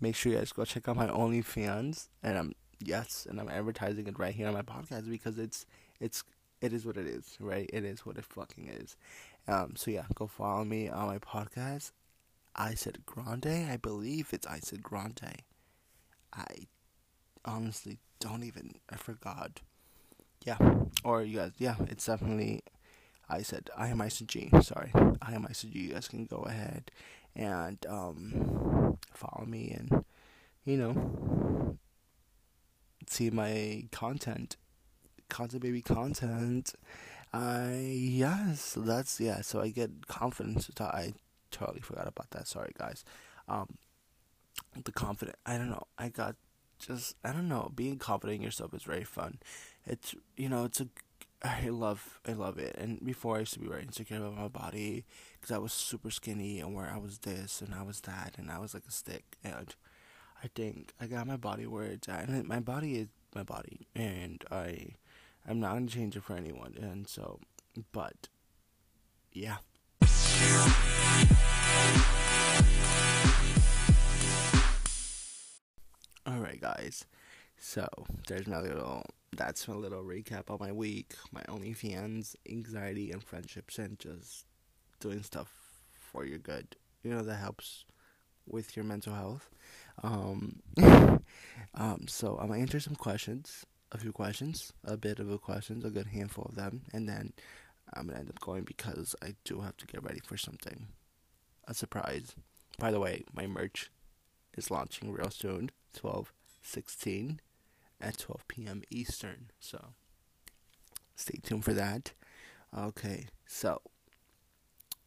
make 0.00 0.14
sure 0.14 0.32
you 0.32 0.38
guys 0.38 0.52
go 0.52 0.64
check 0.64 0.88
out 0.88 0.96
my 0.96 1.08
OnlyFans. 1.08 2.08
And 2.22 2.38
I'm 2.38 2.52
yes, 2.82 3.26
and 3.28 3.40
I'm 3.40 3.48
advertising 3.48 4.06
it 4.06 4.18
right 4.18 4.34
here 4.34 4.48
on 4.48 4.54
my 4.54 4.62
podcast 4.62 5.08
because 5.08 5.38
it's 5.38 5.66
it's 6.00 6.22
it 6.60 6.72
is 6.72 6.86
what 6.86 6.96
it 6.96 7.06
is, 7.06 7.36
right? 7.40 7.68
It 7.72 7.84
is 7.84 8.04
what 8.04 8.16
it 8.16 8.24
fucking 8.24 8.68
is. 8.68 8.96
Um, 9.48 9.74
so 9.76 9.90
yeah, 9.90 10.04
go 10.14 10.26
follow 10.26 10.64
me 10.64 10.88
on 10.88 11.06
my 11.06 11.18
podcast. 11.18 11.92
Isaid 12.58 13.04
Grande. 13.04 13.68
I 13.70 13.76
believe 13.76 14.30
it's 14.32 14.46
Isaid 14.46 14.82
Grande. 14.82 15.42
I 16.32 16.46
honestly 17.44 17.98
don't 18.20 18.42
even. 18.42 18.74
I 18.90 18.96
forgot. 18.96 19.60
Yeah, 20.44 20.58
or 21.04 21.22
you 21.22 21.38
guys. 21.38 21.52
Yeah, 21.58 21.76
it's 21.88 22.06
definitely. 22.06 22.62
I 23.28 23.42
said 23.42 23.70
I 23.76 23.88
am 23.88 23.98
ICG. 23.98 24.62
Sorry, 24.64 24.90
I 25.20 25.34
am 25.34 25.44
ICG. 25.44 25.74
You 25.74 25.92
guys 25.94 26.08
can 26.08 26.24
go 26.24 26.38
ahead 26.38 26.90
and 27.34 27.84
um, 27.88 28.98
follow 29.12 29.44
me 29.46 29.76
and 29.76 30.04
you 30.64 30.76
know 30.78 31.76
see 33.08 33.30
my 33.30 33.84
content, 33.92 34.56
content 35.28 35.62
baby 35.62 35.82
content. 35.82 36.74
I 37.32 37.74
yes, 37.94 38.76
that's 38.78 39.20
yeah. 39.20 39.40
So 39.42 39.60
I 39.60 39.68
get 39.68 40.06
confidence. 40.06 40.70
I 40.80 41.14
totally 41.50 41.80
forgot 41.80 42.06
about 42.08 42.30
that. 42.30 42.46
Sorry, 42.48 42.72
guys. 42.78 43.04
Um, 43.48 43.78
the 44.84 44.92
confident. 44.92 45.36
I 45.44 45.56
don't 45.58 45.70
know. 45.70 45.86
I 45.98 46.08
got 46.08 46.36
just 46.78 47.16
I 47.24 47.32
don't 47.32 47.48
know. 47.48 47.72
Being 47.74 47.98
confident 47.98 48.38
in 48.38 48.42
yourself 48.42 48.74
is 48.74 48.82
very 48.82 49.04
fun. 49.04 49.38
It's 49.86 50.14
you 50.36 50.48
know 50.48 50.64
it's 50.64 50.80
a 50.80 50.88
I 51.42 51.68
love 51.68 52.20
I 52.26 52.32
love 52.32 52.58
it. 52.58 52.76
And 52.76 53.04
before 53.04 53.36
I 53.36 53.40
used 53.40 53.54
to 53.54 53.60
be 53.60 53.68
very 53.68 53.82
insecure 53.82 54.16
about 54.16 54.36
my 54.36 54.48
body 54.48 55.04
because 55.34 55.54
I 55.54 55.58
was 55.58 55.72
super 55.72 56.10
skinny 56.10 56.60
and 56.60 56.74
where 56.74 56.90
I 56.90 56.98
was 56.98 57.18
this 57.18 57.60
and 57.60 57.74
I 57.74 57.82
was 57.82 58.00
that 58.02 58.34
and 58.38 58.50
I 58.50 58.58
was 58.58 58.74
like 58.74 58.84
a 58.88 58.92
stick 58.92 59.36
and 59.44 59.74
I 60.42 60.48
think 60.54 60.92
I 61.00 61.06
got 61.06 61.26
my 61.26 61.36
body 61.36 61.66
where 61.66 61.84
it's 61.84 62.08
at 62.08 62.28
and 62.28 62.46
my 62.46 62.60
body 62.60 62.96
is 62.96 63.08
my 63.34 63.42
body 63.42 63.86
and 63.94 64.42
I 64.50 64.94
I'm 65.48 65.60
not 65.60 65.74
gonna 65.74 65.86
change 65.86 66.16
it 66.16 66.24
for 66.24 66.34
anyone 66.34 66.74
and 66.80 67.06
so 67.08 67.38
but 67.92 68.28
yeah. 69.32 69.56
Alright 76.28 76.60
guys. 76.60 77.04
So 77.58 77.86
there's 78.26 78.48
my 78.48 78.60
little 78.60 79.04
that's 79.36 79.68
my 79.68 79.74
little 79.74 80.02
recap 80.02 80.50
of 80.52 80.60
my 80.60 80.72
week, 80.72 81.14
my 81.30 81.42
OnlyFans, 81.42 82.34
anxiety 82.48 83.12
and 83.12 83.22
friendships 83.22 83.78
and 83.78 83.98
just 83.98 84.46
doing 84.98 85.22
stuff 85.22 85.52
for 85.94 86.24
your 86.24 86.38
good. 86.38 86.74
You 87.04 87.10
know 87.12 87.22
that 87.22 87.36
helps 87.36 87.84
with 88.48 88.76
your 88.76 88.84
mental 88.84 89.14
health. 89.14 89.48
Um, 90.02 90.60
um 91.74 92.06
so 92.08 92.36
I'm 92.40 92.48
gonna 92.48 92.60
answer 92.60 92.80
some 92.80 92.96
questions, 92.96 93.64
a 93.92 93.98
few 93.98 94.12
questions, 94.12 94.72
a 94.84 94.96
bit 94.96 95.18
of 95.18 95.30
a 95.30 95.38
questions, 95.38 95.84
a 95.84 95.90
good 95.90 96.08
handful 96.08 96.46
of 96.48 96.56
them, 96.56 96.82
and 96.92 97.08
then 97.08 97.32
I'm 97.94 98.06
gonna 98.06 98.18
end 98.20 98.30
up 98.30 98.40
going 98.40 98.64
because 98.64 99.14
I 99.22 99.34
do 99.44 99.60
have 99.60 99.76
to 99.78 99.86
get 99.86 100.02
ready 100.02 100.20
for 100.20 100.36
something. 100.36 100.88
A 101.68 101.74
surprise. 101.74 102.34
By 102.78 102.90
the 102.90 103.00
way, 103.00 103.24
my 103.32 103.46
merch 103.46 103.90
is 104.56 104.70
launching 104.70 105.12
real 105.12 105.30
soon, 105.30 105.70
12 105.94 106.32
16 106.62 107.40
at 108.00 108.18
12 108.18 108.48
p.m. 108.48 108.82
Eastern. 108.90 109.50
So 109.60 109.92
stay 111.14 111.38
tuned 111.42 111.64
for 111.64 111.74
that. 111.74 112.12
Okay, 112.76 113.26
so 113.46 113.80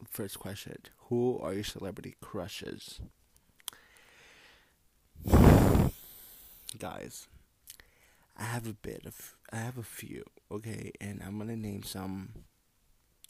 first 0.10 0.40
question 0.40 0.78
Who 1.10 1.38
are 1.40 1.54
your 1.54 1.64
celebrity 1.64 2.16
crushes? 2.22 3.02
Guys, 6.80 7.28
I 8.40 8.44
have 8.44 8.68
a 8.68 8.74
bit 8.74 9.06
of, 9.06 9.36
I 9.52 9.58
have 9.58 9.78
a 9.78 9.84
few, 9.84 10.24
okay, 10.50 10.92
and 11.02 11.22
I'm 11.26 11.38
gonna 11.38 11.58
name 11.58 11.84
some. 11.84 12.30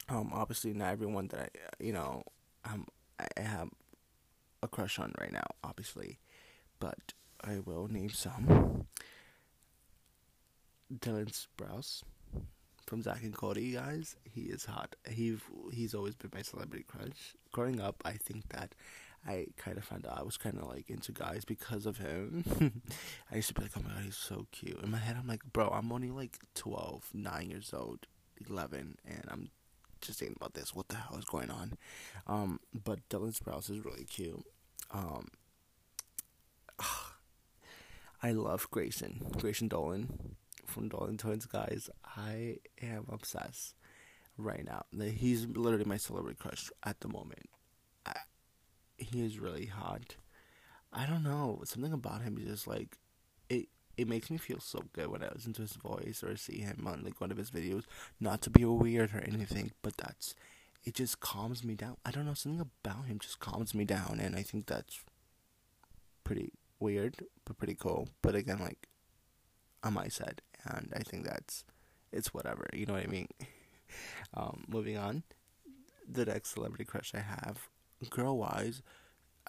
Um, 0.08 0.32
obviously 0.34 0.74
not 0.74 0.92
everyone 0.92 1.28
that 1.28 1.52
I, 1.56 1.84
you 1.84 1.94
know, 1.94 2.24
um, 2.66 2.88
I 3.20 3.42
have 3.42 3.70
a 4.64 4.68
crush 4.68 5.00
on 5.00 5.14
right 5.20 5.32
now, 5.32 5.46
obviously, 5.64 6.20
but 6.80 7.14
I 7.44 7.60
will 7.60 7.88
name 7.88 8.10
some. 8.10 8.88
Dylan 10.92 11.32
Sprouse 11.32 12.02
from 12.88 13.04
Zack 13.04 13.22
and 13.22 13.36
Cody, 13.36 13.74
guys. 13.74 14.16
He 14.24 14.42
is 14.42 14.66
hot. 14.66 14.96
He 15.08 15.38
he's 15.72 15.94
always 15.94 16.16
been 16.16 16.32
my 16.34 16.42
celebrity 16.42 16.86
crush. 16.88 17.36
Growing 17.52 17.80
up, 17.80 18.02
I 18.04 18.14
think 18.14 18.50
that 18.50 18.74
I 19.28 19.48
kind 19.58 19.78
of 19.78 19.84
found 19.84 20.06
out 20.06 20.18
I 20.18 20.24
was 20.24 20.38
kind 20.38 20.58
of 20.58 20.68
like 20.68 20.90
into 20.90 21.12
guys 21.12 21.46
because 21.46 21.86
of 21.86 21.98
him. 21.98 22.44
I 23.32 23.36
used 23.36 23.50
to 23.50 23.54
be 23.54 23.64
like, 23.64 23.72
oh 23.78 23.82
my 23.84 23.94
god, 23.94 24.04
he's 24.04 24.16
so 24.16 24.48
cute. 24.52 24.82
In 24.82 24.92
my 24.92 24.98
head, 24.98 25.18
I'm 25.20 25.28
like, 25.28 25.44
bro, 25.52 25.70
I'm 25.70 25.92
only 25.92 26.10
like 26.10 26.38
12, 26.56 27.10
9 27.14 27.50
years 27.50 27.74
old, 27.74 28.08
11, 28.50 28.98
and 29.06 29.24
I'm 29.30 29.50
just 30.02 30.20
thinking 30.20 30.38
about 30.40 30.54
this. 30.54 30.74
What 30.74 30.88
the 30.88 30.96
hell 30.96 31.18
is 31.18 31.26
going 31.26 31.52
on? 31.52 31.74
Um, 32.28 32.60
but 32.74 33.08
Dylan 33.10 33.38
Sprouse 33.38 33.70
is 33.70 33.84
really 33.84 34.06
cute. 34.06 34.44
Um, 34.92 35.28
I 38.24 38.32
love 38.32 38.70
Grayson, 38.72 39.22
Grayson 39.38 39.68
Dolan 39.68 40.36
from 40.66 40.90
Dolan 40.90 41.18
Twins, 41.18 41.46
guys. 41.46 41.90
I 42.18 42.58
am 42.82 43.06
obsessed 43.10 43.76
right 44.38 44.66
now. 44.66 44.86
He's 44.98 45.46
literally 45.46 45.86
my 45.86 45.98
celebrity 45.98 46.38
crush 46.40 46.70
at 46.84 47.00
the 47.02 47.08
moment. 47.08 47.50
He 49.00 49.26
is 49.26 49.40
really 49.40 49.68
hot. 49.68 50.16
I 50.92 51.06
don't 51.06 51.24
know 51.24 51.62
something 51.66 51.94
about 51.94 52.22
him 52.22 52.38
is 52.38 52.48
just 52.48 52.68
like 52.68 52.98
it. 53.50 53.68
It 53.98 54.08
makes 54.08 54.32
me 54.32 54.38
feel 54.38 54.60
so 54.60 54.84
good 54.94 55.08
when 55.08 55.24
I 55.24 55.30
listen 55.34 55.52
to 55.54 55.62
his 55.62 55.74
voice 55.74 56.24
or 56.24 56.38
see 56.38 56.60
him 56.60 56.88
on 56.88 57.04
like 57.04 57.20
one 57.20 57.32
of 57.32 57.38
his 57.38 57.52
videos. 57.52 57.84
Not 58.20 58.42
to 58.44 58.50
be 58.50 58.64
weird 58.64 59.14
or 59.14 59.20
anything, 59.20 59.72
but 59.82 59.98
that's 59.98 60.36
it. 60.86 60.96
Just 60.96 61.20
calms 61.20 61.64
me 61.64 61.76
down. 61.76 61.98
I 62.06 62.12
don't 62.12 62.26
know 62.26 62.34
something 62.34 62.62
about 62.62 63.06
him 63.06 63.20
just 63.20 63.40
calms 63.40 63.76
me 63.76 63.86
down, 63.86 64.20
and 64.22 64.36
I 64.36 64.42
think 64.42 64.68
that's 64.68 65.00
pretty 66.24 66.52
weird, 66.80 67.26
but 67.46 67.58
pretty 67.58 67.76
cool. 67.76 68.08
But 68.22 68.36
again, 68.36 68.60
like 68.60 68.88
on 69.84 69.94
my 69.94 70.08
side, 70.08 70.42
and 70.66 70.94
I 70.96 71.00
think 71.00 71.26
that's 71.26 71.66
it's 72.12 72.34
whatever. 72.34 72.68
You 72.74 72.86
know 72.86 72.94
what 72.94 73.04
I 73.04 73.08
mean? 73.08 73.28
um, 74.34 74.64
moving 74.68 74.98
on, 74.98 75.24
the 76.08 76.26
next 76.26 76.54
celebrity 76.54 76.86
crush 76.86 77.14
I 77.14 77.20
have, 77.20 77.70
girl 78.08 78.38
wise, 78.38 78.82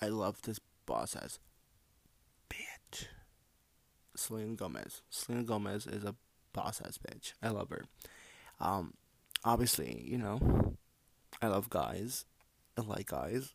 I 0.00 0.08
love 0.08 0.42
this 0.42 0.60
boss 0.86 1.14
as 1.16 1.38
bitch. 2.48 3.06
Selena 4.16 4.54
Gomez. 4.54 5.02
Selena 5.10 5.44
Gomez 5.44 5.86
is 5.86 6.04
a 6.04 6.14
boss 6.52 6.80
ass 6.84 6.98
bitch. 6.98 7.32
I 7.42 7.48
love 7.50 7.70
her. 7.70 7.84
Um, 8.60 8.94
obviously, 9.44 10.04
you 10.06 10.18
know, 10.18 10.76
I 11.40 11.46
love 11.46 11.70
guys. 11.70 12.24
I 12.76 12.82
like 12.82 13.06
guys, 13.06 13.54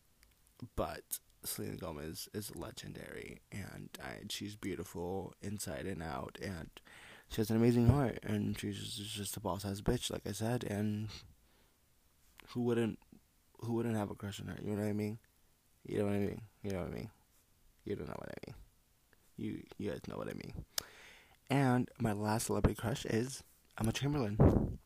but 0.76 1.20
Selena 1.44 1.76
Gomez 1.76 2.28
is 2.34 2.54
legendary, 2.54 3.40
and 3.50 3.88
I, 4.02 4.24
she's 4.28 4.56
beautiful 4.56 5.34
inside 5.42 5.86
and 5.86 6.02
out, 6.02 6.38
and 6.42 6.70
she 7.28 7.40
has 7.40 7.50
an 7.50 7.56
amazing 7.56 7.88
heart, 7.88 8.18
and 8.22 8.58
she's 8.58 8.76
just, 8.76 9.14
just 9.14 9.36
a 9.36 9.40
boss 9.40 9.64
ass 9.64 9.80
bitch, 9.80 10.10
like 10.10 10.26
I 10.26 10.32
said, 10.32 10.64
and 10.64 11.08
who 12.48 12.62
wouldn't, 12.62 12.98
who 13.66 13.74
wouldn't 13.74 13.96
have 13.96 14.10
a 14.10 14.14
crush 14.14 14.40
on 14.40 14.46
her? 14.46 14.58
You 14.62 14.72
know 14.72 14.82
what 14.82 14.88
I 14.88 14.92
mean? 14.92 15.18
You 15.84 15.98
know 15.98 16.04
what 16.06 16.14
I 16.14 16.18
mean? 16.18 16.40
You 16.62 16.72
know 16.72 16.78
what 16.78 16.88
I 16.88 16.94
mean? 16.94 17.10
You 17.84 17.96
don't 17.96 18.08
know 18.08 18.16
what 18.16 18.28
I 18.28 18.48
mean. 18.48 18.54
You 19.36 19.62
you 19.78 19.90
guys 19.90 20.00
know 20.08 20.16
what 20.16 20.28
I 20.28 20.34
mean. 20.34 20.64
And 21.48 21.88
my 22.00 22.12
last 22.12 22.46
celebrity 22.46 22.74
crush 22.74 23.04
is 23.04 23.42
Emma 23.78 23.92
Chamberlain. 23.92 24.78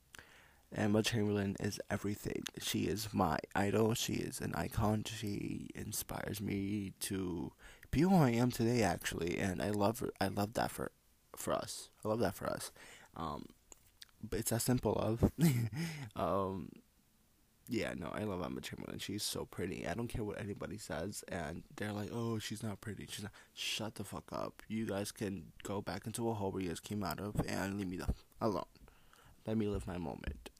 Emma 0.74 1.02
Chamberlain 1.02 1.56
is 1.58 1.80
everything. 1.90 2.42
She 2.60 2.80
is 2.80 3.08
my 3.12 3.38
idol. 3.54 3.94
She 3.94 4.14
is 4.14 4.40
an 4.40 4.54
icon. 4.54 5.04
She 5.04 5.68
inspires 5.74 6.40
me 6.40 6.92
to 7.00 7.52
be 7.90 8.02
who 8.02 8.14
I 8.14 8.30
am 8.30 8.50
today, 8.50 8.82
actually, 8.82 9.38
and 9.38 9.62
I 9.62 9.70
love. 9.70 10.04
I 10.20 10.28
love 10.28 10.54
that 10.54 10.70
for 10.70 10.92
for 11.36 11.52
us. 11.54 11.88
I 12.04 12.08
love 12.08 12.20
that 12.20 12.34
for 12.34 12.46
us. 12.46 12.70
Um, 13.16 13.46
but 14.22 14.40
it's 14.40 14.50
that 14.50 14.62
simple 14.62 15.00
love. 15.00 15.32
um, 16.16 16.68
yeah, 17.70 17.94
no, 17.96 18.10
I 18.12 18.24
love 18.24 18.42
Emma 18.44 18.60
Chamberlain. 18.60 18.98
She's 18.98 19.22
so 19.22 19.44
pretty. 19.44 19.86
I 19.86 19.94
don't 19.94 20.08
care 20.08 20.24
what 20.24 20.40
anybody 20.40 20.76
says, 20.76 21.22
and 21.28 21.62
they're 21.76 21.92
like, 21.92 22.10
"Oh, 22.12 22.40
she's 22.40 22.64
not 22.64 22.80
pretty." 22.80 23.06
She's 23.08 23.22
not. 23.22 23.32
Shut 23.54 23.94
the 23.94 24.02
fuck 24.02 24.24
up. 24.32 24.64
You 24.66 24.86
guys 24.86 25.12
can 25.12 25.52
go 25.62 25.80
back 25.80 26.04
into 26.04 26.28
a 26.28 26.34
hole 26.34 26.50
where 26.50 26.62
you 26.62 26.68
guys 26.68 26.80
came 26.80 27.04
out 27.04 27.20
of, 27.20 27.40
and 27.46 27.78
leave 27.78 27.88
me 27.88 27.96
the 27.96 28.08
alone. 28.40 28.64
Let 29.46 29.56
me 29.56 29.68
live 29.68 29.86
my 29.86 29.98
moment. 29.98 30.50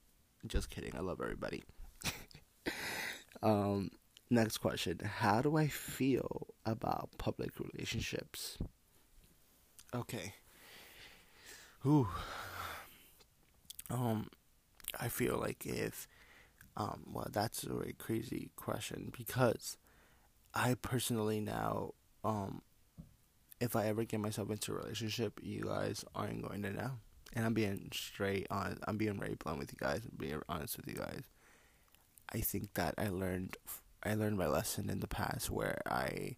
Just 0.46 0.70
kidding. 0.70 0.92
I 0.96 1.00
love 1.00 1.20
everybody. 1.20 1.64
um, 3.42 3.90
next 4.30 4.58
question: 4.58 5.00
How 5.00 5.42
do 5.42 5.56
I 5.56 5.66
feel 5.66 6.46
about 6.64 7.11
public 7.18 7.50
relationships? 7.58 8.56
Okay. 9.92 10.34
Ooh. 11.84 12.06
Um, 13.90 14.28
I 15.00 15.08
feel 15.08 15.36
like 15.38 15.66
if, 15.66 16.06
um, 16.76 17.02
well, 17.12 17.28
that's 17.30 17.64
a 17.64 17.72
very 17.72 17.94
crazy 17.98 18.50
question 18.56 19.12
because 19.16 19.76
I 20.54 20.74
personally 20.74 21.40
now, 21.40 21.94
um, 22.24 22.62
if 23.60 23.76
I 23.76 23.86
ever 23.86 24.04
get 24.04 24.20
myself 24.20 24.50
into 24.50 24.72
a 24.72 24.76
relationship, 24.76 25.40
you 25.42 25.64
guys 25.64 26.04
aren't 26.14 26.46
going 26.46 26.62
to 26.62 26.72
know. 26.72 26.92
And 27.32 27.44
I'm 27.44 27.54
being 27.54 27.90
straight 27.92 28.46
on. 28.50 28.78
I'm 28.88 28.96
being 28.96 29.18
very 29.18 29.34
blunt 29.34 29.58
with 29.58 29.72
you 29.72 29.78
guys. 29.78 30.02
I'm 30.04 30.16
being 30.16 30.40
honest 30.48 30.76
with 30.76 30.88
you 30.88 30.94
guys. 30.94 31.22
I 32.32 32.40
think 32.40 32.74
that 32.74 32.94
I 32.98 33.08
learned, 33.08 33.56
I 34.02 34.14
learned 34.14 34.38
my 34.38 34.46
lesson 34.46 34.90
in 34.90 35.00
the 35.00 35.06
past 35.06 35.50
where 35.50 35.80
I 35.86 36.36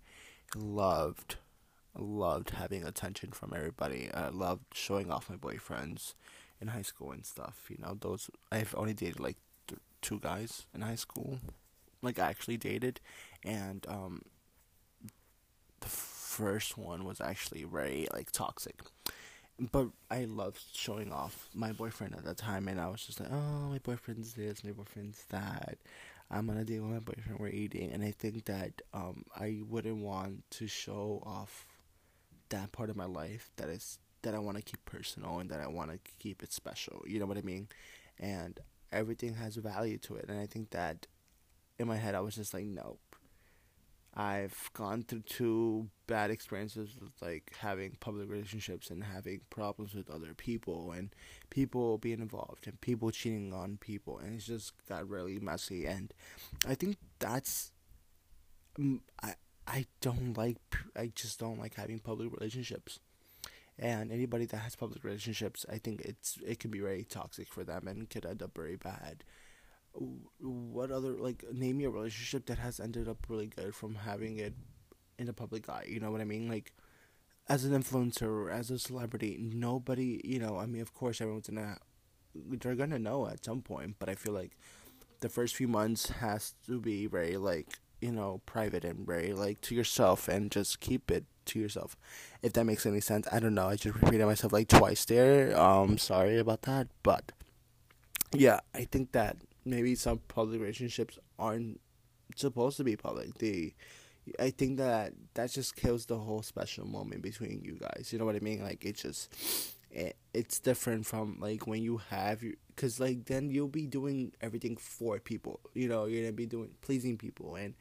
loved, 0.57 1.37
loved 1.97 2.51
having 2.51 2.85
attention 2.85 3.31
from 3.31 3.53
everybody. 3.55 4.11
I 4.13 4.29
loved 4.29 4.65
showing 4.75 5.11
off 5.11 5.31
my 5.31 5.37
boyfriends 5.37 6.15
in 6.61 6.69
high 6.69 6.83
school 6.83 7.11
and 7.13 7.25
stuff. 7.25 7.67
You 7.69 7.79
know, 7.81 7.97
those 7.99 8.31
I've 8.51 8.75
only 8.77 8.95
dated 8.95 9.21
like 9.21 9.39
two 10.03 10.19
guys 10.21 10.67
in 10.75 10.83
high 10.83 10.97
school, 10.97 11.39
like 12.03 12.19
I 12.19 12.29
actually 12.29 12.57
dated, 12.57 13.01
and 13.45 13.87
um, 13.89 14.23
the 15.81 15.89
first 15.89 16.77
one 16.77 17.05
was 17.05 17.21
actually 17.21 17.65
very 17.65 18.09
like 18.13 18.31
toxic. 18.33 18.81
But 19.59 19.89
I 20.11 20.25
loved 20.25 20.61
showing 20.73 21.13
off 21.13 21.49
my 21.55 21.73
boyfriend 21.73 22.15
at 22.17 22.25
that 22.25 22.37
time, 22.39 22.69
and 22.69 22.81
I 22.81 22.89
was 22.89 23.05
just 23.07 23.21
like, 23.21 23.31
oh, 23.31 23.69
my 23.69 23.79
boyfriend's 23.79 24.35
this, 24.35 24.65
my 24.65 24.73
boyfriend's 24.73 25.25
that. 25.31 25.79
I'm 26.31 26.47
gonna 26.47 26.65
date 26.65 26.81
with 26.81 26.91
my 26.91 26.99
boyfriend. 26.99 27.39
We're 27.39 27.49
eating, 27.49 27.93
and 27.93 28.03
I 28.03 28.11
think 28.11 28.47
that 28.47 28.83
um, 28.95 29.25
I 29.37 29.61
wouldn't 29.69 30.03
want 30.03 30.51
to 30.53 30.67
show 30.67 31.23
off 31.25 31.67
that 32.49 32.73
part 32.73 32.91
of 32.91 32.97
my 32.97 33.05
life 33.05 33.51
that 33.57 33.69
is 33.69 33.99
that 34.23 34.35
I 34.35 34.39
want 34.39 34.57
to 34.57 34.63
keep 34.63 34.85
personal 34.85 35.39
and 35.41 35.51
that 35.51 35.61
I 35.61 35.67
want 35.67 35.91
to 35.91 35.99
keep 36.19 36.43
it 36.43 36.53
special. 36.53 37.03
You 37.07 37.19
know 37.21 37.27
what 37.27 37.39
I 37.39 37.43
mean? 37.43 37.69
And 38.19 38.59
everything 38.93 39.35
has 39.35 39.57
value 39.57 39.99
to 39.99 40.17
it. 40.17 40.27
And 40.29 40.39
I 40.39 40.47
think 40.47 40.71
that 40.71 41.07
in 41.79 41.89
my 41.89 41.97
head, 41.97 42.15
I 42.15 42.21
was 42.21 42.37
just 42.37 42.55
like, 42.55 42.65
nope. 42.65 43.01
I've 44.15 44.71
gone 44.75 45.05
through 45.05 45.23
two 45.23 45.89
bad 46.07 46.31
experiences 46.31 46.99
with 47.01 47.13
like 47.23 47.55
having 47.59 47.97
public 47.99 48.29
relationships 48.29 48.91
and 48.91 49.03
having 49.03 49.41
problems 49.49 49.95
with 49.95 50.11
other 50.11 50.35
people 50.35 50.93
and 50.93 51.15
people 51.49 51.97
being 51.97 52.21
involved 52.21 52.67
and 52.67 52.79
people 52.83 53.11
cheating 53.11 53.55
on 53.55 53.79
people 53.79 54.19
and 54.19 54.35
it's 54.35 54.45
just 54.45 54.75
got 54.87 55.09
really 55.09 55.39
messy 55.39 55.87
and 55.87 56.13
I 56.69 56.75
think 56.75 56.99
that's 57.21 57.73
mm, 58.79 59.01
I 59.23 59.37
I 59.67 59.87
don't 60.03 60.37
like 60.37 60.59
I 60.95 61.11
just 61.15 61.41
don't 61.41 61.59
like 61.59 61.77
having 61.77 61.99
public 61.99 62.31
relationships 62.33 62.99
and 63.79 64.13
anybody 64.13 64.45
that 64.47 64.59
has 64.59 64.77
public 64.77 65.05
relationships, 65.05 65.65
I 65.71 65.79
think 65.79 66.03
it's 66.03 66.39
it 66.47 66.59
can 66.59 66.71
be 66.71 66.81
very 66.81 67.05
toxic 67.05 67.53
for 67.53 67.65
them 67.65 67.89
and 67.89 68.09
could 68.09 68.27
end 68.27 68.43
up 68.43 68.55
very 68.55 68.77
bad. 68.77 69.25
What 70.39 70.91
other 70.91 71.13
like 71.13 71.45
name 71.53 71.79
me 71.79 71.85
a 71.85 71.91
relationship 71.91 72.47
that 72.47 72.59
has 72.59 72.81
ended 72.81 73.09
up 73.09 73.27
really 73.29 73.47
good 73.47 73.75
from 73.75 73.95
having 73.95 74.39
it 74.39 74.55
in 75.19 75.27
the 75.27 75.33
public 75.33 75.69
eye? 75.69 75.87
You 75.89 76.01
know 76.01 76.11
what 76.11 76.21
I 76.21 76.25
mean? 76.25 76.49
Like 76.49 76.73
as 77.49 77.65
an 77.65 77.73
influencer 77.73 78.29
or 78.29 78.51
as 78.51 78.71
a 78.71 78.79
celebrity, 78.79 79.39
nobody, 79.41 80.21
you 80.25 80.39
know, 80.39 80.59
I 80.59 80.67
mean, 80.67 80.83
of 80.83 80.95
course, 80.95 81.21
everyone's 81.21 81.49
gonna 81.49 81.79
they're 82.35 82.75
gonna 82.75 82.99
know 82.99 83.27
at 83.27 83.45
some 83.45 83.63
point, 83.63 83.97
but 83.99 84.09
I 84.09 84.15
feel 84.15 84.33
like 84.33 84.57
the 85.21 85.29
first 85.29 85.55
few 85.55 85.69
months 85.69 86.11
has 86.11 86.55
to 86.67 86.81
be 86.81 87.07
very 87.07 87.37
like 87.37 87.79
you 88.03 88.13
know 88.13 88.41
private 88.45 88.85
and 88.85 89.07
very 89.07 89.33
like 89.33 89.61
to 89.63 89.75
yourself 89.75 90.29
and 90.29 90.51
just 90.51 90.81
keep 90.81 91.11
it 91.11 91.25
to 91.47 91.59
yourself. 91.59 91.97
If 92.43 92.53
that 92.55 92.65
makes 92.65 92.85
any 92.85 93.01
sense. 93.01 93.27
I 93.33 93.39
don't 93.39 93.55
know. 93.55 93.69
I 93.69 93.77
just 93.77 94.01
repeated 94.01 94.27
myself 94.27 94.53
like 94.53 94.69
twice 94.69 95.05
there. 95.05 95.59
Um 95.59 95.99
sorry 95.99 96.39
about 96.39 96.63
that. 96.63 96.89
But 97.03 97.33
yeah, 98.33 98.61
I 98.75 98.85
think 98.85 99.13
that 99.13 99.37
maybe 99.65 99.95
some 99.95 100.21
public 100.29 100.61
relationships 100.61 101.19
aren't 101.39 101.81
supposed 102.37 102.77
to 102.79 102.85
be 102.85 102.97
public. 102.97 103.39
They 103.39 103.75
I 104.39 104.51
think 104.51 104.79
that 104.79 105.15
that 105.35 105.51
just 105.51 105.77
kills 105.77 106.07
the 106.07 106.19
whole 106.19 106.43
special 106.43 106.87
moment 106.87 107.23
between 107.23 107.61
you 107.63 107.79
guys. 107.81 108.11
You 108.13 108.19
know 108.19 108.25
what 108.25 108.37
I 108.37 108.41
mean? 108.41 108.63
Like 108.63 108.85
it 108.85 108.97
just 108.97 109.33
it, 109.93 110.17
it's 110.35 110.59
different 110.59 111.07
from 111.07 111.39
like 111.41 111.67
when 111.67 111.83
you 111.83 111.99
have 112.11 112.43
your 112.43 112.55
because 112.75 112.99
like 112.99 113.27
then 113.27 113.51
you'll 113.51 113.69
be 113.69 113.87
doing 113.87 114.33
everything 114.41 114.77
for 114.77 115.19
people 115.19 115.61
you 115.75 115.89
know 115.89 116.07
you're 116.07 116.23
gonna 116.23 116.33
be 116.33 116.47
doing 116.47 116.71
pleasing 116.81 117.19
people. 117.19 117.57
And 117.57 117.75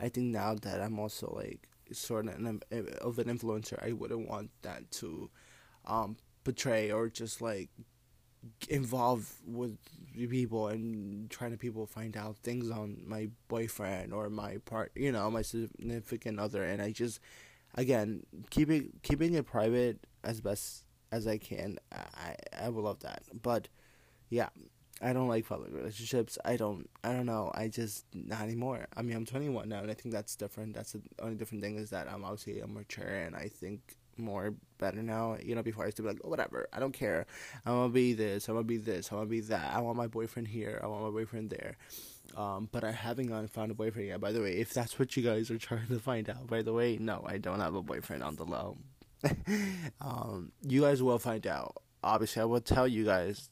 i 0.00 0.08
think 0.08 0.26
now 0.26 0.54
that 0.54 0.80
i'm 0.80 0.98
also 0.98 1.32
like 1.36 1.68
sort 1.92 2.26
of 2.28 2.34
an, 2.34 2.60
of 3.00 3.18
an 3.18 3.26
influencer, 3.26 3.82
I 3.82 3.92
wouldn't 3.92 4.28
want 4.28 4.50
that 4.62 4.90
to 4.92 5.30
um, 5.86 6.16
portray 6.44 6.90
or 6.90 7.08
just 7.08 7.40
like 7.40 7.70
involve 8.68 9.32
with 9.46 9.76
people 10.14 10.68
and 10.68 11.30
trying 11.30 11.50
to 11.52 11.56
people 11.56 11.86
find 11.86 12.16
out 12.16 12.36
things 12.38 12.70
on 12.70 12.98
my 13.06 13.28
boyfriend 13.48 14.12
or 14.12 14.28
my 14.30 14.58
part, 14.64 14.92
you 14.94 15.12
know, 15.12 15.30
my 15.30 15.42
significant 15.42 16.38
other, 16.38 16.62
and 16.64 16.82
I 16.82 16.92
just 16.92 17.20
again 17.74 18.22
keeping 18.50 18.90
keeping 19.02 19.34
it 19.34 19.46
private 19.46 19.98
as 20.24 20.40
best 20.40 20.84
as 21.12 21.26
I 21.26 21.38
can. 21.38 21.78
I 21.92 22.36
I 22.60 22.68
would 22.68 22.84
love 22.84 23.00
that, 23.00 23.22
but 23.42 23.68
yeah, 24.30 24.48
I 25.00 25.12
don't 25.12 25.28
like 25.28 25.46
public 25.46 25.72
relationships. 25.72 26.38
I 26.44 26.56
don't. 26.56 26.88
I 27.04 27.12
don't 27.12 27.26
know. 27.26 27.50
I 27.54 27.68
just 27.68 28.04
not 28.14 28.42
anymore. 28.42 28.86
I 28.96 29.02
mean, 29.02 29.16
I'm 29.16 29.26
21 29.26 29.68
now, 29.68 29.80
and 29.80 29.90
I 29.90 29.94
think 29.94 30.12
that's 30.12 30.34
different. 30.36 30.74
That's 30.74 30.92
the 30.92 31.02
only 31.20 31.36
different 31.36 31.62
thing 31.62 31.76
is 31.76 31.90
that 31.90 32.08
I'm 32.10 32.24
obviously 32.24 32.60
a 32.60 32.66
mature, 32.66 33.04
and 33.06 33.36
I 33.36 33.48
think 33.48 33.96
more 34.16 34.54
better 34.78 35.02
now. 35.02 35.36
You 35.40 35.54
know, 35.54 35.62
before 35.62 35.84
I 35.84 35.86
used 35.86 35.98
to 35.98 36.02
be 36.02 36.08
like, 36.08 36.20
oh, 36.24 36.28
whatever. 36.28 36.68
I 36.72 36.80
don't 36.80 36.92
care. 36.92 37.26
I'm 37.64 37.74
gonna 37.74 37.92
be 37.92 38.12
this. 38.12 38.48
I'm 38.48 38.56
gonna 38.56 38.64
be 38.64 38.76
this. 38.76 39.10
I'm 39.10 39.18
gonna 39.18 39.30
be 39.30 39.40
that. 39.40 39.74
I 39.74 39.80
want 39.80 39.96
my 39.96 40.08
boyfriend 40.08 40.48
here. 40.48 40.80
I 40.82 40.86
want 40.88 41.04
my 41.04 41.10
boyfriend 41.10 41.50
there. 41.50 41.76
Um, 42.36 42.68
but 42.70 42.84
I 42.84 42.90
haven't 42.90 43.28
gone 43.28 43.48
found 43.48 43.70
a 43.70 43.74
boyfriend 43.74 44.08
yet. 44.08 44.20
By 44.20 44.32
the 44.32 44.42
way, 44.42 44.54
if 44.56 44.74
that's 44.74 44.98
what 44.98 45.16
you 45.16 45.22
guys 45.22 45.50
are 45.50 45.58
trying 45.58 45.86
to 45.88 45.98
find 45.98 46.28
out, 46.28 46.46
by 46.48 46.62
the 46.62 46.72
way, 46.72 46.98
no, 47.00 47.24
I 47.26 47.38
don't 47.38 47.60
have 47.60 47.74
a 47.74 47.82
boyfriend 47.82 48.22
on 48.22 48.36
the 48.36 48.44
low. 48.44 48.76
um, 50.00 50.52
you 50.62 50.82
guys 50.82 51.02
will 51.02 51.18
find 51.18 51.46
out. 51.46 51.76
Obviously, 52.02 52.42
I 52.42 52.44
will 52.44 52.60
tell 52.60 52.86
you 52.86 53.04
guys 53.04 53.48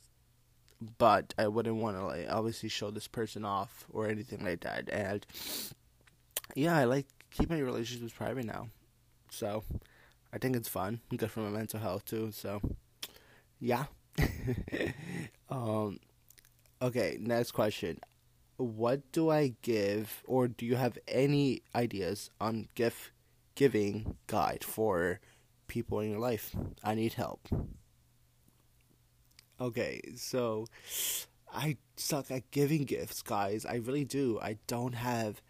but 0.99 1.35
I 1.39 1.49
wouldn't 1.49 1.77
want 1.77 1.97
to 1.97 2.05
like 2.05 2.27
obviously 2.29 2.69
show 2.69 2.91
this 2.91 3.09
person 3.09 3.45
off 3.45 3.87
or 3.93 4.09
anything 4.09 4.45
like 4.45 4.61
that. 4.61 4.89
And 4.91 5.25
yeah, 6.55 6.77
I 6.77 6.85
like 6.85 7.07
keep 7.31 7.51
my 7.51 7.59
relationships 7.59 8.13
private 8.13 8.45
now, 8.45 8.69
so 9.31 9.65
I 10.33 10.39
think 10.39 10.57
it's 10.57 10.69
fun, 10.69 11.01
good 11.17 11.31
for 11.31 11.41
my 11.41 11.51
mental 11.51 11.81
health 11.81 12.05
too. 12.05 12.31
So 12.33 12.61
yeah. 13.61 13.85
um. 15.51 15.99
Okay, 16.83 17.17
next 17.19 17.53
question. 17.53 17.99
What 18.59 19.11
do 19.13 19.31
I 19.31 19.55
give, 19.63 20.23
or 20.27 20.47
do 20.47 20.67
you 20.67 20.77
have 20.77 20.99
any 21.09 21.63
ideas 21.75 22.31
on 22.39 22.69
gift 22.75 23.13
giving 23.55 24.17
guide 24.27 24.63
for 24.63 25.21
people 25.67 26.01
in 26.01 26.11
your 26.11 26.21
life? 26.21 26.55
I 26.83 26.95
need 26.95 27.15
help. 27.15 27.49
Okay, 29.61 30.01
so 30.17 30.67
I 31.53 31.79
suck 31.97 32.31
at 32.31 32.51
giving 32.51 32.85
gifts, 32.85 33.23
guys. 33.23 33.65
I 33.65 33.77
really 33.77 34.05
do. 34.05 34.39
I 34.41 34.59
don't 34.67 34.95
have. 34.95 35.41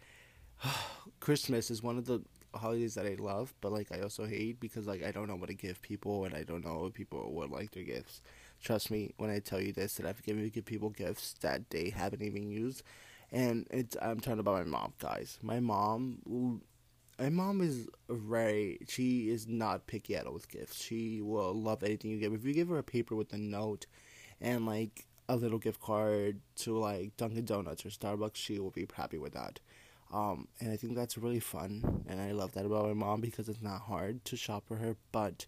Christmas 1.19 1.69
is 1.69 1.83
one 1.83 1.97
of 1.97 2.05
the 2.05 2.21
holidays 2.53 2.95
that 2.95 3.05
I 3.05 3.15
love, 3.19 3.53
but 3.61 3.71
like 3.71 3.91
I 3.91 4.01
also 4.01 4.25
hate 4.25 4.59
because 4.59 4.87
like 4.87 5.03
I 5.03 5.11
don't 5.11 5.27
know 5.27 5.35
what 5.35 5.49
to 5.49 5.55
give 5.55 5.81
people 5.81 6.25
and 6.25 6.33
I 6.33 6.43
don't 6.43 6.65
know 6.65 6.85
if 6.85 6.93
people 6.93 7.31
would 7.33 7.51
like 7.51 7.71
their 7.71 7.83
gifts. 7.83 8.21
Trust 8.61 8.89
me 8.91 9.13
when 9.17 9.29
I 9.29 9.39
tell 9.39 9.61
you 9.61 9.73
this 9.73 9.95
that 9.95 10.05
I've 10.05 10.23
given 10.23 10.47
give 10.49 10.65
people 10.65 10.89
gifts 10.89 11.33
that 11.41 11.69
they 11.69 11.89
haven't 11.89 12.23
even 12.23 12.49
used, 12.49 12.83
and 13.31 13.67
it's 13.71 13.95
I'm 14.01 14.19
talking 14.19 14.39
about 14.39 14.65
my 14.65 14.71
mom, 14.71 14.93
guys. 14.99 15.37
My 15.41 15.59
mom, 15.59 16.61
my 17.19 17.29
mom 17.29 17.61
is 17.61 17.87
very 18.09 18.79
she 18.87 19.29
is 19.29 19.47
not 19.47 19.87
picky 19.87 20.15
at 20.15 20.27
all 20.27 20.33
with 20.33 20.49
gifts. 20.49 20.81
She 20.81 21.21
will 21.21 21.53
love 21.53 21.83
anything 21.83 22.11
you 22.11 22.19
give. 22.19 22.33
If 22.33 22.45
you 22.45 22.53
give 22.53 22.69
her 22.69 22.77
a 22.77 22.83
paper 22.83 23.15
with 23.15 23.33
a 23.33 23.37
note 23.37 23.85
and 24.39 24.65
like 24.65 25.05
a 25.29 25.35
little 25.35 25.59
gift 25.59 25.81
card 25.81 26.39
to 26.57 26.77
like 26.77 27.17
Dunkin' 27.17 27.45
Donuts 27.45 27.85
or 27.85 27.89
Starbucks, 27.89 28.35
she 28.35 28.59
will 28.59 28.71
be 28.71 28.87
happy 28.95 29.17
with 29.17 29.33
that. 29.33 29.59
Um, 30.13 30.47
and 30.61 30.71
I 30.71 30.77
think 30.77 30.95
that's 30.95 31.17
really 31.17 31.41
fun, 31.41 32.05
and 32.07 32.21
I 32.21 32.31
love 32.31 32.53
that 32.53 32.65
about 32.65 32.85
my 32.85 32.93
mom 32.93 33.19
because 33.19 33.49
it's 33.49 33.61
not 33.61 33.81
hard 33.81 34.23
to 34.25 34.37
shop 34.37 34.63
for 34.65 34.77
her. 34.77 34.95
But 35.11 35.45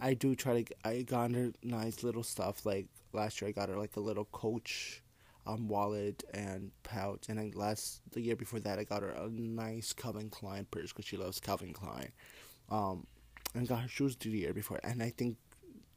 I 0.00 0.14
do 0.14 0.34
try 0.34 0.62
to. 0.62 0.74
I 0.84 1.02
got 1.02 1.30
her 1.30 1.52
nice 1.62 2.02
little 2.02 2.24
stuff. 2.24 2.66
Like 2.66 2.86
last 3.12 3.40
year, 3.40 3.50
I 3.50 3.52
got 3.52 3.68
her 3.68 3.76
like 3.76 3.96
a 3.96 4.00
little 4.00 4.24
Coach 4.24 5.00
um, 5.46 5.68
wallet 5.68 6.24
and 6.32 6.70
pouch, 6.82 7.28
and 7.28 7.38
then 7.38 7.52
last 7.54 8.00
the 8.12 8.20
year 8.20 8.36
before 8.36 8.60
that, 8.60 8.78
I 8.78 8.84
got 8.84 9.02
her 9.02 9.10
a 9.10 9.28
nice 9.28 9.92
Calvin 9.92 10.30
Klein 10.30 10.66
purse 10.70 10.92
because 10.92 11.04
she 11.04 11.16
loves 11.16 11.40
Calvin 11.40 11.72
Klein. 11.72 12.12
Um, 12.70 13.06
and 13.54 13.68
got 13.68 13.82
her 13.82 13.88
shoes 13.88 14.16
the 14.16 14.30
year 14.30 14.52
before, 14.52 14.80
and 14.82 15.02
I 15.02 15.10
think 15.10 15.36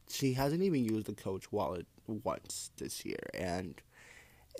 she 0.08 0.34
hasn't 0.34 0.62
even 0.62 0.84
used 0.84 1.06
the 1.06 1.14
Coach 1.14 1.50
wallet 1.50 1.86
once 2.06 2.70
this 2.76 3.04
year, 3.04 3.18
and 3.34 3.80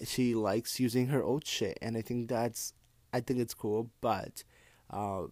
she 0.04 0.34
likes 0.34 0.80
using 0.80 1.08
her 1.08 1.22
old 1.22 1.46
shit, 1.46 1.78
and 1.80 1.96
I 1.96 2.02
think 2.02 2.28
that's 2.28 2.72
I 3.12 3.20
think 3.20 3.40
it's 3.40 3.54
cool, 3.54 3.90
but 4.00 4.42
uh, 4.90 5.22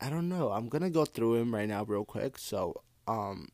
I 0.00 0.10
don't 0.10 0.28
know. 0.28 0.50
I'm 0.50 0.68
gonna 0.68 0.90
go 0.90 1.04
through 1.04 1.36
him 1.36 1.54
right 1.54 1.68
now 1.68 1.84
real 1.84 2.04
quick. 2.04 2.38
So 2.38 2.82
um, 3.06 3.48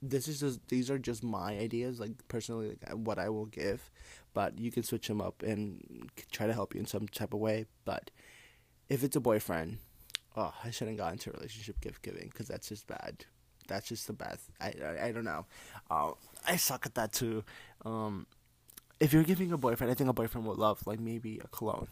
this 0.00 0.28
is 0.28 0.40
just 0.40 0.68
these 0.68 0.90
are 0.90 0.98
just 0.98 1.22
my 1.24 1.58
ideas, 1.58 2.00
like 2.00 2.12
personally, 2.28 2.76
like 2.86 2.94
what 2.94 3.18
I 3.18 3.28
will 3.28 3.46
give, 3.46 3.90
but 4.34 4.58
you 4.58 4.70
can 4.70 4.82
switch 4.82 5.08
them 5.08 5.20
up 5.20 5.42
and 5.42 6.10
try 6.30 6.46
to 6.46 6.52
help 6.52 6.74
you 6.74 6.80
in 6.80 6.86
some 6.86 7.08
type 7.08 7.34
of 7.34 7.40
way. 7.40 7.66
But 7.84 8.10
if 8.88 9.02
it's 9.04 9.16
a 9.16 9.20
boyfriend, 9.20 9.78
oh, 10.36 10.54
I 10.64 10.70
shouldn't 10.70 10.98
got 10.98 11.12
into 11.12 11.30
relationship 11.30 11.80
gift 11.80 12.02
giving 12.02 12.28
because 12.28 12.48
that's 12.48 12.68
just 12.68 12.86
bad. 12.86 13.24
That's 13.68 13.88
just 13.88 14.06
the 14.06 14.12
best. 14.12 14.50
I, 14.60 14.74
I, 14.84 15.06
I 15.06 15.12
don't 15.12 15.24
know. 15.24 15.46
Uh, 15.90 16.12
I 16.46 16.56
suck 16.56 16.86
at 16.86 16.94
that 16.94 17.12
too. 17.12 17.44
Um, 17.84 18.26
if 19.00 19.12
you're 19.12 19.22
giving 19.22 19.52
a 19.52 19.58
boyfriend, 19.58 19.90
I 19.90 19.94
think 19.94 20.10
a 20.10 20.12
boyfriend 20.12 20.46
would 20.46 20.58
love 20.58 20.86
like 20.86 21.00
maybe 21.00 21.40
a 21.44 21.48
cologne, 21.48 21.88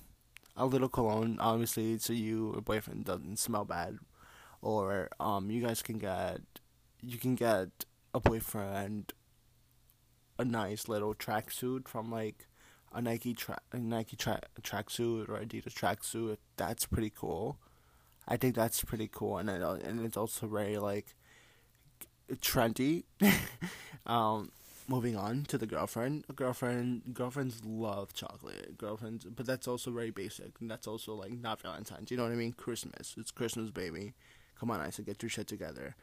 a 0.56 0.66
little 0.66 0.88
cologne, 0.88 1.38
obviously, 1.40 1.98
so 1.98 2.12
you 2.12 2.52
a 2.52 2.60
boyfriend 2.60 3.04
doesn't 3.04 3.38
smell 3.38 3.64
bad, 3.64 3.98
or 4.62 5.08
um, 5.18 5.50
you 5.50 5.62
guys 5.62 5.82
can 5.82 5.98
get, 5.98 6.40
you 7.02 7.18
can 7.18 7.34
get 7.34 7.84
a 8.14 8.20
boyfriend 8.20 9.12
a 10.40 10.44
nice 10.44 10.88
little 10.88 11.14
tracksuit 11.14 11.86
from 11.86 12.10
like 12.10 12.48
a 12.92 13.00
Nike 13.00 13.34
tra- 13.34 13.60
a 13.72 13.78
Nike 13.78 14.16
tra- 14.16 14.42
tracksuit 14.62 15.28
or 15.28 15.38
Adidas 15.38 15.74
tracksuit. 15.74 16.38
That's 16.56 16.86
pretty 16.86 17.12
cool. 17.14 17.58
I 18.26 18.36
think 18.36 18.54
that's 18.54 18.82
pretty 18.82 19.08
cool, 19.12 19.38
and 19.38 19.50
it, 19.50 19.62
and 19.62 20.04
it's 20.04 20.16
also 20.16 20.46
very 20.46 20.78
like 20.78 21.14
trendy. 22.36 23.04
um, 24.06 24.50
moving 24.88 25.16
on 25.16 25.44
to 25.44 25.58
the 25.58 25.66
girlfriend. 25.66 26.24
Girlfriend, 26.34 27.02
girlfriends 27.12 27.62
love 27.64 28.14
chocolate. 28.14 28.78
Girlfriends, 28.78 29.24
but 29.24 29.46
that's 29.46 29.68
also 29.68 29.90
very 29.90 30.10
basic, 30.10 30.52
and 30.60 30.70
that's 30.70 30.86
also 30.86 31.14
like 31.14 31.32
not 31.32 31.60
Valentine's. 31.60 32.10
You 32.10 32.16
know 32.16 32.24
what 32.24 32.32
I 32.32 32.36
mean? 32.36 32.52
Christmas. 32.52 33.14
It's 33.18 33.30
Christmas, 33.30 33.70
baby. 33.70 34.14
Come 34.58 34.70
on, 34.70 34.80
I 34.80 34.90
said, 34.90 35.06
get 35.06 35.22
your 35.22 35.30
shit 35.30 35.46
together. 35.46 35.96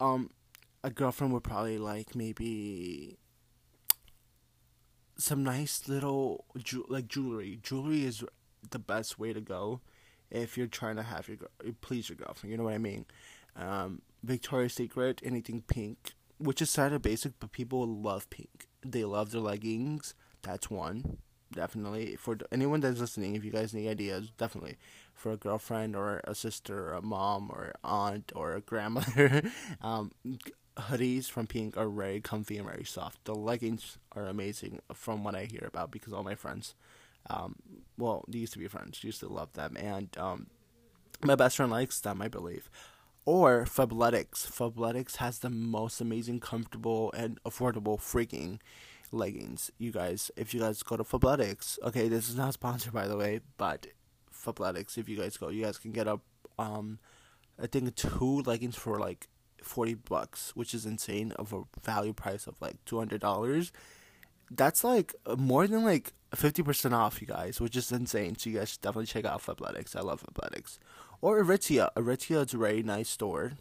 Um, 0.00 0.30
a 0.82 0.90
girlfriend 0.90 1.32
would 1.32 1.44
probably 1.44 1.78
like 1.78 2.16
maybe 2.16 3.16
some 5.16 5.44
nice 5.44 5.88
little 5.88 6.44
ju- 6.56 6.86
like 6.88 7.08
jewelry. 7.08 7.58
Jewelry 7.62 8.04
is 8.04 8.24
the 8.70 8.78
best 8.78 9.18
way 9.18 9.32
to 9.32 9.40
go 9.40 9.80
if 10.30 10.56
you're 10.56 10.66
trying 10.66 10.96
to 10.96 11.02
have 11.02 11.28
your 11.28 11.38
please 11.80 12.08
your 12.08 12.16
girlfriend. 12.16 12.50
You 12.50 12.58
know 12.58 12.64
what 12.64 12.74
I 12.74 12.78
mean? 12.78 13.06
Um, 13.56 14.02
Victoria's 14.22 14.74
Secret, 14.74 15.20
anything 15.24 15.62
pink, 15.66 16.14
which 16.38 16.62
is 16.62 16.74
kind 16.74 16.94
of 16.94 17.02
basic, 17.02 17.38
but 17.38 17.52
people 17.52 17.86
love 17.86 18.30
pink. 18.30 18.66
They 18.84 19.04
love 19.04 19.30
their 19.30 19.40
leggings. 19.40 20.14
That's 20.42 20.70
one, 20.70 21.18
definitely. 21.52 22.16
For 22.16 22.38
anyone 22.50 22.80
that's 22.80 22.98
listening, 22.98 23.34
if 23.36 23.44
you 23.44 23.50
guys 23.50 23.74
need 23.74 23.88
ideas, 23.88 24.30
definitely 24.38 24.76
for 25.14 25.32
a 25.32 25.36
girlfriend 25.36 25.94
or 25.94 26.20
a 26.24 26.34
sister, 26.34 26.88
or 26.88 26.94
a 26.94 27.02
mom 27.02 27.50
or 27.50 27.74
aunt 27.84 28.32
or 28.34 28.54
a 28.54 28.60
grandmother. 28.60 29.42
um, 29.82 30.12
hoodies 30.76 31.30
from 31.30 31.46
Pink 31.46 31.76
are 31.76 31.88
very 31.88 32.20
comfy 32.20 32.56
and 32.58 32.66
very 32.66 32.84
soft. 32.84 33.24
The 33.24 33.34
leggings 33.34 33.98
are 34.12 34.26
amazing 34.26 34.80
from 34.92 35.24
what 35.24 35.34
I 35.34 35.44
hear 35.44 35.64
about 35.66 35.90
because 35.90 36.12
all 36.12 36.22
my 36.22 36.34
friends, 36.34 36.74
um, 37.28 37.56
well, 37.98 38.24
they 38.28 38.38
used 38.38 38.52
to 38.54 38.58
be 38.58 38.68
friends, 38.68 39.04
used 39.04 39.20
to 39.20 39.28
love 39.28 39.52
them, 39.52 39.76
and 39.76 40.16
um, 40.18 40.46
my 41.22 41.34
best 41.34 41.56
friend 41.56 41.70
likes 41.70 42.00
them, 42.00 42.22
I 42.22 42.28
believe. 42.28 42.70
Or 43.24 43.64
Fabletics. 43.64 44.50
Fabletics 44.50 45.16
has 45.16 45.38
the 45.38 45.50
most 45.50 46.00
amazing, 46.00 46.40
comfortable, 46.40 47.12
and 47.12 47.40
affordable 47.44 47.98
freaking 47.98 48.58
leggings. 49.12 49.70
You 49.78 49.92
guys, 49.92 50.30
if 50.36 50.52
you 50.52 50.60
guys 50.60 50.82
go 50.82 50.96
to 50.96 51.04
Fabletics, 51.04 51.78
okay, 51.84 52.08
this 52.08 52.28
is 52.28 52.36
not 52.36 52.54
sponsored 52.54 52.92
by 52.92 53.06
the 53.06 53.16
way, 53.16 53.40
but 53.58 53.86
Fabletics, 54.34 54.98
if 54.98 55.08
you 55.08 55.16
guys 55.16 55.36
go, 55.36 55.50
you 55.50 55.62
guys 55.62 55.78
can 55.78 55.92
get 55.92 56.08
a, 56.08 56.18
um, 56.58 56.98
I 57.62 57.66
think 57.68 57.94
two 57.94 58.42
leggings 58.44 58.74
for 58.74 58.98
like 58.98 59.28
40 59.64 59.94
bucks, 59.94 60.52
which 60.54 60.74
is 60.74 60.86
insane 60.86 61.32
of 61.32 61.52
a 61.52 61.62
value 61.82 62.12
price 62.12 62.46
of 62.46 62.54
like 62.60 62.84
$200. 62.86 63.70
That's 64.50 64.84
like 64.84 65.14
more 65.36 65.66
than 65.66 65.84
like 65.84 66.12
50% 66.34 66.92
off, 66.92 67.20
you 67.20 67.26
guys, 67.26 67.60
which 67.60 67.76
is 67.76 67.92
insane. 67.92 68.36
So 68.36 68.50
you 68.50 68.58
guys 68.58 68.70
should 68.70 68.80
definitely 68.80 69.06
check 69.06 69.24
out 69.24 69.42
Fabletics. 69.42 69.96
I 69.96 70.00
love 70.00 70.22
Fabletics. 70.22 70.78
Or 71.20 71.42
Aritzia. 71.42 71.90
Aritzia 71.94 72.46
is 72.46 72.54
a 72.54 72.58
very 72.58 72.82
nice 72.82 73.08
store. 73.08 73.52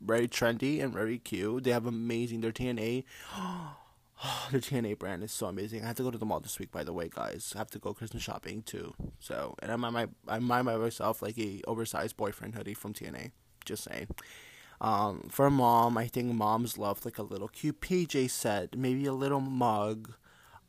Very 0.00 0.28
trendy 0.28 0.82
and 0.82 0.92
very 0.92 1.18
cute. 1.18 1.64
They 1.64 1.70
have 1.70 1.86
amazing, 1.86 2.40
their 2.42 2.52
TNA. 2.52 3.04
their 4.50 4.60
TNA 4.60 4.98
brand 4.98 5.24
is 5.24 5.32
so 5.32 5.46
amazing. 5.46 5.82
I 5.82 5.86
have 5.86 5.96
to 5.96 6.02
go 6.02 6.10
to 6.10 6.18
the 6.18 6.26
mall 6.26 6.40
this 6.40 6.58
week, 6.58 6.70
by 6.70 6.84
the 6.84 6.92
way, 6.92 7.08
guys. 7.12 7.52
I 7.54 7.58
have 7.58 7.70
to 7.70 7.78
go 7.78 7.94
Christmas 7.94 8.22
shopping 8.22 8.62
too. 8.62 8.94
So, 9.18 9.54
and 9.60 9.72
I'm 9.72 9.80
might, 9.80 10.10
I 10.28 10.38
might 10.38 10.62
myself 10.62 11.22
like 11.22 11.38
a 11.38 11.62
oversized 11.66 12.16
boyfriend 12.16 12.54
hoodie 12.54 12.74
from 12.74 12.92
TNA. 12.92 13.32
Just 13.64 13.84
saying. 13.84 14.08
Um, 14.80 15.28
for 15.30 15.50
mom, 15.50 15.96
I 15.96 16.06
think 16.06 16.32
moms 16.34 16.78
love 16.78 17.04
like 17.04 17.18
a 17.18 17.22
little 17.22 17.48
cute 17.48 17.80
PJ 17.80 18.30
set, 18.30 18.76
maybe 18.76 19.06
a 19.06 19.12
little 19.12 19.40
mug. 19.40 20.14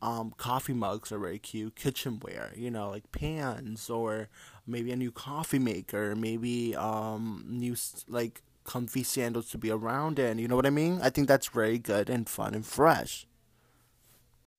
Um, 0.02 0.34
coffee 0.38 0.74
mugs 0.74 1.12
are 1.12 1.20
very 1.20 1.40
cute. 1.40 1.76
Kitchenware, 1.76 2.54
you 2.56 2.70
know, 2.70 2.90
like 2.90 3.12
pans 3.12 3.90
or 3.90 4.30
maybe 4.68 4.92
a 4.92 4.96
new 4.96 5.12
coffee 5.12 5.60
maker, 5.60 6.16
maybe 6.16 6.76
um 6.76 7.46
new 7.48 7.76
like 8.08 8.42
comfy 8.64 9.04
sandals 9.04 9.50
to 9.52 9.58
be 9.58 9.72
around 9.72 10.20
in. 10.20 10.38
You 10.38 10.48
know 10.48 10.56
what 10.56 10.66
I 10.66 10.72
mean? 10.72 11.00
I 11.02 11.10
think 11.10 11.28
that's 11.28 11.48
very 11.48 11.80
good 11.80 12.10
and 12.10 12.30
fun 12.30 12.54
and 12.54 12.66
fresh. 12.66 13.26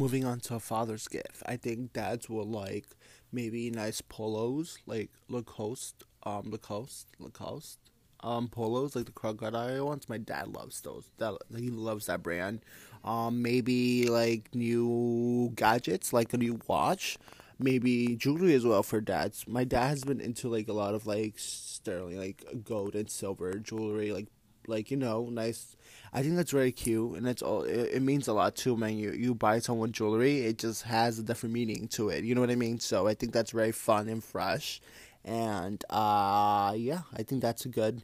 Moving 0.01 0.25
on 0.25 0.41
to 0.41 0.57
a 0.57 0.61
father's 0.61 1.09
gift, 1.09 1.43
I 1.47 1.57
think 1.57 1.93
dads 1.95 2.29
will 2.29 2.45
like 2.45 2.87
maybe 3.33 3.71
nice 3.71 4.01
polos 4.03 4.79
like 4.87 5.11
Lacoste, 5.29 6.03
um 6.25 6.51
Lacoste, 6.51 7.09
Lacoste 7.19 7.86
um 8.27 8.49
polos 8.49 8.97
like 8.97 9.07
the 9.07 9.12
crocodile 9.12 9.87
ones. 9.87 10.09
My 10.09 10.18
dad 10.18 10.49
loves 10.49 10.81
those. 10.81 11.05
That 11.18 11.35
he 11.57 11.70
loves 11.70 12.07
that 12.07 12.22
brand. 12.22 12.61
Um, 13.05 13.41
maybe 13.41 14.09
like 14.09 14.55
new 14.55 15.53
gadgets, 15.55 16.12
like 16.12 16.33
a 16.35 16.39
new 16.39 16.61
watch. 16.66 17.18
Maybe 17.59 18.16
jewelry 18.16 18.55
as 18.55 18.66
well 18.66 18.83
for 18.83 19.01
dads. 19.01 19.47
My 19.49 19.64
dad 19.64 19.89
has 19.89 20.05
been 20.05 20.20
into 20.20 20.49
like 20.49 20.68
a 20.68 20.74
lot 20.74 20.95
of 20.95 21.07
like 21.07 21.35
sterling, 21.37 22.18
like 22.18 22.45
gold 22.64 22.95
and 22.95 23.09
silver 23.09 23.55
jewelry, 23.59 24.12
like 24.12 24.27
like 24.66 24.91
you 24.91 24.97
know, 24.97 25.29
nice. 25.31 25.77
I 26.12 26.22
think 26.22 26.37
that's 26.37 26.51
very 26.51 26.72
cute, 26.72 27.16
and 27.16 27.27
it's 27.29 27.43
all. 27.43 27.62
It, 27.62 27.91
it 27.95 28.03
means 28.03 28.29
a 28.29 28.33
lot 28.33 28.57
too, 28.57 28.77
man. 28.77 28.99
You 28.99 29.12
you 29.12 29.35
buy 29.35 29.61
someone 29.61 29.93
jewelry, 29.93 30.41
it 30.41 30.59
just 30.59 30.83
has 30.83 31.18
a 31.18 31.22
different 31.22 31.55
meaning 31.55 31.89
to 31.89 32.09
it. 32.09 32.24
You 32.24 32.35
know 32.35 32.41
what 32.41 32.51
I 32.51 32.57
mean? 32.57 32.81
So 32.81 33.07
I 33.07 33.14
think 33.14 33.33
that's 33.33 33.53
very 33.53 33.72
fun 33.72 34.09
and 34.09 34.22
fresh 34.22 34.81
and 35.27 35.85
uh, 35.91 36.72
yeah, 36.77 37.03
I 37.12 37.24
think 37.24 37.43
that's 37.43 37.66
a 37.66 37.68
good. 37.68 38.03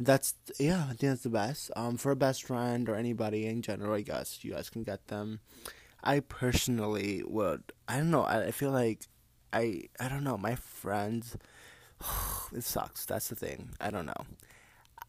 That's 0.00 0.34
yeah, 0.58 0.84
I 0.84 0.94
think 0.94 1.00
that's 1.00 1.22
the 1.22 1.28
best. 1.28 1.70
Um, 1.76 1.96
for 1.98 2.10
a 2.10 2.16
best 2.16 2.44
friend 2.44 2.88
or 2.88 2.96
anybody 2.96 3.46
in 3.46 3.62
general, 3.62 3.94
I 3.94 4.00
guess 4.00 4.42
you 4.42 4.52
guys 4.52 4.70
can 4.70 4.82
get 4.82 5.06
them. 5.08 5.40
I 6.02 6.20
personally 6.20 7.22
would. 7.24 7.62
I 7.86 7.98
don't 7.98 8.10
know. 8.10 8.24
I, 8.24 8.50
feel 8.50 8.72
like 8.72 9.06
I 9.52 9.84
I 10.00 10.08
don't 10.08 10.24
know. 10.24 10.38
My 10.38 10.56
friends, 10.56 11.36
it 12.52 12.64
sucks. 12.64 13.04
That's 13.04 13.28
the 13.28 13.36
thing. 13.36 13.70
I 13.80 13.90
don't 13.90 14.06
know. 14.06 14.26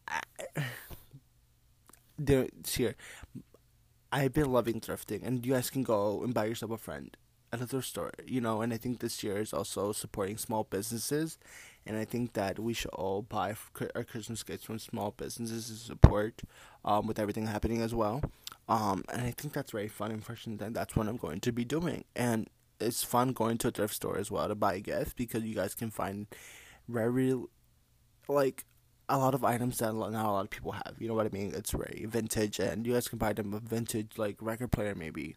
I, 0.06 0.20
there, 2.18 2.46
here. 2.68 2.94
I've 4.12 4.32
been 4.32 4.52
loving 4.52 4.80
thrifting, 4.80 5.26
and 5.26 5.44
you 5.44 5.54
guys 5.54 5.70
can 5.70 5.82
go 5.82 6.22
and 6.22 6.32
buy 6.32 6.44
yourself 6.44 6.70
a 6.70 6.78
friend 6.78 7.16
another 7.54 7.82
store, 7.82 8.10
you 8.26 8.40
know, 8.40 8.62
and 8.62 8.72
I 8.72 8.76
think 8.76 9.00
this 9.00 9.22
year 9.22 9.38
is 9.38 9.52
also 9.52 9.92
supporting 9.92 10.36
small 10.36 10.64
businesses, 10.64 11.38
and 11.86 11.96
I 11.96 12.04
think 12.04 12.32
that 12.34 12.58
we 12.58 12.74
should 12.74 12.90
all 12.92 13.22
buy 13.22 13.54
our 13.94 14.04
Christmas 14.04 14.42
gifts 14.42 14.64
from 14.64 14.78
small 14.78 15.12
businesses 15.12 15.68
to 15.68 15.74
support, 15.74 16.42
um, 16.84 17.06
with 17.06 17.18
everything 17.18 17.46
happening 17.46 17.80
as 17.80 17.94
well, 17.94 18.22
um, 18.68 19.04
and 19.12 19.22
I 19.22 19.30
think 19.30 19.54
that's 19.54 19.72
very 19.72 19.88
fun 19.88 20.10
and 20.10 20.24
fresh, 20.24 20.46
and 20.46 20.58
that's 20.58 20.96
what 20.96 21.08
I'm 21.08 21.16
going 21.16 21.40
to 21.40 21.52
be 21.52 21.64
doing, 21.64 22.04
and 22.14 22.48
it's 22.80 23.04
fun 23.04 23.32
going 23.32 23.58
to 23.58 23.68
a 23.68 23.70
thrift 23.70 23.94
store 23.94 24.18
as 24.18 24.30
well 24.30 24.48
to 24.48 24.54
buy 24.54 24.74
a 24.74 24.80
gift 24.80 25.16
because 25.16 25.44
you 25.44 25.54
guys 25.54 25.74
can 25.74 25.90
find 25.90 26.26
very, 26.88 27.34
like, 28.28 28.64
a 29.08 29.18
lot 29.18 29.34
of 29.34 29.44
items 29.44 29.78
that 29.78 29.94
not 29.94 30.12
a 30.12 30.32
lot 30.32 30.44
of 30.44 30.50
people 30.50 30.72
have. 30.72 30.94
You 30.98 31.08
know 31.08 31.14
what 31.14 31.26
I 31.26 31.30
mean? 31.30 31.52
It's 31.54 31.72
very 31.72 32.06
vintage, 32.08 32.58
and 32.58 32.86
you 32.86 32.94
guys 32.94 33.06
can 33.06 33.18
buy 33.18 33.34
them 33.34 33.52
a 33.52 33.60
vintage 33.60 34.12
like 34.16 34.36
record 34.40 34.72
player 34.72 34.94
maybe 34.94 35.36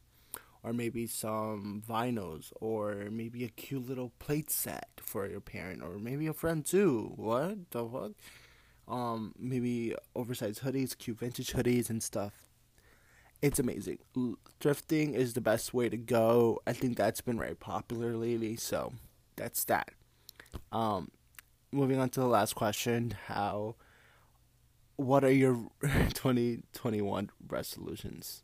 or 0.68 0.74
maybe 0.74 1.08
some 1.08 1.82
vinyls, 1.88 2.52
or 2.60 3.08
maybe 3.10 3.46
a 3.46 3.48
cute 3.48 3.88
little 3.88 4.12
plate 4.20 4.52
set 4.52 4.90
for 4.98 5.26
your 5.26 5.40
parent, 5.40 5.82
or 5.82 5.98
maybe 5.98 6.28
a 6.28 6.34
friend 6.34 6.66
too. 6.66 7.14
What 7.16 7.72
the 7.72 7.86
fuck? 7.88 8.12
Um, 8.86 9.34
maybe 9.40 9.96
oversized 10.14 10.62
hoodies, 10.62 10.98
cute 10.98 11.20
vintage 11.20 11.54
hoodies, 11.54 11.90
and 11.90 12.04
stuff. 12.04 12.34
It's 13.42 13.60
amazing. 13.60 14.00
Thrifting 14.60 15.14
is 15.14 15.34
the 15.34 15.42
best 15.42 15.74
way 15.74 15.88
to 15.88 15.98
go. 15.98 16.60
I 16.68 16.74
think 16.74 16.98
that's 16.98 17.22
been 17.22 17.38
very 17.38 17.56
popular 17.56 18.18
lately, 18.18 18.58
so 18.58 18.92
that's 19.38 19.64
that. 19.66 19.92
Um, 20.74 21.12
moving 21.72 21.98
on 21.98 22.10
to 22.10 22.20
the 22.20 22.28
last 22.28 22.56
question: 22.56 23.16
How 23.28 23.76
what 24.98 25.24
are 25.24 25.32
your 25.32 25.70
2021 25.82 27.30
resolutions? 27.48 28.44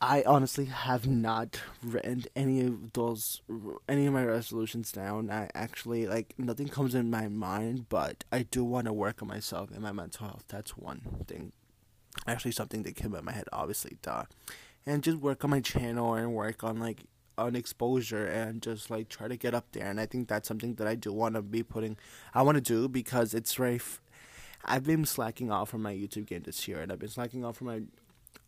I 0.00 0.22
honestly 0.26 0.66
have 0.66 1.06
not 1.06 1.60
written 1.82 2.24
any 2.36 2.60
of 2.60 2.92
those, 2.92 3.40
any 3.88 4.06
of 4.06 4.12
my 4.12 4.24
resolutions 4.24 4.92
down. 4.92 5.30
I 5.30 5.48
actually, 5.54 6.06
like, 6.06 6.34
nothing 6.36 6.68
comes 6.68 6.94
in 6.94 7.10
my 7.10 7.28
mind, 7.28 7.88
but 7.88 8.24
I 8.30 8.42
do 8.42 8.64
want 8.64 8.86
to 8.86 8.92
work 8.92 9.22
on 9.22 9.28
myself 9.28 9.70
and 9.70 9.80
my 9.80 9.92
mental 9.92 10.26
health. 10.26 10.44
That's 10.48 10.76
one 10.76 11.24
thing. 11.26 11.52
Actually, 12.26 12.52
something 12.52 12.82
that 12.82 12.96
came 12.96 13.14
in 13.14 13.24
my 13.24 13.32
head, 13.32 13.48
obviously, 13.52 13.96
duh. 14.02 14.24
And 14.84 15.02
just 15.02 15.18
work 15.18 15.42
on 15.42 15.50
my 15.50 15.60
channel 15.60 16.14
and 16.14 16.34
work 16.34 16.62
on, 16.62 16.78
like, 16.78 17.04
on 17.36 17.56
exposure 17.56 18.26
and 18.26 18.62
just 18.62 18.90
like 18.90 19.08
try 19.08 19.26
to 19.26 19.36
get 19.36 19.54
up 19.54 19.66
there 19.72 19.88
and 19.88 20.00
i 20.00 20.06
think 20.06 20.28
that's 20.28 20.46
something 20.46 20.74
that 20.76 20.86
i 20.86 20.94
do 20.94 21.12
want 21.12 21.34
to 21.34 21.42
be 21.42 21.64
putting 21.64 21.96
i 22.32 22.40
want 22.40 22.54
to 22.54 22.60
do 22.60 22.88
because 22.88 23.34
it's 23.34 23.54
very 23.54 23.74
f- 23.74 24.00
i've 24.64 24.84
been 24.84 25.04
slacking 25.04 25.50
off 25.50 25.68
from 25.70 25.82
my 25.82 25.92
youtube 25.92 26.26
game 26.26 26.42
this 26.44 26.68
year 26.68 26.80
and 26.80 26.92
i've 26.92 26.98
been 27.00 27.08
slacking 27.08 27.44
off 27.44 27.56
from 27.56 27.66
my 27.66 27.82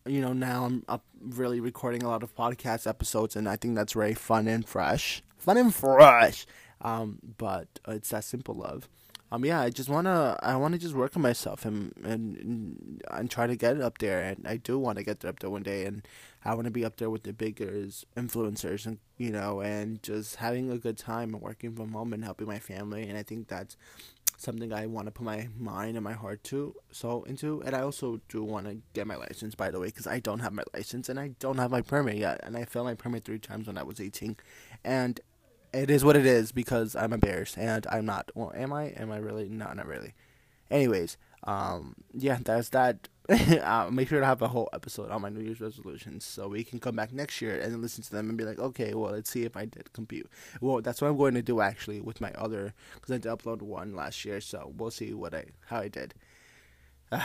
you 0.07 0.21
know, 0.21 0.33
now 0.33 0.65
I'm 0.65 0.83
up 0.87 1.03
really 1.21 1.59
recording 1.59 2.03
a 2.03 2.07
lot 2.07 2.23
of 2.23 2.35
podcast 2.35 2.87
episodes, 2.87 3.35
and 3.35 3.47
I 3.47 3.55
think 3.55 3.75
that's 3.75 3.93
very 3.93 4.13
fun 4.13 4.47
and 4.47 4.67
fresh. 4.67 5.23
Fun 5.37 5.57
and 5.57 5.73
fresh. 5.73 6.45
Um, 6.81 7.19
but 7.37 7.79
it's 7.87 8.09
that 8.09 8.23
simple 8.23 8.55
love. 8.55 8.87
Um, 9.29 9.43
yeah, 9.43 9.59
I 9.59 9.69
just 9.69 9.89
wanna, 9.89 10.37
I 10.41 10.55
wanna 10.55 10.77
just 10.77 10.95
work 10.95 11.17
on 11.17 11.21
myself 11.21 11.65
and 11.65 11.91
and 12.03 13.01
and 13.11 13.29
try 13.29 13.45
to 13.45 13.57
get 13.57 13.75
it 13.75 13.81
up 13.81 13.97
there, 13.97 14.21
and 14.21 14.47
I 14.47 14.55
do 14.55 14.79
want 14.79 14.97
to 14.99 15.03
get 15.03 15.25
up 15.25 15.39
there 15.39 15.49
one 15.49 15.63
day, 15.63 15.85
and 15.85 16.07
I 16.45 16.53
want 16.53 16.65
to 16.65 16.71
be 16.71 16.85
up 16.85 16.95
there 16.95 17.09
with 17.09 17.23
the 17.23 17.33
biggest 17.33 18.05
influencers, 18.15 18.85
and 18.85 18.99
you 19.17 19.31
know, 19.31 19.59
and 19.59 20.01
just 20.01 20.37
having 20.37 20.71
a 20.71 20.77
good 20.77 20.97
time 20.97 21.33
and 21.33 21.43
working 21.43 21.75
from 21.75 21.91
home 21.91 22.13
and 22.13 22.23
helping 22.23 22.47
my 22.47 22.59
family, 22.59 23.03
and 23.09 23.17
I 23.17 23.23
think 23.23 23.49
that's 23.49 23.75
something 24.37 24.71
I 24.71 24.85
want 24.85 25.07
to 25.07 25.11
put 25.11 25.25
my 25.25 25.49
mind 25.57 25.97
and 25.97 26.03
my 26.03 26.13
heart 26.13 26.43
to 26.45 26.75
so 26.91 27.23
into 27.23 27.61
and 27.63 27.75
I 27.75 27.81
also 27.81 28.21
do 28.29 28.43
want 28.43 28.67
to 28.67 28.77
get 28.93 29.07
my 29.07 29.15
license 29.15 29.55
by 29.55 29.71
the 29.71 29.79
way 29.79 29.87
because 29.87 30.05
I 30.05 30.19
don't 30.19 30.39
have 30.39 30.53
my 30.53 30.63
license 30.75 31.09
and 31.09 31.19
I 31.19 31.29
don't 31.39 31.57
have 31.57 31.71
my 31.71 31.81
permit 31.81 32.17
yet 32.17 32.39
and 32.43 32.55
I 32.55 32.63
failed 32.65 32.85
my 32.85 32.93
permit 32.93 33.25
three 33.25 33.39
times 33.39 33.65
when 33.65 33.79
I 33.79 33.83
was 33.83 33.99
18 33.99 34.37
and 34.83 35.19
it 35.73 35.89
is 35.89 36.05
what 36.05 36.15
it 36.15 36.25
is 36.25 36.51
because 36.51 36.95
I'm 36.95 37.13
embarrassed 37.13 37.57
and 37.57 37.85
I'm 37.89 38.05
not 38.05 38.31
well 38.35 38.53
am 38.55 38.71
I? 38.71 38.89
Am 38.89 39.11
I 39.11 39.17
really? 39.17 39.49
No 39.49 39.73
not 39.73 39.87
really. 39.87 40.13
Anyways 40.69 41.17
um 41.43 41.95
yeah 42.13 42.37
that's 42.43 42.69
that 42.69 43.09
uh, 43.63 43.89
make 43.91 44.07
sure 44.07 44.19
to 44.19 44.25
have 44.25 44.41
a 44.41 44.47
whole 44.47 44.69
episode 44.71 45.11
on 45.11 45.21
my 45.21 45.29
New 45.29 45.41
Year's 45.41 45.59
resolutions 45.59 46.23
so 46.23 46.47
we 46.47 46.63
can 46.63 46.79
come 46.79 46.95
back 46.95 47.11
next 47.11 47.41
year 47.41 47.59
and 47.59 47.81
listen 47.81 48.03
to 48.03 48.11
them 48.11 48.29
and 48.29 48.37
be 48.37 48.45
like, 48.45 48.59
okay, 48.59 48.93
well, 48.93 49.11
let's 49.11 49.29
see 49.29 49.43
if 49.43 49.57
I 49.57 49.65
did 49.65 49.91
compute. 49.91 50.29
Well, 50.61 50.81
that's 50.81 51.01
what 51.01 51.09
I'm 51.09 51.17
going 51.17 51.33
to 51.33 51.41
do 51.41 51.59
actually 51.59 51.99
with 51.99 52.21
my 52.21 52.31
other 52.33 52.73
because 52.95 53.11
I 53.13 53.17
did 53.17 53.31
upload 53.31 53.61
one 53.61 53.95
last 53.95 54.23
year, 54.23 54.39
so 54.39 54.71
we'll 54.77 54.91
see 54.91 55.13
what 55.13 55.33
I 55.33 55.45
how 55.65 55.79
I 55.79 55.87
did. 55.89 56.13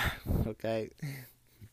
Okay. 0.47 0.91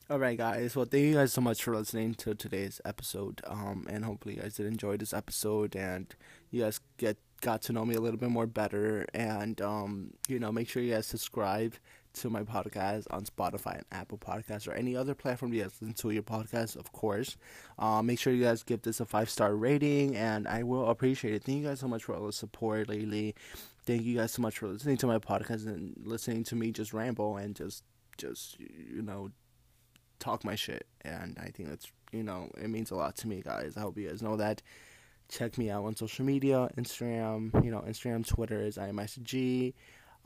All 0.09 0.17
right, 0.17 0.37
guys. 0.37 0.75
Well, 0.75 0.85
thank 0.85 1.03
you 1.03 1.13
guys 1.13 1.33
so 1.33 1.41
much 1.41 1.61
for 1.61 1.75
listening 1.75 2.15
to 2.15 2.33
today's 2.33 2.81
episode. 2.83 3.41
Um, 3.45 3.85
and 3.87 4.03
hopefully 4.03 4.35
you 4.35 4.41
guys 4.41 4.55
did 4.55 4.65
enjoy 4.65 4.97
this 4.97 5.13
episode, 5.13 5.75
and 5.75 6.07
you 6.49 6.63
guys 6.63 6.79
get 6.97 7.17
got 7.41 7.61
to 7.63 7.73
know 7.73 7.85
me 7.85 7.93
a 7.93 8.01
little 8.01 8.19
bit 8.19 8.31
more 8.31 8.47
better. 8.47 9.05
And 9.13 9.61
um, 9.61 10.13
you 10.27 10.39
know, 10.39 10.51
make 10.51 10.67
sure 10.67 10.81
you 10.81 10.93
guys 10.95 11.05
subscribe 11.05 11.75
to 12.19 12.29
my 12.29 12.43
podcast 12.43 13.07
on 13.11 13.23
Spotify 13.23 13.77
and 13.77 13.85
Apple 13.91 14.17
Podcasts 14.17 14.67
or 14.67 14.73
any 14.73 14.95
other 14.95 15.15
platform 15.15 15.53
you 15.53 15.61
guys 15.61 15.71
listen 15.79 15.93
to 15.93 16.11
your 16.11 16.23
podcast, 16.23 16.75
of 16.75 16.91
course. 16.91 17.37
Uh, 17.77 18.01
make 18.01 18.19
sure 18.19 18.33
you 18.33 18.43
guys 18.43 18.61
give 18.63 18.81
this 18.81 18.99
a 18.99 19.05
five 19.05 19.29
star 19.29 19.55
rating, 19.55 20.15
and 20.17 20.45
I 20.47 20.63
will 20.63 20.89
appreciate 20.89 21.33
it. 21.33 21.43
Thank 21.43 21.61
you 21.61 21.67
guys 21.67 21.79
so 21.79 21.87
much 21.87 22.03
for 22.03 22.15
all 22.15 22.25
the 22.25 22.33
support 22.33 22.89
lately. 22.89 23.35
Thank 23.85 24.03
you 24.03 24.17
guys 24.17 24.33
so 24.33 24.41
much 24.41 24.57
for 24.57 24.67
listening 24.67 24.97
to 24.97 25.07
my 25.07 25.17
podcast 25.17 25.65
and 25.65 25.93
listening 26.03 26.43
to 26.45 26.55
me 26.55 26.71
just 26.71 26.93
ramble 26.93 27.37
and 27.37 27.55
just, 27.55 27.83
just 28.17 28.59
you 28.59 29.01
know, 29.01 29.29
talk 30.19 30.43
my 30.43 30.55
shit. 30.55 30.87
And 31.01 31.37
I 31.39 31.51
think 31.51 31.69
that's 31.69 31.89
you 32.11 32.23
know 32.23 32.49
it 32.61 32.69
means 32.69 32.91
a 32.91 32.95
lot 32.95 33.15
to 33.17 33.27
me, 33.29 33.41
guys. 33.41 33.77
I 33.77 33.81
hope 33.81 33.97
you 33.97 34.09
guys 34.09 34.21
know 34.21 34.35
that. 34.35 34.61
Check 35.29 35.57
me 35.57 35.69
out 35.69 35.85
on 35.85 35.95
social 35.95 36.25
media, 36.25 36.69
Instagram, 36.75 37.63
you 37.63 37.69
know, 37.69 37.81
Instagram, 37.87 38.27
Twitter 38.27 38.61
is 38.61 38.77
IMSG. 38.77 39.73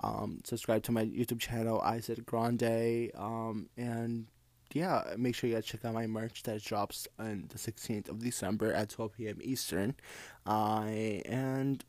Um, 0.04 0.39
subscribe 0.43 0.84
to 0.84 0.91
my 0.91 1.06
YouTube 1.06 1.39
channel, 1.39 1.82
Isaid 1.82 2.26
Grande. 2.26 3.12
Um, 3.16 3.70
and 3.78 4.28
yeah, 4.74 5.04
make 5.18 5.36
sure 5.36 5.49
you 5.49 5.56
guys 5.56 5.66
check 5.66 5.86
out 5.86 5.93
my 5.93 6.08
merch 6.08 6.43
that 6.43 6.64
drops 6.64 7.08
on 7.18 7.45
the 7.49 7.58
16th 7.58 8.10
of 8.10 8.20
December 8.20 8.74
at 8.74 8.89
12 8.89 9.14
p.m. 9.18 9.39
Eastern. 9.41 9.95
Uh, 10.45 10.86
and 11.26 11.84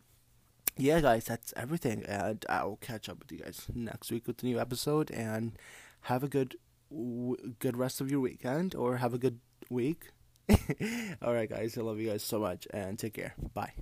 yeah, 0.77 1.01
guys, 1.01 1.25
that's 1.25 1.53
everything. 1.57 2.05
And 2.05 2.45
I'll 2.49 2.79
catch 2.81 3.09
up 3.09 3.19
with 3.19 3.33
you 3.33 3.39
guys 3.39 3.67
next 3.75 4.11
week 4.11 4.27
with 4.27 4.43
a 4.43 4.47
new 4.47 4.61
episode. 4.61 5.11
And 5.11 5.53
have 6.03 6.23
a 6.23 6.29
good, 6.29 6.57
w- 6.91 7.55
good 7.59 7.77
rest 7.77 8.01
of 8.01 8.11
your 8.11 8.21
weekend, 8.21 8.75
or 8.75 8.99
have 8.99 9.15
a 9.15 9.19
good 9.19 9.41
week. 9.71 10.11
All 11.23 11.33
right, 11.33 11.49
guys, 11.49 11.79
I 11.79 11.81
love 11.81 11.99
you 11.99 12.11
guys 12.11 12.23
so 12.23 12.39
much, 12.39 12.69
and 12.73 12.99
take 12.99 13.15
care. 13.15 13.35
Bye. 13.55 13.73